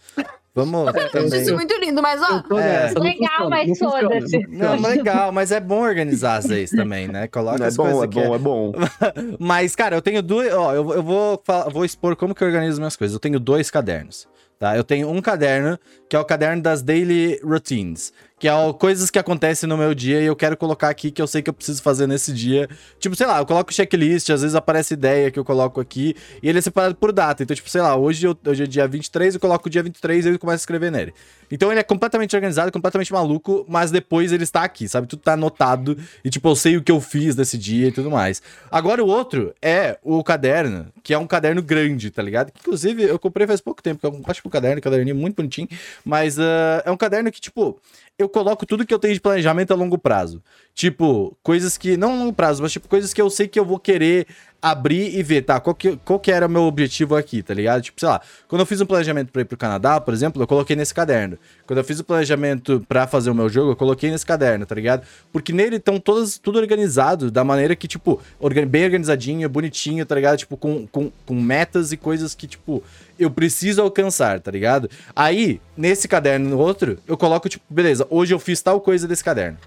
[0.54, 0.92] Vamos
[1.34, 2.42] isso muito lindo, mas ó.
[2.42, 2.92] Tô É.
[2.94, 4.48] não Legal, funciona, mas não foda-se.
[4.50, 4.76] não.
[4.78, 7.28] Não, legal, mas é bom organizar às vezes também, né?
[7.28, 8.74] Coloca É as bom, coisas é que bom, é bom.
[9.40, 10.52] Mas, cara, eu tenho duas.
[10.54, 11.42] Ó, eu, eu vou,
[11.72, 13.14] vou expor como que eu organizo minhas coisas.
[13.14, 14.28] Eu tenho dois cadernos.
[14.60, 14.76] Tá?
[14.76, 15.80] Eu tenho um caderno,
[16.10, 19.94] que é o caderno das daily routines, que é o, coisas que acontecem no meu
[19.94, 22.70] dia e eu quero colocar aqui que eu sei que eu preciso fazer nesse dia.
[22.98, 26.48] Tipo, sei lá, eu coloco checklist, às vezes aparece ideia que eu coloco aqui, e
[26.48, 27.44] ele é separado por data.
[27.44, 30.26] Então, tipo, sei lá, hoje, eu, hoje é dia 23, eu coloco o dia 23
[30.26, 31.14] e eu começo a escrever nele.
[31.52, 35.08] Então ele é completamente organizado, completamente maluco, mas depois ele está aqui, sabe?
[35.08, 38.10] Tudo tá anotado e, tipo, eu sei o que eu fiz nesse dia e tudo
[38.10, 38.42] mais.
[38.72, 42.52] Agora o outro é o caderno, que é um caderno grande, tá ligado?
[42.52, 45.36] Que, inclusive, eu comprei faz pouco tempo, que é um ótimo caderno, um caderninho muito
[45.36, 45.68] bonitinho,
[46.06, 47.80] mas ah, é um caderno que, tipo,
[48.20, 50.44] eu coloco tudo que eu tenho de planejamento a longo prazo.
[50.76, 51.96] Tipo, coisas que.
[51.96, 54.28] Não a longo prazo, mas tipo, coisas que eu sei que eu vou querer
[54.62, 55.58] abrir e ver, tá?
[55.60, 57.82] Qual que, qual que era o meu objetivo aqui, tá ligado?
[57.82, 60.48] Tipo, sei lá, quando eu fiz um planejamento pra ir pro Canadá, por exemplo, eu
[60.48, 61.38] coloquei nesse caderno.
[61.66, 64.76] Quando eu fiz o planejamento pra fazer o meu jogo, eu coloquei nesse caderno, tá
[64.76, 65.08] ligado?
[65.32, 68.22] Porque nele estão todas, tudo organizado da maneira que, tipo,
[68.68, 70.38] bem organizadinho, bonitinho, tá ligado?
[70.38, 72.84] Tipo, com, com, com metas e coisas que, tipo,
[73.20, 74.90] eu preciso alcançar, tá ligado?
[75.16, 79.24] Aí, nesse caderno no outro, eu coloco, tipo, beleza, hoje eu fiz tal coisa desse
[79.24, 79.58] caderno.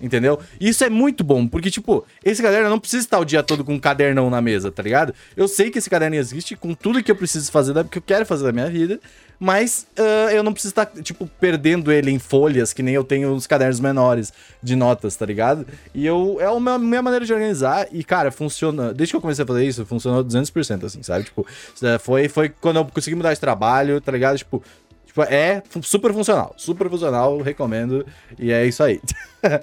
[0.00, 0.40] Entendeu?
[0.58, 3.62] Isso é muito bom, porque, tipo, esse caderno eu não precisa estar o dia todo
[3.62, 5.14] com um cadernão na mesa, tá ligado?
[5.36, 8.24] Eu sei que esse caderno existe com tudo que eu preciso fazer, que eu quero
[8.24, 8.98] fazer da minha vida,
[9.40, 13.32] mas ah, eu não preciso estar, tipo, perdendo ele em folhas, que nem eu tenho
[13.32, 14.32] os cadernos menores
[14.62, 15.66] de notas, tá ligado?
[15.94, 18.92] E eu, é a minha, maneira de organizar, e, cara, funciona.
[18.92, 21.24] Desde que eu comecei a fazer isso, funcionou 200%, assim, sabe?
[21.24, 21.46] Tipo,
[21.82, 24.36] eh, foi, foi quando eu consegui mudar de trabalho, tá ligado?
[24.36, 24.62] Tipo,
[25.06, 26.54] Tipo, é super funcional.
[26.56, 28.06] Super funcional, recomendo.
[28.38, 29.00] E é isso aí.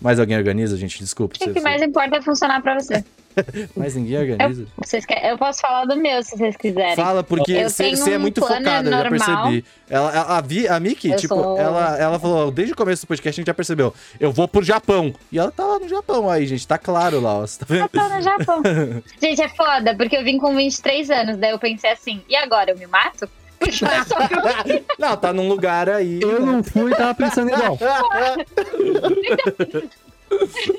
[0.00, 0.98] mais alguém organiza, gente?
[0.98, 1.36] Desculpa.
[1.36, 3.04] O que, que mais importa é funcionar pra você.
[3.76, 4.66] Mais ninguém organiza.
[4.76, 6.96] Vocês querem- Eu posso falar do meu, se vocês quiserem.
[6.96, 9.42] Fala, porque Eu você é um muito planner focada, eu já normal.
[9.44, 9.64] percebi.
[9.88, 13.04] Ela, a, a, Vi- a Miki, Eu tipo, sou- ela, ela falou, desde o começo
[13.04, 15.14] do podcast a gente já percebeu, eu vou pro Japão.
[15.30, 17.46] E ela tá lá no Japão aí, gente, tá claro lá, ó.
[17.46, 17.82] Você tá vendo?
[17.82, 18.62] Eu tô no Japão.
[19.22, 22.70] Gente, é foda, porque eu vim com 23 anos, daí eu pensei assim, e agora,
[22.72, 23.28] eu me mato?
[23.58, 26.20] Porque é só que eu Não, tá num lugar aí.
[26.20, 26.52] Eu né?
[26.52, 27.78] não fui e tava pensando igual.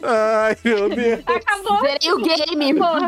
[0.04, 1.20] Ai, meu Deus.
[1.26, 1.80] acabou.
[1.82, 2.74] Zerei o game.
[2.76, 3.08] Porra.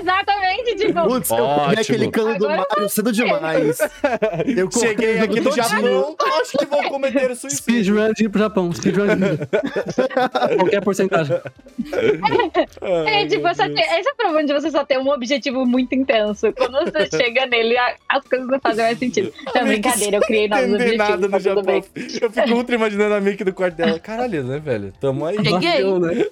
[0.00, 1.68] Exatamente, tipo, Putz, eu Ótimo.
[1.68, 3.78] peguei aquele cano do Agora Mario cedo demais.
[4.56, 5.50] Eu Cheguei aqui no.
[5.52, 7.94] Japão, acho que vou cometer suicídio.
[7.94, 8.72] Speedrun de ir pro Japão.
[8.72, 9.16] Speedrun de.
[10.56, 11.36] Qualquer porcentagem.
[13.06, 15.94] é, tipo, só tem, esse é o problema de você só ter um objetivo muito
[15.94, 16.52] intenso.
[16.52, 17.76] Quando você chega nele,
[18.08, 19.32] as coisas não fazem mais sentido.
[19.48, 21.40] Então, brincadeira, eu criei novos objetivos, nada tá no.
[21.40, 21.84] Japão.
[22.22, 23.98] Eu fico ultra imaginando a Mickey do quarto dela.
[23.98, 24.89] Caralho, né, velho?
[25.00, 25.36] Tamo aí.
[25.36, 25.52] Cheguei.
[25.52, 26.24] Bateu, né?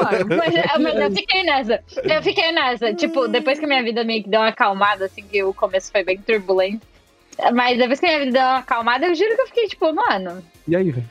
[0.00, 0.24] Agora?
[0.24, 1.84] Mas, é, mas eu fiquei nessa.
[2.02, 2.94] Eu fiquei nessa.
[2.94, 5.90] Tipo, depois que a minha vida meio que deu uma acalmada, assim, que o começo
[5.92, 6.86] foi bem turbulento.
[7.54, 9.92] Mas depois que a minha vida deu uma acalmada, eu juro que eu fiquei, tipo,
[9.92, 10.42] mano.
[10.66, 11.08] E aí, velho?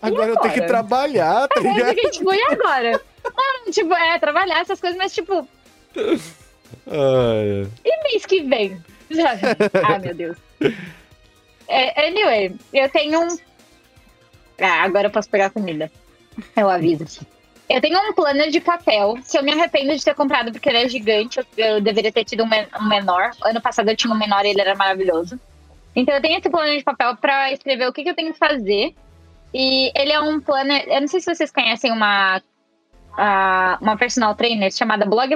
[0.00, 0.68] Agora eu tenho que agora?
[0.68, 1.88] trabalhar, tá Eu ligado?
[1.90, 3.00] fiquei, tipo, e agora?
[3.24, 5.46] Não, tipo, é, trabalhar essas coisas, mas, tipo,
[6.86, 8.82] Ai, e mês que vem?
[9.86, 10.36] Ah, meu Deus.
[11.68, 13.36] É, anyway, eu tenho um.
[14.60, 15.90] Ah, agora eu posso pegar comida.
[16.56, 17.26] Eu aviso.
[17.68, 20.78] Eu tenho um planner de papel que eu me arrependo de ter comprado porque ele
[20.78, 21.38] é gigante.
[21.38, 23.30] Eu, eu deveria ter tido um, men- um menor.
[23.42, 25.38] Ano passado eu tinha um menor e ele era maravilhoso.
[25.94, 28.38] Então eu tenho esse planner de papel pra escrever o que, que eu tenho que
[28.38, 28.94] fazer.
[29.54, 30.84] E ele é um planner.
[30.88, 32.42] Eu não sei se vocês conhecem uma,
[33.16, 35.32] a- uma personal trainer chamada Blog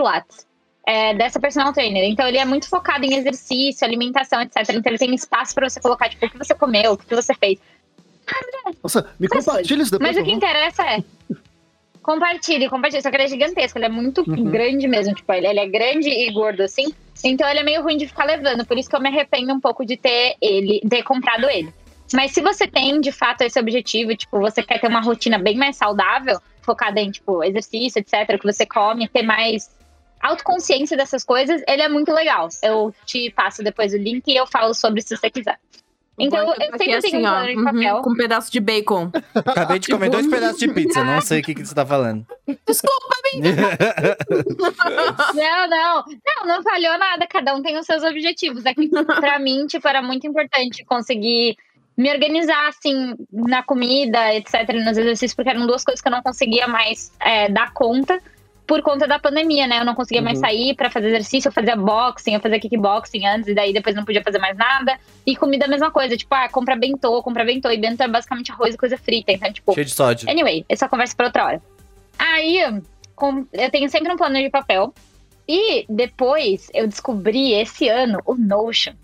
[0.87, 2.05] é, dessa personal trainer.
[2.05, 4.59] Então ele é muito focado em exercício, alimentação, etc.
[4.71, 7.35] Então ele tem espaço pra você colocar, tipo, o que você comeu, o que você
[7.35, 7.59] fez.
[8.83, 11.03] Nossa, me Essas compartilha isso depois, Mas o que interessa é.
[12.03, 13.03] Compartilhe, compartilhe.
[13.03, 14.45] Só que ele é gigantesco, ele é muito Uhum.
[14.45, 15.15] grande mesmo.
[15.15, 16.87] Tipo, ele, ele é grande e gordo assim.
[17.25, 18.65] Então ele é meio ruim de ficar levando.
[18.65, 21.73] Por isso que eu me arrependo um pouco de ter ele, ter comprado ele.
[22.13, 25.57] Mas se você tem, de fato, esse objetivo, tipo, você quer ter uma rotina bem
[25.57, 29.69] mais saudável, focada em, tipo, exercício, etc., que você come, ter mais
[30.21, 32.49] autoconsciência dessas coisas, ele é muito legal.
[32.63, 35.59] Eu te passo depois o link e eu falo sobre se você quiser.
[36.19, 38.03] Então, eu tô sempre aqui tenho um plano de uhum, papel.
[38.03, 39.11] com um pedaço de bacon.
[39.35, 42.27] Acabei de comer dois pedaços de pizza, não sei o que, que você tá falando.
[42.67, 43.17] Desculpa,
[45.35, 46.05] Não, não.
[46.27, 47.27] Não, não falhou nada.
[47.27, 48.65] Cada um tem os seus objetivos.
[48.65, 51.57] É que pra mim, tipo, era muito importante conseguir
[51.97, 56.23] me organizar, assim, na comida, etc., nos exercícios, porque eram duas coisas que eu não
[56.23, 58.19] conseguia mais é, dar conta
[58.67, 59.79] por conta da pandemia, né?
[59.81, 60.45] Eu não conseguia mais Uhum.
[60.45, 64.05] sair pra fazer exercício, eu fazia boxing, eu fazia kickboxing antes, e daí depois não
[64.05, 64.99] podia fazer mais nada.
[65.25, 68.51] E comida a mesma coisa, tipo, ah, compra bentô, compra bentô, e bentô é basicamente
[68.51, 70.29] arroz e coisa frita, então, tipo, Cheio de sódio.
[70.29, 71.63] Anyway, essa conversa para outra hora.
[72.19, 72.59] Aí,
[73.15, 74.93] com- eu tenho sempre um plano de papel.
[75.49, 78.95] E depois eu descobri esse ano o Notion,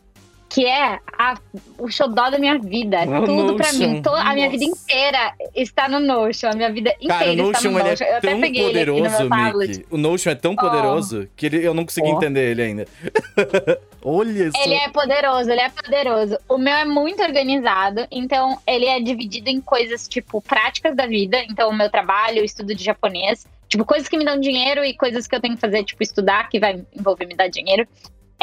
[0.53, 1.39] que é a-
[1.79, 2.99] o xodó da minha vida.
[3.25, 3.89] Tudo pra Notion.
[3.89, 4.03] mim.
[4.03, 6.51] to- a minha vida inteira está no Notion.
[6.51, 8.05] A minha vida inteira Cara, o está no ele Notion.
[8.07, 9.69] é eu até peguei ele aqui no poderoso, meu tablet.
[9.71, 9.87] Mickey.
[9.91, 12.17] O Notion é tão poderoso que ele- eu não consegui Ó.
[12.17, 12.87] entender ele ainda.
[14.05, 14.63] Olha só.
[14.63, 16.39] Ele é poderoso, ele é poderoso.
[16.49, 21.43] O meu é muito organizado, então ele é dividido em coisas, tipo, práticas da vida.
[21.49, 23.47] Então, o meu trabalho, o estudo de japonês.
[23.69, 26.49] Tipo, coisas que me dão dinheiro e coisas que eu tenho que fazer, tipo, estudar,
[26.51, 27.87] que vai envolver me dar dinheiro.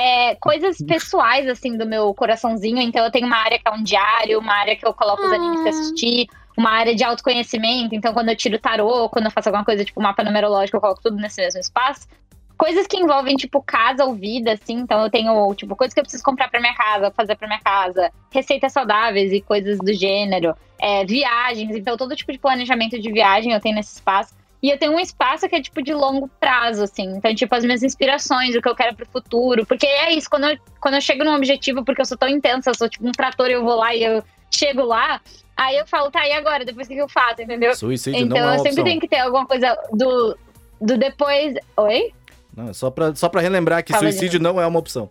[0.02, 2.80] É, coisas pessoais, assim, do meu coraçãozinho.
[2.80, 5.32] Então, eu tenho uma área que é um diário, uma área que eu coloco os
[5.34, 7.94] animes que eu assisti, uma área de autoconhecimento.
[7.94, 11.02] Então, quando eu tiro tarô, quando eu faço alguma coisa, tipo, mapa numerológico, eu coloco
[11.02, 12.08] tudo nesse mesmo espaço
[12.60, 14.80] coisas que envolvem, tipo, casa ou vida, assim.
[14.80, 17.62] Então, eu tenho, tipo, coisas que eu preciso comprar pra minha casa, fazer pra minha
[17.62, 21.74] casa, receitas saudáveis e coisas do gênero, é, viagens.
[21.74, 24.36] Então, todo tipo de planejamento de viagem eu tenho nesse espaço.
[24.62, 27.16] E eu tenho um espaço que é, tipo, de longo prazo, assim.
[27.16, 29.66] Então, tipo, as minhas inspirações, o que eu quero pro futuro.
[29.66, 32.70] Porque é isso, quando eu, quando eu chego num objetivo, porque eu sou tão intensa,
[32.70, 35.22] eu sou, tipo, um trator, eu vou lá e eu chego lá.
[35.56, 36.66] Aí eu falo, tá, e agora?
[36.66, 37.74] Depois o que eu faço, entendeu?
[37.76, 40.38] Suicídio Então, não é eu sempre tenho que ter alguma coisa do,
[40.80, 41.56] do depois...
[41.78, 42.14] Oi?
[42.56, 45.10] Não, é só pra, só pra relembrar que Fala suicídio não é uma opção.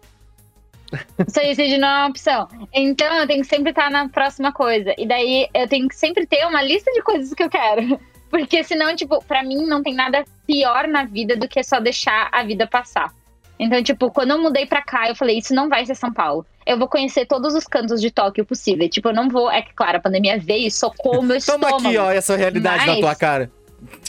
[1.28, 2.48] Suicídio não é uma opção.
[2.72, 4.94] Então eu tenho que sempre estar na próxima coisa.
[4.98, 8.00] E daí eu tenho que sempre ter uma lista de coisas que eu quero.
[8.30, 12.28] Porque senão, tipo, pra mim não tem nada pior na vida do que só deixar
[12.32, 13.12] a vida passar.
[13.58, 16.46] Então, tipo, quando eu mudei pra cá, eu falei, isso não vai ser São Paulo.
[16.64, 18.88] Eu vou conhecer todos os cantos de Tóquio possível.
[18.88, 19.50] Tipo, eu não vou.
[19.50, 21.88] É que, claro, a pandemia veio e socou o meu Toma estômago.
[21.88, 23.50] aqui, ó, essa realidade na Mas- tua cara.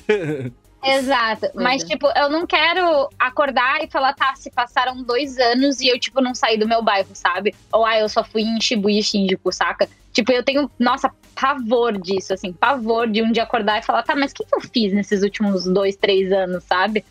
[0.98, 1.50] Exato.
[1.56, 1.88] Mas, é.
[1.88, 6.22] tipo, eu não quero acordar e falar, tá, se passaram dois anos e eu, tipo,
[6.22, 7.54] não saí do meu bairro, sabe?
[7.72, 9.88] Ou, ah, eu só fui em Shibuya e Shinjuku, saca?
[10.12, 14.16] Tipo, eu tenho, nossa, pavor disso, assim, pavor de um dia acordar e falar, tá,
[14.16, 17.06] mas o que, que eu fiz nesses últimos dois, três anos, sabe?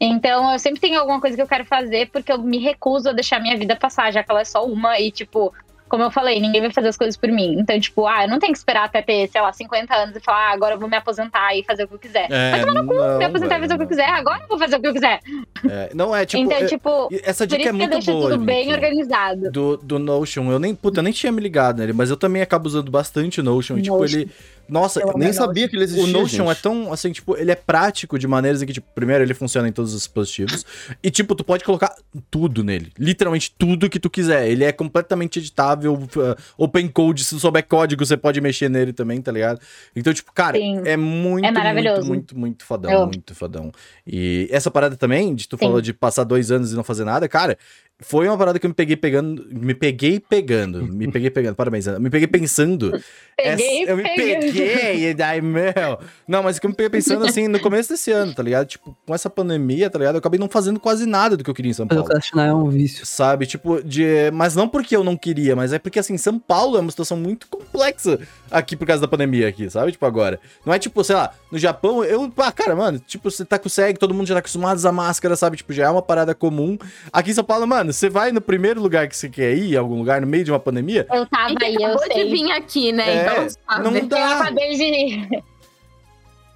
[0.00, 3.12] Então, eu sempre tenho alguma coisa que eu quero fazer porque eu me recuso a
[3.12, 5.52] deixar minha vida passar, já que ela é só uma e, tipo,
[5.88, 7.56] como eu falei, ninguém vai fazer as coisas por mim.
[7.58, 10.20] Então, tipo, ah, eu não tenho que esperar até ter, sei lá, 50 anos e
[10.20, 12.26] falar, ah, agora eu vou me aposentar e fazer o que eu quiser.
[12.30, 12.82] É, não,
[13.18, 14.94] me aposentar e fazer o que eu quiser, agora eu vou fazer o que eu
[14.94, 15.20] quiser.
[15.68, 16.42] é, não é, tipo...
[16.42, 19.50] então, é- tipo, essa dica é eu muito deixo boa, tudo bem organizado.
[19.50, 20.50] do, do Notion.
[20.50, 23.40] Eu nem, puta, eu nem tinha me ligado nele, mas eu também acabo usando bastante
[23.40, 23.78] o Notion.
[23.78, 24.20] E, tipo, Notion.
[24.20, 24.30] ele.
[24.68, 26.58] Nossa, Eu Nem sabia que ele existia, o Notion gente.
[26.58, 29.68] é tão, assim, tipo, ele é prático de maneiras em que, tipo, primeiro ele funciona
[29.68, 30.64] em todos os dispositivos.
[31.02, 31.94] e, tipo, tu pode colocar
[32.30, 32.92] tudo nele.
[32.98, 34.48] Literalmente tudo que tu quiser.
[34.48, 38.92] Ele é completamente editável, uh, open code, se tu souber código, você pode mexer nele
[38.92, 39.60] também, tá ligado?
[39.94, 40.82] Então, tipo, cara, Sim.
[40.84, 41.96] é muito, É maravilhoso.
[42.06, 43.70] muito, muito, muito fodão, Eu muito fodão.
[44.06, 45.66] E essa parada também, de tu Sim.
[45.66, 47.58] falou de passar dois anos e não fazer nada, cara,
[48.06, 51.86] foi uma parada que eu me peguei pegando, me peguei pegando, me peguei pegando, parabéns,
[51.88, 52.90] Ana, me peguei pensando
[53.36, 54.36] Peguei, essa- eu me peguei.
[54.38, 55.98] peguei, e daí, meu.
[56.28, 58.66] Não, mas que eu me peguei pensando assim, no começo desse ano, tá ligado?
[58.66, 60.14] Tipo, com essa pandemia, tá ligado?
[60.14, 62.04] Eu acabei não fazendo quase nada do que eu queria em São Paulo.
[62.04, 63.04] Procrastinar é um vício.
[63.04, 63.44] Sabe?
[63.46, 64.30] Tipo, de.
[64.32, 67.16] Mas não porque eu não queria, mas é porque, assim, São Paulo é uma situação
[67.16, 69.90] muito complexa aqui por causa da pandemia aqui, sabe?
[69.92, 70.38] Tipo, agora.
[70.64, 72.32] Não é tipo, sei lá, no Japão, eu.
[72.36, 74.76] Ah, cara, mano, tipo, você tá com o SEG, todo mundo já tá acostumado a
[74.76, 75.56] usar máscara, sabe?
[75.56, 76.78] Tipo, já é uma parada comum.
[77.12, 79.98] Aqui em São Paulo, mano, você vai no primeiro lugar que você quer ir, algum
[79.98, 81.06] lugar, no meio de uma pandemia.
[81.12, 82.30] Eu tava E que aí, eu acabou de sei.
[82.30, 83.08] vir aqui, né?
[83.08, 83.84] É, então, sabe?
[83.84, 84.40] não Eu dá.
[84.40, 85.42] acabei de.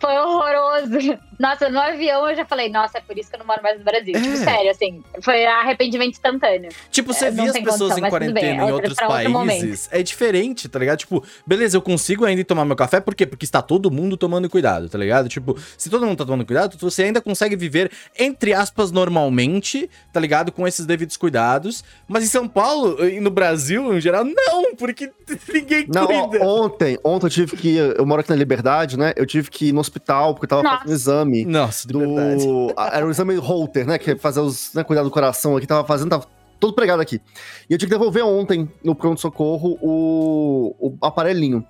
[0.00, 1.18] Foi horroroso.
[1.38, 3.78] Nossa, no avião eu já falei, nossa, é por isso que eu não moro mais
[3.78, 4.14] no Brasil.
[4.16, 4.20] É.
[4.20, 5.02] Tipo, sério, assim.
[5.22, 6.70] Foi arrependimento instantâneo.
[6.90, 9.88] Tipo, você É, via as pessoas condição, em bem, quarentena é em outros países.
[9.92, 10.98] É diferente, tá ligado?
[10.98, 13.24] Tipo, beleza, eu consigo ainda ir tomar meu café, por quê?
[13.26, 15.28] Porque está todo mundo tomando cuidado, tá ligado?
[15.28, 20.18] Tipo, se todo mundo tá tomando cuidado, você ainda consegue viver, entre aspas, normalmente, tá
[20.20, 20.50] ligado?
[20.50, 21.84] Com esses devidos cuidados.
[22.08, 25.12] Mas em São Paulo e no Brasil, em geral, não, porque
[25.52, 26.44] ninguém Não, cuida.
[26.44, 27.68] ontem, ontem eu tive que.
[27.76, 29.12] ir- Eu moro aqui na Liberdade, né?
[29.16, 30.78] Eu tive que ir no hospital, porque eu tava Nossa.
[30.78, 31.27] fazendo exame.
[31.44, 32.46] Nossa, de verdade.
[32.46, 32.72] do.
[32.76, 33.98] a- Era o exame Holter, né?
[33.98, 34.72] Que é fazer os.
[34.74, 36.26] Né, cuidar do coração aqui, tava fazendo, tava
[36.60, 37.20] todo pregado aqui.
[37.68, 41.64] E eu tive que devolver ontem no pronto-socorro o, o aparelhinho.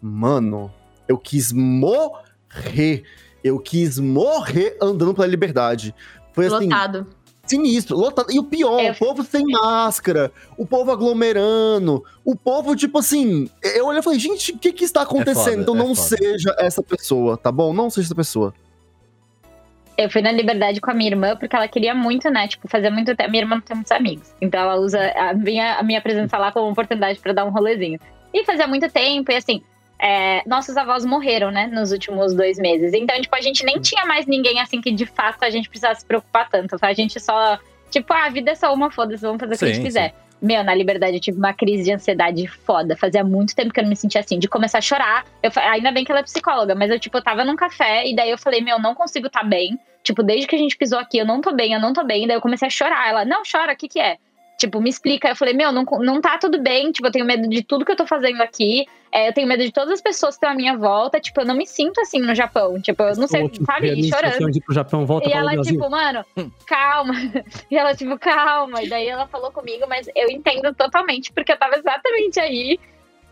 [0.00, 0.72] Mano,
[1.08, 3.04] eu quis morrer.
[3.42, 5.94] Eu quis morrer andando pela liberdade.
[6.32, 7.06] Foi assim, Lotado.
[7.46, 8.30] sinistro, lotado.
[8.30, 8.92] E o pior, É.
[8.92, 13.48] o povo sem máscara, o povo aglomerando, o povo, tipo assim.
[13.62, 15.44] Eu olhei e falei, gente, o que que está acontecendo?
[15.44, 16.16] foda, então é não foda.
[16.16, 17.72] seja essa pessoa, tá bom?
[17.72, 18.54] Não seja essa pessoa.
[20.02, 22.48] Eu fui na Liberdade com a minha irmã porque ela queria muito, né?
[22.48, 23.30] Tipo, fazer muito tempo.
[23.30, 24.34] Minha irmã não tem muitos amigos.
[24.40, 28.00] Então ela usa a minha, a minha presença lá como oportunidade pra dar um rolezinho.
[28.32, 29.62] E fazia muito tempo, e assim.
[30.00, 32.94] é, nossos avós morreram, né, nos últimos dois meses.
[32.94, 36.00] Então, tipo, a gente nem tinha mais ninguém assim que de fato a gente precisasse
[36.00, 36.76] se preocupar tanto.
[36.80, 37.58] A gente só,
[37.90, 39.84] tipo, ah, a vida é só uma, foda-se, vamos fazer o que a Sim, gente
[39.84, 40.14] quiser.
[40.40, 42.96] Meu, na liberdade eu tive uma crise de ansiedade foda.
[42.96, 45.26] Fazia muito tempo que eu não me sentia assim, de começar a chorar.
[45.42, 48.16] Eu, ainda bem que ela é psicóloga, mas eu, tipo, eu tava num café e
[48.16, 49.78] daí eu falei, meu, não consigo tá bem.
[50.02, 52.26] Tipo, desde que a gente pisou aqui, eu não tô bem, eu não tô bem.
[52.26, 53.08] Daí eu comecei a chorar.
[53.08, 54.16] Ela, não, chora, o que que é?
[54.58, 55.28] Tipo, me explica.
[55.28, 56.92] Eu falei, meu, não, não tá tudo bem.
[56.92, 58.86] Tipo, eu tenho medo de tudo que eu tô fazendo aqui.
[59.12, 61.18] É, eu tenho medo de todas as pessoas que estão à minha volta.
[61.18, 62.80] Tipo, eu não me sinto assim no Japão.
[62.80, 63.88] Tipo, eu não sei, Outro sabe?
[63.88, 64.36] pianista Chorando.
[64.36, 66.24] sonho de ir pro Japão, volta E ela, tipo, mano,
[66.66, 67.14] calma.
[67.70, 68.82] E ela, tipo, calma.
[68.82, 72.78] E daí ela falou comigo, mas eu entendo totalmente, porque eu tava exatamente aí.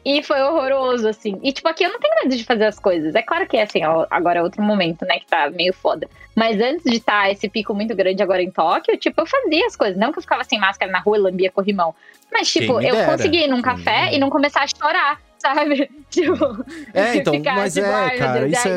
[0.04, 1.38] E foi horroroso, assim.
[1.42, 3.14] E, tipo, aqui eu não tenho medo de fazer as coisas.
[3.14, 6.08] É claro que, assim, ó, agora é outro momento, né, que tá meio foda.
[6.34, 9.76] Mas antes de estar esse pico muito grande agora em Tóquio, tipo, eu fazia as
[9.76, 9.98] coisas.
[9.98, 11.94] Não que eu ficava sem máscara na rua e lambia corrimão.
[12.32, 13.10] Mas, tipo, eu dera.
[13.10, 15.90] consegui ir num café e não começar a chorar, sabe?
[16.10, 16.64] Tipo,
[16.94, 18.76] É, então, ficar, mas tipo, é, cara, Deus, isso é-?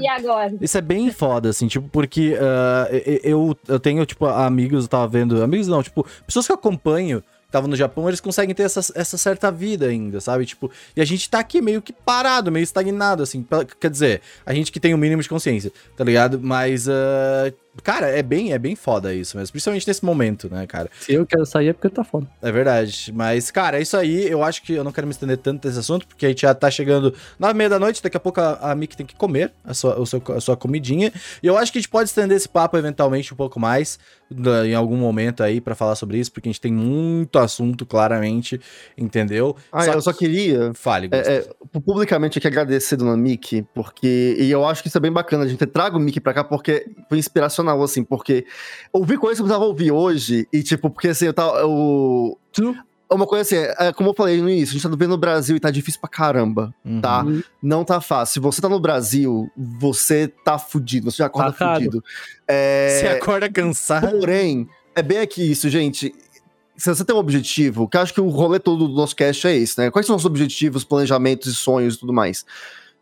[0.62, 2.36] Isso é bem foda, assim, tipo, porque
[2.92, 5.42] e- eu, eu tenho, tipo, amigos, eu tava vendo.
[5.44, 9.18] Amigos não, tipo, pessoas que eu acompanho, estavam no Japão, eles conseguem ter essa, essa
[9.18, 10.46] certa vida ainda, sabe?
[10.46, 13.44] Tipo, e a gente tá aqui meio que parado, meio estagnado, assim.
[13.44, 16.40] pela- Quer dizer, a gente que tem o mínimo de consciência, tá ligado?
[16.42, 17.52] Mas, ah,
[17.84, 19.52] cara, é bem, é bem foda isso mesmo.
[19.52, 20.90] Principalmente nesse momento, né, cara?
[21.00, 22.28] Se eu quero sair é porque tá foda.
[22.42, 23.12] É verdade.
[23.14, 24.28] Mas, cara, é isso aí.
[24.28, 26.54] Eu acho que eu não quero me estender tanto nesse assunto, porque a gente já
[26.54, 28.02] tá chegando nove e meia da noite.
[28.04, 30.58] Daqui a pouco a, a Miki tem que comer a sua, o seu- a sua
[30.58, 31.12] comidinha.
[31.42, 34.00] E eu acho que a gente pode estender esse papo eventualmente um pouco mais
[34.66, 38.62] em algum momento aí pra falar sobre isso, porque a gente tem muito assunto, claramente,
[38.98, 39.58] entendeu?
[39.72, 41.10] Ah, eu só queria Fale.
[41.12, 41.50] É, é,
[41.82, 44.38] publicamente aqui agradecer Dona Mickey, porque.
[44.40, 45.44] E eu acho que isso é bem bacana.
[45.44, 48.46] A gente traga o Mickey pra cá porque foi inspiracional, assim, porque
[48.92, 51.60] ouvi coisas que eu precisava ouvir hoje, e tipo, porque assim, eu tava.
[51.60, 52.38] Eu...
[53.14, 55.54] Uma coisa assim, é, como eu falei no início, a gente tá vendo no Brasil
[55.58, 57.02] e tá difícil pra caramba, Uhum.
[57.02, 57.26] tá?
[57.62, 58.36] Não tá fácil.
[58.36, 62.02] Se você tá no Brasil, você tá fudido, você já acorda Tá fudido.
[62.48, 63.00] É...
[63.02, 64.10] Você acorda cansado.
[64.10, 64.66] Porém,
[64.96, 66.16] é bem aqui isso, gente.
[66.78, 69.46] Se você tem um objetivo, que eu acho que o rolê todo do nosso cast
[69.46, 69.92] é esse, né?
[69.92, 72.46] Quais são os objetivos, planejamentos e sonhos e tudo mais?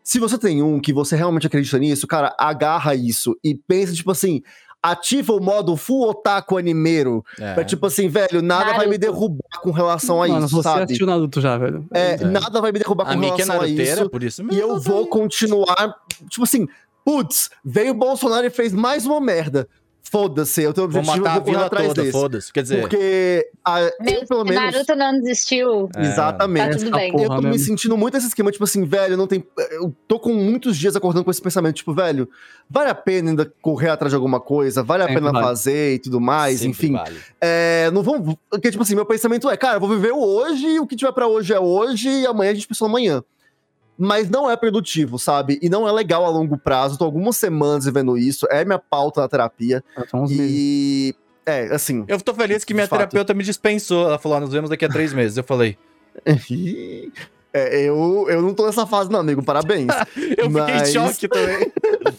[0.02, 4.10] Se você tem um que você realmente acredita nisso, cara, agarra isso e pensa, tipo
[4.10, 4.42] assim,
[4.82, 7.24] ativa o modo full otaku animeiro.
[7.38, 7.52] É.
[7.54, 8.98] Pra, tipo assim, velho, nada vai me Naruto.
[8.98, 10.82] derrubar com relação a Mano, isso, você sabe?
[10.84, 11.86] assistiu Naruto já, velho.
[11.92, 12.24] É, É.
[12.24, 14.10] nada vai me derrubar a com é relação a naruteira, isso.
[14.10, 14.60] por isso E mesmo.
[14.62, 15.94] eu vou continuar,
[16.30, 16.66] tipo assim,
[17.04, 19.68] putz, veio o Bolsonaro e fez mais uma merda.
[20.10, 22.12] Foda-se, eu tenho Vou objetivo, matar eu a vou correr vila atrás toda, desse.
[22.12, 22.52] foda-se.
[22.52, 24.60] Quer dizer, Porque a, eu, pelo menos.
[24.72, 25.88] Naruto não desistiu.
[25.96, 26.70] É, Exatamente.
[26.72, 27.12] Tá tudo bem.
[27.16, 27.58] Eu tô me mesmo.
[27.66, 29.44] sentindo muito esse esquema, tipo assim, velho, não tem.
[29.70, 32.28] Eu tô com muitos dias acordando com esse pensamento, tipo, velho,
[32.68, 35.44] vale a pena ainda correr atrás de alguma coisa, vale a Sempre pena vale.
[35.46, 36.92] fazer e tudo mais, sempre enfim.
[36.94, 37.16] vale.
[37.40, 38.34] É, não vamos.
[38.50, 40.96] Porque, tipo assim, meu pensamento é, cara, eu vou viver o hoje, e o que
[40.96, 43.22] tiver pra hoje é hoje, e amanhã a gente pensa no amanhã.
[44.02, 45.58] Mas não é produtivo, sabe?
[45.60, 46.96] E não é legal a longo prazo.
[46.96, 49.84] Tô algumas semanas vivendo isso, é minha pauta na terapia.
[50.10, 50.50] São uns meses.
[50.50, 51.14] E.
[51.44, 52.04] É, assim.
[52.08, 52.98] Eu tô feliz que minha fato.
[53.00, 54.06] terapeuta me dispensou.
[54.06, 55.36] Ela falou, ah, nos vemos daqui a três meses.
[55.36, 55.76] Eu falei,
[57.52, 59.42] É, eu, eu não tô nessa fase, não, amigo.
[59.42, 59.88] Parabéns.
[60.16, 61.72] eu fiquei Mas- em choque também.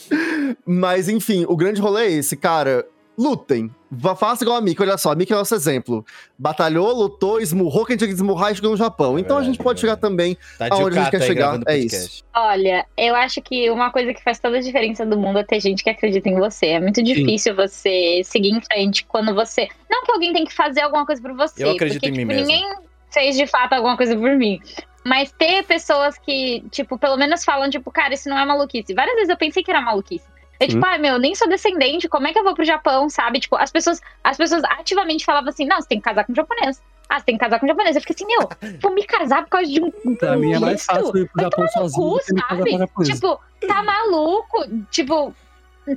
[0.65, 2.85] Mas, enfim, o grande rolê é esse, cara.
[3.21, 3.69] Lutem.
[4.17, 5.11] Faça igual a Miki, olha só.
[5.11, 6.03] A Miki é nosso exemplo.
[6.39, 9.17] Batalhou, lutou, esmurrou quem tinha que esmurrar e chegou no Japão.
[9.17, 10.37] É então a verdade, gente pode é chegar também.
[10.57, 12.23] Tá de Aonde a gente quer aí chegar, é podcast.
[12.33, 15.59] Olha, eu acho que uma coisa que faz toda a diferença do mundo é ter
[15.59, 16.67] gente que acredita em você.
[16.67, 19.67] É muito difícil você seguir em frente quando você.
[19.89, 21.63] Não que alguém tem que fazer alguma coisa por você.
[21.63, 22.47] Eu acredito porque, em mim tipo, mesmo.
[22.47, 22.75] ninguém
[23.11, 24.59] fez de fato alguma coisa por mim.
[25.03, 28.93] Mas ter pessoas que, tipo, pelo menos falam, tipo, cara, isso não é maluquice.
[28.93, 30.25] Várias vezes eu pensei que era maluquice.
[30.61, 33.39] Eu, tipo, ah, meu, nem sou descendente, como é que eu vou pro Japão, sabe?
[33.39, 36.35] Tipo, as pessoas, as pessoas ativamente falavam assim, não, você tem que casar com um
[36.35, 36.81] japonês.
[37.09, 37.95] Ah, você tem que casar com um japonês.
[37.95, 38.47] Eu fiquei assim, meu,
[38.79, 39.91] vou me casar por causa de um.
[40.15, 42.77] Pra mim é mais fácil ir pro Japão sozinho cu, sabe?
[43.03, 44.65] Tipo, tá maluco?
[44.91, 45.33] Tipo,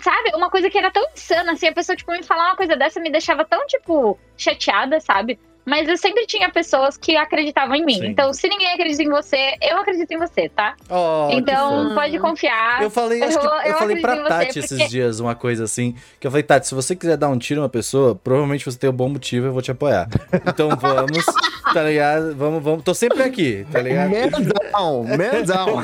[0.01, 0.35] sabe?
[0.35, 2.99] Uma coisa que era tão insana, assim, a pessoa, tipo, me falar uma coisa dessa
[3.01, 5.39] me deixava tão, tipo, chateada, sabe?
[5.65, 8.01] Mas eu sempre tinha pessoas que acreditavam em mim.
[8.01, 8.07] Sim.
[8.09, 10.74] Então, se ninguém acredita em você, eu acredito em você, tá?
[10.91, 12.82] Oh, então, pode confiar.
[12.82, 15.65] Eu falei, acho que eu- eu, eu falei pra Tati esses porque- dias uma coisa
[15.65, 18.65] assim, que eu falei, Tati, se você quiser dar um tiro em uma pessoa, provavelmente
[18.65, 20.09] você tem um bom motivo, eu vou te apoiar.
[20.47, 21.24] Então vamos,
[21.73, 22.35] tá ligado?
[22.36, 24.11] Vamos, vamos, tô sempre aqui, tá ligado?
[24.11, 24.47] Menos
[24.77, 25.81] down, man down.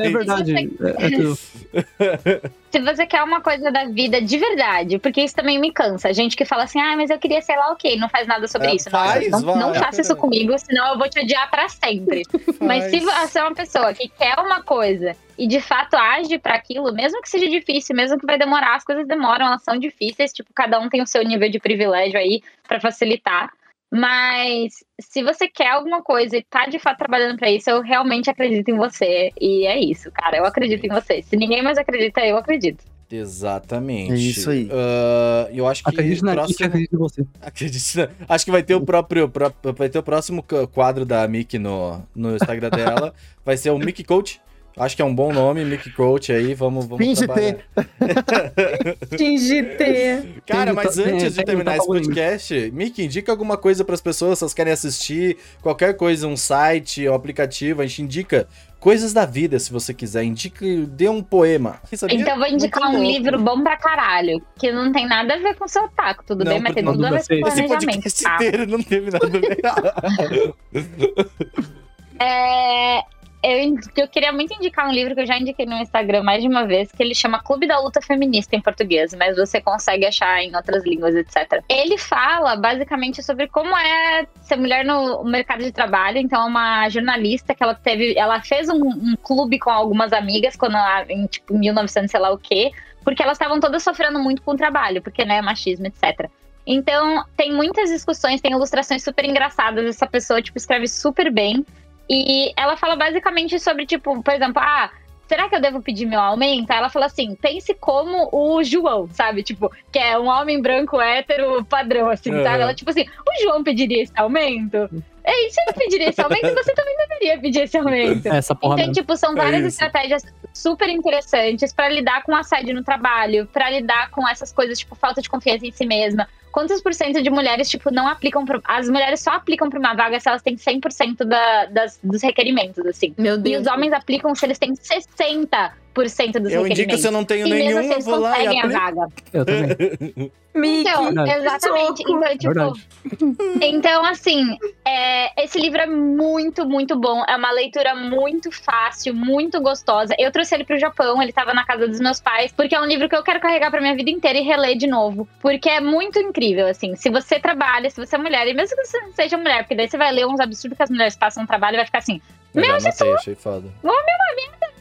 [0.00, 0.54] É verdade.
[0.80, 2.40] É, é.
[2.74, 6.12] Se você quer uma coisa da vida de verdade, porque isso também me cansa.
[6.12, 8.48] Gente que fala assim, ah, mas eu queria sei lá o quê, não faz nada
[8.48, 8.90] sobre É, isso.
[8.90, 9.56] Não, faz, não, vai.
[9.56, 12.22] não faça isso comigo, senão eu vou te odiar pra sempre.
[12.60, 16.54] Mas se você é uma pessoa que quer uma coisa e de fato age pra
[16.54, 20.32] aquilo, mesmo que seja difícil, mesmo que vai demorar, as coisas demoram, elas são difíceis,
[20.32, 23.50] tipo, cada um tem o seu nível de privilégio aí pra facilitar.
[23.94, 28.28] Mas se você quer alguma coisa e tá de fato trabalhando pra isso, eu realmente
[28.28, 29.30] acredito em você.
[29.40, 30.36] E é isso, cara.
[30.38, 31.22] Eu acredito em você.
[31.22, 32.82] Se ninguém mais acredita, eu acredito.
[33.10, 34.12] Exatamente.
[34.12, 34.68] É isso aí.
[34.72, 36.66] Ah, eu acho que Acredite na gente, próximo...
[36.66, 37.24] acredite em você.
[37.40, 39.28] Acredite na- Acho que vai ter o próprio.
[39.28, 43.14] pró- Vai ter o próximo quadro da Mickey no, no Instagram dela.
[43.44, 44.40] Vai ser o Mickey Coach.
[44.76, 46.52] Acho que é um bom nome, Mickey Coach aí.
[46.52, 47.56] Vamos, vamos Finge trabalhar.
[49.16, 50.42] Finge ter.
[50.46, 54.52] Cara, mas antes de terminar esse podcast, Mickey, indica alguma coisa pras pessoas, se elas
[54.54, 58.48] querem assistir, qualquer coisa, um site, um aplicativo, a gente indica
[58.80, 60.24] coisas da vida, se você quiser.
[60.24, 61.80] Indica, dê um poema.
[61.94, 62.18] Sabia?
[62.20, 63.16] Então eu vou indicar Muito um louco.
[63.18, 66.44] livro bom pra caralho, que não tem nada a ver com o seu taco, tudo
[66.44, 66.60] Não, bem?
[66.60, 67.84] Mas tem tudo a ver com Esse Esse planejamento.
[67.86, 68.34] podcast tá?
[68.34, 70.54] inteiro não teve nada a ver.
[72.20, 73.00] É,
[73.44, 76.48] eu, eu queria muito indicar um livro que eu já indiquei no Instagram mais de
[76.48, 80.42] uma vez, que ele chama Clube da Luta Feminista em português, mas você consegue achar
[80.42, 81.62] em outras línguas, etc.
[81.68, 86.18] Ele fala basicamente sobre como é ser mulher no mercado de trabalho.
[86.18, 90.56] Então, é uma jornalista que ela teve, ela fez um, um clube com algumas amigas
[90.56, 92.72] quando ela, em tipo 1900, sei lá o quê,
[93.04, 96.30] porque elas estavam todas sofrendo muito com o trabalho, porque né, machismo, etc.
[96.66, 99.84] Então, tem muitas discussões, tem ilustrações super engraçadas.
[99.84, 101.64] Essa pessoa, tipo, escreve super bem.
[102.08, 104.90] E ela fala basicamente sobre, tipo, por exemplo, ah,
[105.26, 106.70] será que eu devo pedir meu aumento?
[106.70, 109.42] Aí ela fala assim: pense como o João, sabe?
[109.42, 112.42] Tipo, que é um homem branco hétero padrão, assim, Uhum.
[112.42, 112.62] sabe?
[112.62, 114.88] Ela, tipo assim, o João pediria esse aumento?
[115.26, 118.26] E se ele pediria esse aumento, você também deveria pedir esse aumento.
[118.26, 118.92] Essa porra Então, mesmo.
[118.92, 119.68] tipo, são É várias isso.
[119.68, 120.22] estratégias
[120.52, 125.22] super interessantes pra lidar com assédio no trabalho, pra lidar com essas coisas, tipo, falta
[125.22, 126.28] de confiança em si mesma.
[126.54, 128.60] Quantos por cento de mulheres, tipo, não aplicam pra...
[128.64, 132.86] As mulheres só aplicam pra uma vaga se elas têm 100% da, das, dos requerimentos,
[132.86, 133.12] assim.
[133.18, 133.62] Meu E Deus.
[133.62, 135.72] os homens aplicam se eles têm 60%
[136.02, 138.46] dos Eu indico se eu não tenho e mesmo nenhum, assim eu vou lá e
[138.46, 139.08] conseguem a vaga.
[139.32, 140.32] Eu também.
[140.56, 142.02] Então, exatamente.
[142.02, 142.86] Então, tipo, Verdade.
[143.60, 147.24] então, assim, é, esse livro é muito, muito bom.
[147.28, 150.14] É uma leitura muito fácil, muito gostosa.
[150.16, 152.84] Eu trouxe ele pro Japão, ele tava na casa dos meus pais, porque é um
[152.84, 155.28] livro que eu quero carregar pra minha vida inteira e reler de novo.
[155.40, 156.94] Porque é muito incrível, assim.
[156.94, 159.74] Se você trabalha, se você é mulher, e mesmo que você não seja mulher, porque
[159.74, 161.98] daí você vai ler uns absurdos que as mulheres passam no trabalho e vai ficar
[161.98, 162.20] assim,
[162.54, 163.68] Eu já matei, achei foda.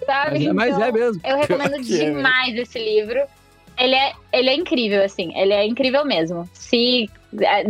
[0.06, 0.48] Sabe?
[0.54, 1.22] Mas, mas Então, é mesmo.
[1.24, 1.96] Eu recomendo é mesmo.
[2.16, 3.22] demais esse livro.
[3.78, 5.36] Ele é, ele é incrível, assim.
[5.38, 6.48] Ele é incrível mesmo.
[6.54, 7.10] Se.
[7.42, 7.66] é,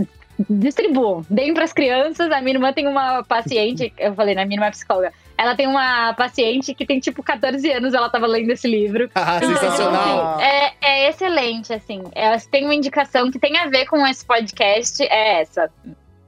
[0.49, 1.25] distribuam.
[1.29, 2.31] Deem pras crianças.
[2.31, 3.93] A minha irmã tem uma paciente.
[3.97, 4.43] Eu falei, né?
[4.45, 5.13] Minha irmã é psicóloga.
[5.37, 7.93] Ela tem uma paciente que tem, tipo, 14 anos.
[7.93, 9.09] Ela tava lendo esse livro.
[9.15, 10.35] Ah, Então, sensacional.
[10.35, 12.03] assim, É, é excelente, assim.
[12.13, 15.71] É, tem uma indicação que tem a ver com esse podcast, é essa.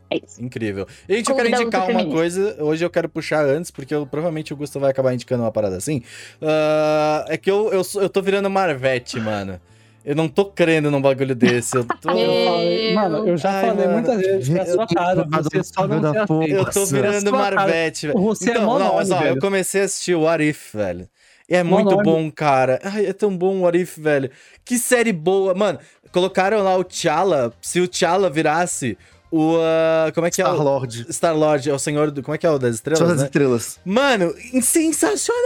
[0.10, 0.42] É isso.
[0.44, 0.88] Incrível.
[1.10, 2.56] E, gente, eu quero indicar uma coisa.
[2.64, 5.78] Hoje eu quero puxar antes, porque eu, provavelmente o Gusto vai acabar indicando uma parada
[5.78, 6.02] assim.
[6.42, 9.60] Ah, é que eu, eu, eu tô virando Marvete, mano.
[10.06, 11.76] Eu não tô crendo num bagulho desse.
[11.78, 12.12] Eu tô.
[12.12, 13.94] Eu mano, eu já Ai, falei mano.
[13.98, 15.28] muitas vezes pra sua cara.
[15.28, 16.54] Você só não se aceita.
[16.54, 17.32] Eu tô virando.
[17.32, 18.20] Marvete, velho.
[18.22, 19.42] Você é Então, mó não, mas ó, eu velho.
[19.42, 21.10] comecei a assistir o What If, velho.
[21.50, 22.80] E é muito bom, cara.
[22.84, 24.30] Ai, é tão bom o What If, velho.
[24.64, 25.56] Que série boa.
[25.56, 25.80] Mano,
[26.12, 27.52] colocaram lá o T'Challa.
[27.60, 28.96] Se o T'Challa virasse
[29.36, 29.58] o.
[29.60, 30.46] ah, como é que é?
[30.46, 31.06] Star-Lord.
[31.10, 32.24] Star-Lord, é o senhor do.
[32.24, 33.00] Como é que é o das estrelas?
[33.00, 33.26] São as né?
[33.26, 33.80] estrelas.
[33.84, 35.42] Mano, sensacional,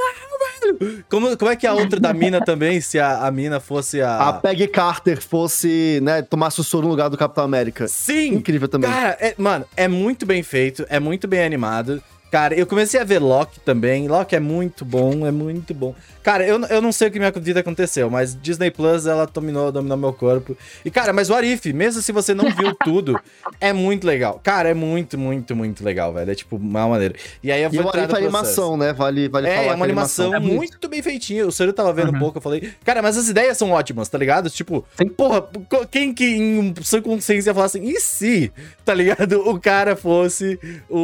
[0.62, 1.04] velho!
[1.10, 2.80] Como, como é que é a outra da mina também?
[2.82, 4.30] Se a, a mina fosse a.
[4.30, 7.88] A Peggy Carter fosse, né, tomasse o soro no lugar do Capitão América.
[7.88, 8.36] Sim!
[8.36, 8.90] Incrível também.
[8.90, 12.02] Cara, é- mano, é muito bem feito, é muito bem animado.
[12.32, 14.08] Cara, eu comecei a ver Loki também.
[14.08, 15.96] Loki é muito bom, é muito bom.
[16.30, 19.72] Cara, eu, eu não sei o que minha vida aconteceu, mas Disney Plus, ela dominou,
[19.72, 20.56] dominou meu corpo.
[20.86, 23.20] E, cara, mas o Arif, mesmo se você não viu tudo,
[23.60, 24.40] é muito legal.
[24.44, 26.30] Cara, é muito, muito, muito legal, velho.
[26.30, 27.16] É tipo, uma maneira.
[27.42, 28.94] E aí eu E vou o entrar Arif no é animação, né?
[28.94, 30.56] Vale, vale falar É, que é uma animação É muito.
[30.56, 31.48] muito bem feitinha.
[31.48, 32.20] O senhor tava vendo um Uhum.
[32.20, 34.52] pouco, eu falei, cara, mas as ideias são ótimas, tá ligado?
[34.52, 35.08] Tipo, Sim.
[35.10, 35.44] porra,
[35.90, 38.52] quem que em sua consciência ia falar assim, e se,
[38.86, 39.40] tá ligado?
[39.50, 41.00] O cara fosse o,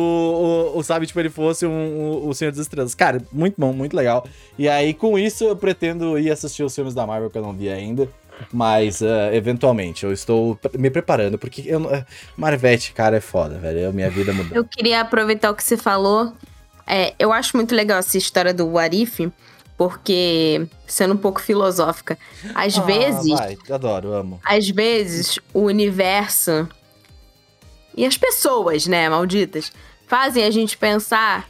[0.75, 1.71] o, o sabe, tipo, ele fosse um,
[2.25, 2.93] o, o Senhor das Estrelas.
[2.93, 4.27] Cara, muito bom, muito legal.
[4.55, 7.53] E aí, com isso, eu pretendo ir assistir os filmes da Marvel que eu não
[7.53, 8.07] vi ainda.
[8.51, 12.05] Mas, eh, eventualmente, eu estou me preparando, porque eu, eh,
[12.35, 13.79] Marvete, cara, é foda, velho.
[13.79, 14.55] Eu- Minha vida mudou.
[14.57, 16.33] Eu queria aproveitar o que você falou.
[16.85, 19.31] É, eu acho muito legal essa história do Warif,
[19.77, 22.17] porque, sendo um pouco filosófica,
[22.53, 24.39] às Ah, vezes, Vai, adoro, amo.
[24.43, 26.67] às vezes, o universo
[27.95, 29.71] e as pessoas, né, malditas,
[30.07, 31.47] fazem a gente pensar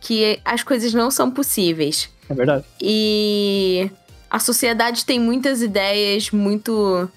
[0.00, 2.08] que as coisas não são possíveis.
[2.32, 2.64] É verdade.
[2.80, 3.90] E
[4.30, 7.08] a sociedade tem muitas ideias muito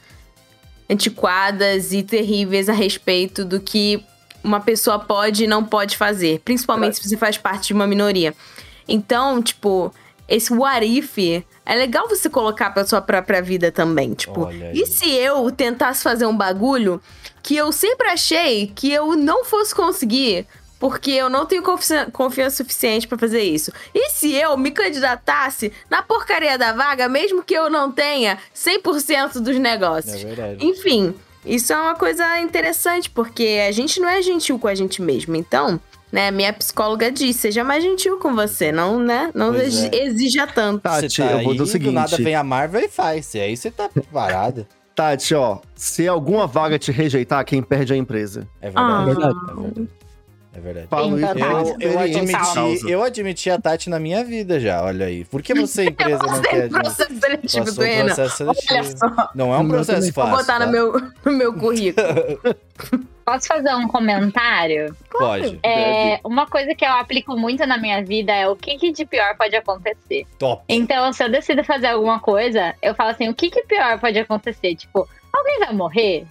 [0.90, 4.04] antiquadas e terríveis a respeito do que
[4.44, 8.36] uma pessoa pode e não pode fazer, principalmente se você faz parte de uma minoria.
[8.88, 9.92] Então, tipo,
[10.28, 11.18] esse what if
[11.66, 14.14] é legal você colocar pra sua própria vida também.
[14.14, 17.02] Tipo, e se eu tentasse fazer um bagulho
[17.42, 20.46] que eu sempre achei que eu não fosse conseguir?
[20.86, 23.72] Porque eu não tenho confiança, confiança suficiente pra fazer isso.
[23.92, 29.40] E se eu me candidatasse na porcaria da vaga, mesmo que eu não tenha 100%
[29.40, 30.22] dos É negócios?
[30.22, 30.64] verdade.
[30.64, 35.02] Enfim, isso é uma coisa interessante, porque a gente não é gentil com a gente
[35.02, 35.36] mesmo.
[35.36, 35.80] Então,
[36.12, 39.32] né, minha psicóloga diz, seja mais gentil com você, não, né?
[39.34, 39.66] Não é.
[39.66, 40.82] exija tanto.
[40.82, 41.90] Tati, Você tá eu vou aí, dizer o seguinte.
[41.90, 43.34] Do nada vem a Marvel e faz.
[43.34, 44.68] E aí você tá parado.
[44.94, 48.48] Tati, ó, se alguma vaga te rejeitar, quem perde é a empresa.
[48.62, 48.88] É verdade.
[48.88, 49.02] Ah.
[49.02, 49.36] É verdade.
[49.50, 49.90] É verdade.
[50.90, 51.46] Falo isso por tá.
[51.80, 55.26] Eu, eu, admiti, eu admiti a Tati na minha vida já, olha aí.
[55.26, 58.98] Por que você, empresa, não quer no processo seletivo Passou do processo Olha seletivo.
[58.98, 60.32] só, Não é um processo fácil.
[60.32, 60.66] vou botar tá?
[60.66, 62.06] no, meu, no meu currículo.
[63.26, 64.96] Posso fazer um comentário?
[65.10, 65.60] Pode.
[65.64, 69.04] É, uma coisa que eu aplico muito na minha vida é o que, que de
[69.04, 70.28] pior pode acontecer.
[70.38, 70.64] Top.
[70.70, 74.20] Então, se eu decido fazer alguma coisa, eu falo assim: o que, que pior pode
[74.20, 74.76] acontecer?
[74.76, 76.28] Tipo, alguém vai morrer?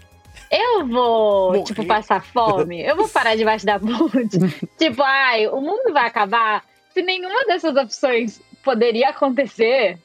[0.56, 1.64] Eu vou, Morrer?
[1.64, 2.81] tipo, passar fome?
[2.81, 4.39] Eu vou parar debaixo da ponte?
[4.78, 6.64] tipo, ai, o mundo vai acabar?
[6.90, 9.98] Se nenhuma dessas opções poderia acontecer,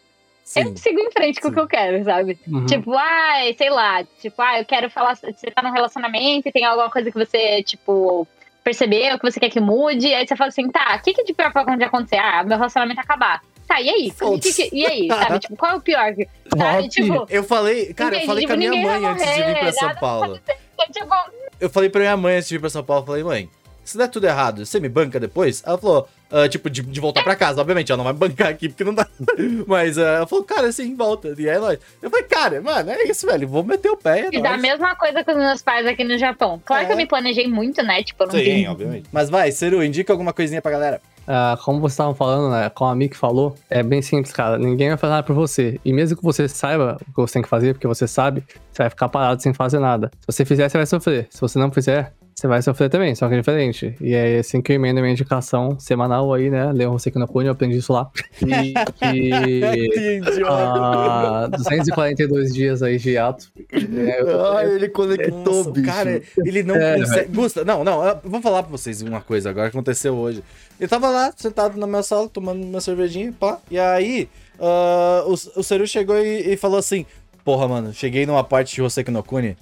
[0.44, 0.62] Sim.
[0.62, 1.56] eu sigo em frente com o Sim.
[1.56, 2.40] que eu quero, sabe?
[2.48, 2.66] Uhum.
[2.66, 5.16] Tipo, ai, sei lá, tipo, ai, eu quero falar.
[5.16, 8.28] Você tá num relacionamento e tem alguma coisa que você, tipo,
[8.64, 10.12] percebeu, que você quer que mude.
[10.14, 12.18] Aí você fala assim, tá, o que, que de pior pode acontecer?
[12.18, 13.42] Ah, meu relacionamento acabar.
[13.70, 14.12] Tá, e aí?
[14.42, 15.08] Que que- e aí?
[15.08, 16.12] Sabe, tipo, qual é o pior?
[16.58, 19.32] Sabe, tipo, Eu falei, cara, eu falei com a tipo, minha mãe vai antes de
[19.32, 20.40] vir pra morrer, São Paulo.
[20.92, 21.16] tipo,
[21.62, 23.50] Eu falei pra minha mãe antes de vir pra São Paulo, eu falei, mãe,
[23.86, 25.62] se der tudo errado, você me banca depois?
[25.66, 28.48] Ela falou, ah, tipo, de, de voltar pra casa, obviamente, ela não vai me bancar
[28.50, 29.06] aqui, porque não dá.
[29.68, 31.36] Mas ah, ela falou, cara, assim, volta.
[31.38, 31.78] E aí nós.
[32.02, 34.22] Eu falei, cara, mano, é isso, velho, vou meter o pé.
[34.22, 34.62] É Fiz a nóis.
[34.64, 36.60] mesma coisa com os meus pais aqui no Japão.
[36.66, 36.94] Claro que É.
[36.94, 38.04] eu me planejei muito, né?
[38.04, 39.08] Tipo, eu não Sim, obviamente.
[39.12, 41.02] Mas vai, Seru, indica alguma coisinha pra galera.
[41.32, 42.72] Ah, como vocês estavam falando, né?
[42.72, 44.58] Como a Mick falou, é bem simples, cara.
[44.58, 45.80] Ninguém vai fazer nada por você.
[45.86, 48.82] E mesmo que você saiba o que você tem que fazer, porque você sabe, você
[48.82, 50.10] vai ficar parado sem fazer nada.
[50.22, 51.28] Se você fizer, você vai sofrer.
[51.30, 53.96] Se você não fizer, você vai sofrer também, só que é diferente.
[54.00, 56.72] E é assim que eu emendo a minha indicação semanal aí, né?
[56.72, 58.10] Leon Hoseki no Kuni, eu aprendi isso lá.
[58.42, 58.74] E,
[59.14, 63.52] e Entendi, ah, 242 dias aí de ato.
[63.72, 65.86] É, eu Ai, ele conectou, Nossa, bicho.
[65.86, 67.36] cara, ele não É, consegue.
[67.36, 70.42] Gusta, não, não, eu vou falar pra vocês uma coisa agora que aconteceu hoje.
[70.80, 73.60] Eu tava lá, sentado na minha sala, tomando uma cervejinha, pá.
[73.70, 77.06] E aí, ah, o, o Seru chegou e, e falou assim:
[77.44, 79.58] Porra, mano, cheguei numa parte de Hoseki no Kuni.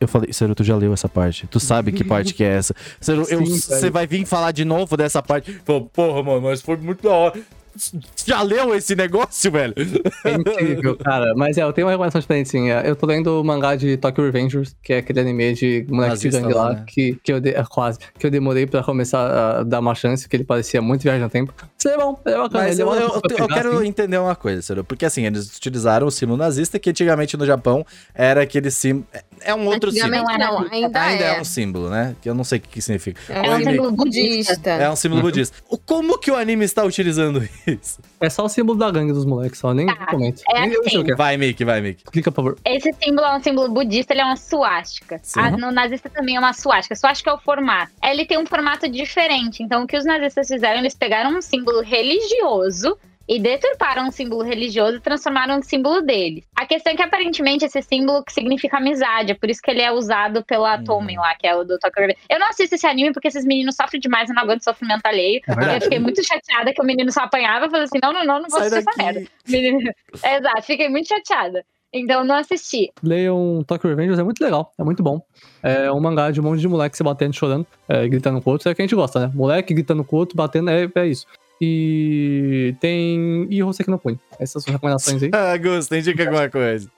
[0.00, 1.46] Eu falei, Seru, tu já leu essa parte.
[1.46, 2.74] Tu sabe que parte que é essa.
[3.00, 5.52] Sim, você vai vir falar de novo dessa parte.
[5.64, 7.40] Falou, porra, mano, mas foi muito da hora.
[8.26, 9.74] Já leu esse negócio, velho?
[10.24, 11.32] É incrível, cara.
[11.36, 12.70] Mas é, eu tenho uma recomendação diferente, sim.
[12.70, 16.18] É, Eu tô lendo o mangá de Tokyo Revengers, que é aquele anime de moleque
[16.18, 16.84] de gangue lá, lá, né?
[16.86, 20.24] que, que eu de, é, quase, que eu demorei pra começar a dar uma chance,
[20.24, 21.54] porque ele parecia muito viagem no tempo.
[21.78, 22.64] Isso é bom, é bacana.
[22.64, 23.86] Mas é eu, uma- eu- eu- eu quero assim.
[23.86, 27.86] entender uma coisa, Ciro, porque assim, eles utilizaram o símbolo nazista, que antigamente no Japão
[28.12, 29.06] era aquele símbolo.
[29.12, 30.10] é- É um outro símbolo.
[30.10, 31.36] Não, ainda, Ainda é.
[31.36, 31.40] é.
[31.40, 32.16] um símbolo, né?
[32.20, 33.20] Que eu não sei o que, que significa.
[33.32, 34.70] É O um anime- símbolo budista.
[34.70, 35.56] É um símbolo budista.
[35.70, 38.00] O- Como que o anime está utilizando isso?
[38.20, 40.42] É só o símbolo da gangue dos moleques, só nem Tá, comento.
[40.50, 41.14] é nem que é.
[41.14, 42.02] Vai, Mickey, vai, Mickey.
[42.10, 42.58] Clica, por favor.
[42.64, 45.20] Esse símbolo é um símbolo budista, ele é uma suástica.
[45.22, 45.38] Sim.
[45.38, 46.96] Ah, no nazista também é uma suástica.
[46.96, 47.92] Suástica é o formato.
[48.02, 49.62] Ele tem um formato diferente.
[49.62, 52.96] Então, o que os nazistas fizeram, eles pegaram um símbolo religioso
[53.28, 56.44] e deturparam um símbolo religioso e transformaram no símbolo deles.
[56.56, 59.32] A questão é que, aparentemente, esse símbolo que significa amizade.
[59.32, 60.84] É por isso que ele é usado pela Hum.
[60.84, 62.14] Tomen lá, que é o do Tokyo.
[62.26, 65.42] Eu não assisto esse anime porque esses meninos sofrem demais, eu não aguento sofrimento alheio.
[65.46, 67.66] É eu fiquei muito chateada que o menino só apanhava.
[67.66, 69.22] Eu falei assim, não, não, não, não vou Sai assistir essa merda.
[69.46, 69.92] Menino-
[70.24, 71.62] Exato, fiquei muito chateada.
[71.92, 72.90] Então, não assisti.
[73.02, 75.20] Leiam Tokyo Revengers, é muito legal, é muito bom.
[75.62, 78.52] É um mangá de um monte de moleque se batendo, chorando, é, gritando com o
[78.54, 78.68] outro.
[78.68, 79.32] É o que a gente gosta, né?
[79.34, 81.26] Moleque gritando com o outro, batendo, é, é isso.
[81.60, 83.46] E tem.
[83.50, 84.18] E Hoseki no Kuni.
[84.38, 85.30] Essas são recomendações aí.
[85.34, 86.88] Ah, Gusto, indica alguma coisa.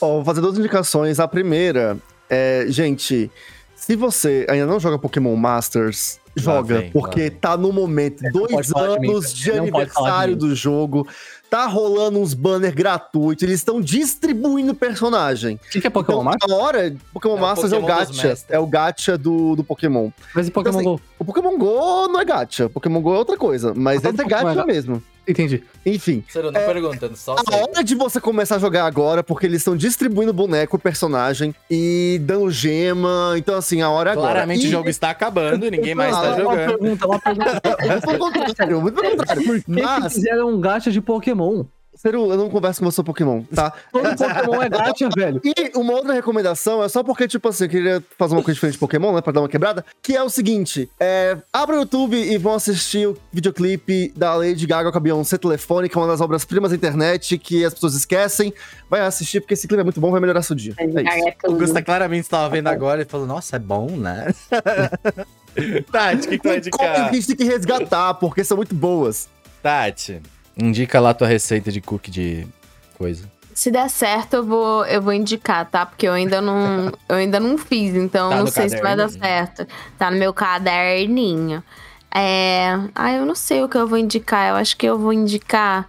[0.00, 1.20] Ó, vou fazer duas indicações.
[1.20, 1.96] A primeira
[2.28, 3.30] é, gente,
[3.76, 8.46] se você ainda não joga Pokémon Masters, joga, vem, porque tá no momento, É, não
[8.46, 10.38] dois falar de mim, anos de Não de aniversário mim.
[10.38, 11.06] do jogo,
[11.54, 15.54] tá rolando uns banners gratuitos, eles estão distribuindo personagem.
[15.64, 16.50] O que, que é Pokémon Então, Masters?
[16.52, 20.10] na hora, Pokémon É Masters é o gacha, é o gacha do, do Pokémon.
[20.34, 21.00] Mas e Pokémon assim, Go?
[21.16, 24.24] O Pokémon GO não é gacha, Pokémon GO é outra coisa, mas Ah, esse é
[24.24, 24.66] é gacha gacha.
[24.66, 25.00] mesmo.
[25.26, 25.62] Entendi.
[25.86, 26.22] Enfim.
[26.28, 27.60] Sério, não perguntando, só A sei.
[27.62, 32.50] hora de você começar a jogar agora, porque eles estão distribuindo boneco, personagem e dando
[32.50, 33.34] gema.
[33.36, 34.32] Então, assim, a hora é agora.
[34.32, 36.78] Claramente E- o jogo está acabando e ninguém mais tá Ah, Uma jogando.
[36.78, 37.62] pergunta, uma pergunta.
[37.84, 39.44] Muito pelo contrário, muito pelo contrário.
[39.44, 41.64] Por que, que Mas, fizeram um gacha de Pokémon?
[41.96, 43.72] Ciro, eu não converso com você sobre Pokémon, tá?
[43.92, 45.40] Todo Pokémon é gacha, velho.
[45.44, 48.74] E uma outra recomendação é só porque, tipo assim, eu queria fazer uma coisa diferente
[48.74, 49.20] de Pokémon, né?
[49.20, 49.84] Pra dar uma quebrada.
[50.02, 54.66] Que é o seguinte: é, abra o YouTube e vão assistir o videoclipe da Lady
[54.66, 58.52] Gaga com a Beyoncé Telefônica, uma das obras-primas da internet que as pessoas esquecem.
[58.90, 60.74] Vai assistir, porque esse clipe é muito bom, vai melhorar seu dia.
[60.76, 60.98] É isso.
[60.98, 61.54] É O.
[61.54, 64.32] Gusta claramente estava vendo agora e falou, nossa, é bom, né?
[65.90, 67.08] Tati, o que, que tu vai Tem coisas que indicar?
[67.08, 69.28] a gente tem que resgatar, porque são muito boas.
[69.62, 70.20] Tati,
[70.56, 72.46] indica lá tua receita de cookie de
[72.96, 73.28] coisa.
[73.54, 75.86] Se der certo, eu vou, eu vou indicar, tá?
[75.86, 79.08] Porque eu ainda não, eu ainda não fiz, então Tá não sei se vai dar
[79.08, 79.66] certo.
[79.96, 81.62] Tá no meu caderninho.
[82.12, 82.78] É.
[82.94, 84.50] Ah, eu não sei o que eu vou indicar.
[84.50, 85.86] Eu acho que eu vou indicar.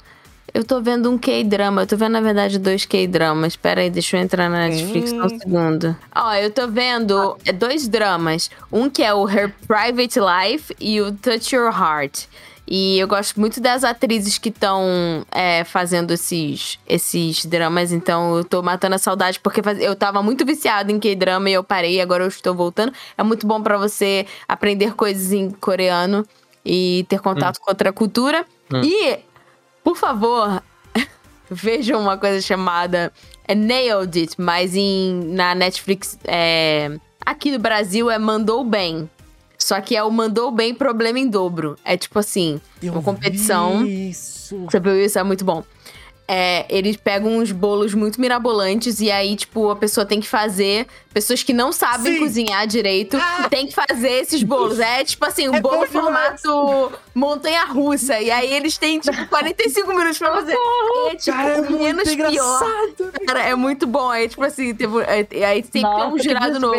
[0.54, 1.82] Eu tô vendo um K-drama.
[1.82, 3.56] Eu tô vendo, na verdade, dois K-dramas.
[3.56, 5.96] Pera aí, deixa eu entrar na Netflix só um segundo.
[6.16, 8.50] Ó, eu tô vendo é, dois dramas.
[8.72, 12.28] Um que é o Her Private Life e o Touch Your Heart.
[12.68, 15.26] E eu gosto muito das atrizes que estão
[15.68, 20.92] fazendo esses, esses dramas, então eu tô matando a saudade, porque eu tava muito viciada
[20.92, 22.92] em K-drama e eu parei, agora eu estou voltando.
[23.18, 26.26] É muito bom pra você aprender coisas em coreano
[26.66, 28.46] e ter contato com outra cultura.
[28.84, 29.20] E,
[29.84, 30.64] por favor,
[31.50, 33.14] vejam uma coisa chamada
[33.48, 39.10] é Nailed It, mas em, na Netflix, é, aqui no Brasil é Mandou Bem.
[39.66, 41.76] Só que é o Mandou Bem problema em dobro.
[41.84, 43.84] É tipo assim, uma competição.
[43.84, 44.64] Isso.
[44.70, 45.18] Você viu isso?
[45.18, 45.64] É muito bom.
[46.28, 50.86] É, eles pegam uns bolos muito mirabolantes e aí, tipo, a pessoa tem que fazer.
[51.16, 52.20] Pessoas que não sabem Sim.
[52.20, 53.18] cozinhar direito
[53.50, 54.80] tem que fazer esses bolos.
[54.82, 58.20] É tipo assim, um É bolo formato montanha-russa.
[58.20, 60.54] E aí eles têm, tipo, 45 minutos pra fazer.
[60.54, 62.62] E é, tipo, Cara, é menos muito pior.
[63.26, 64.10] Cara, é muito bom.
[64.10, 66.76] Aí, tipo assim, tipo, é- aí sempre tem um Nossa, que girado novo.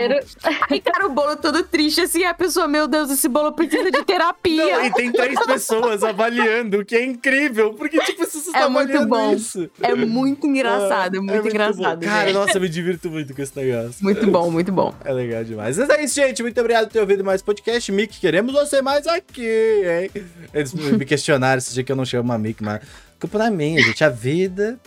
[0.70, 4.04] Aí, cara, o bolo todo triste, assim, a pessoa, meu Deus, esse bolo precisa de
[4.04, 4.66] terapia.
[4.76, 7.72] Não, e tem três pessoas avaliando, o que é incrível.
[7.72, 9.32] Porque, tipo, você É tá muito bom.
[9.32, 9.70] isso.
[9.82, 12.00] É muito engraçado, é muito, engraçado.
[12.00, 12.06] bom.
[12.06, 12.34] Cara, gente.
[12.34, 14.04] nossa, eu me divirto muito com esse negócio.
[14.04, 14.94] Muito bom, muito bom.
[15.04, 15.78] É legal demais.
[15.78, 16.42] Mas é isso, gente.
[16.42, 17.90] Muito obrigado por ter ouvido mais podcast.
[17.92, 20.10] Mick, queremos você mais aqui, hein?
[20.52, 22.80] Eles me questionaram esse dia que eu não chamo a Mick, mas
[23.18, 24.04] culpa não é minha, gente.
[24.04, 24.78] A vida.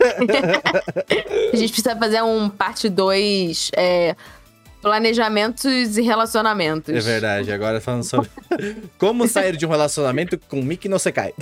[1.52, 4.14] A gente precisa fazer um parte 2, é,
[4.80, 6.94] planejamentos e relacionamentos.
[6.94, 7.52] É verdade.
[7.52, 8.28] Agora falando sobre
[8.98, 11.32] como sair de um relacionamento com Mick no Sekai.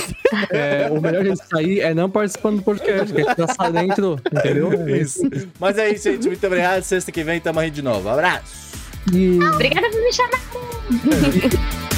[0.50, 3.70] É, o melhor jeito de sair é não participando do podcast, que a gente tá
[3.70, 4.72] dentro, entendeu?
[4.72, 5.22] É Isso.
[5.58, 6.26] Mas é isso, gente.
[6.26, 6.82] Muito obrigado.
[6.82, 8.08] Sexta que vem tamo aí de novo.
[8.08, 8.68] Abraço.
[9.12, 11.88] E Obrigada por me chamar.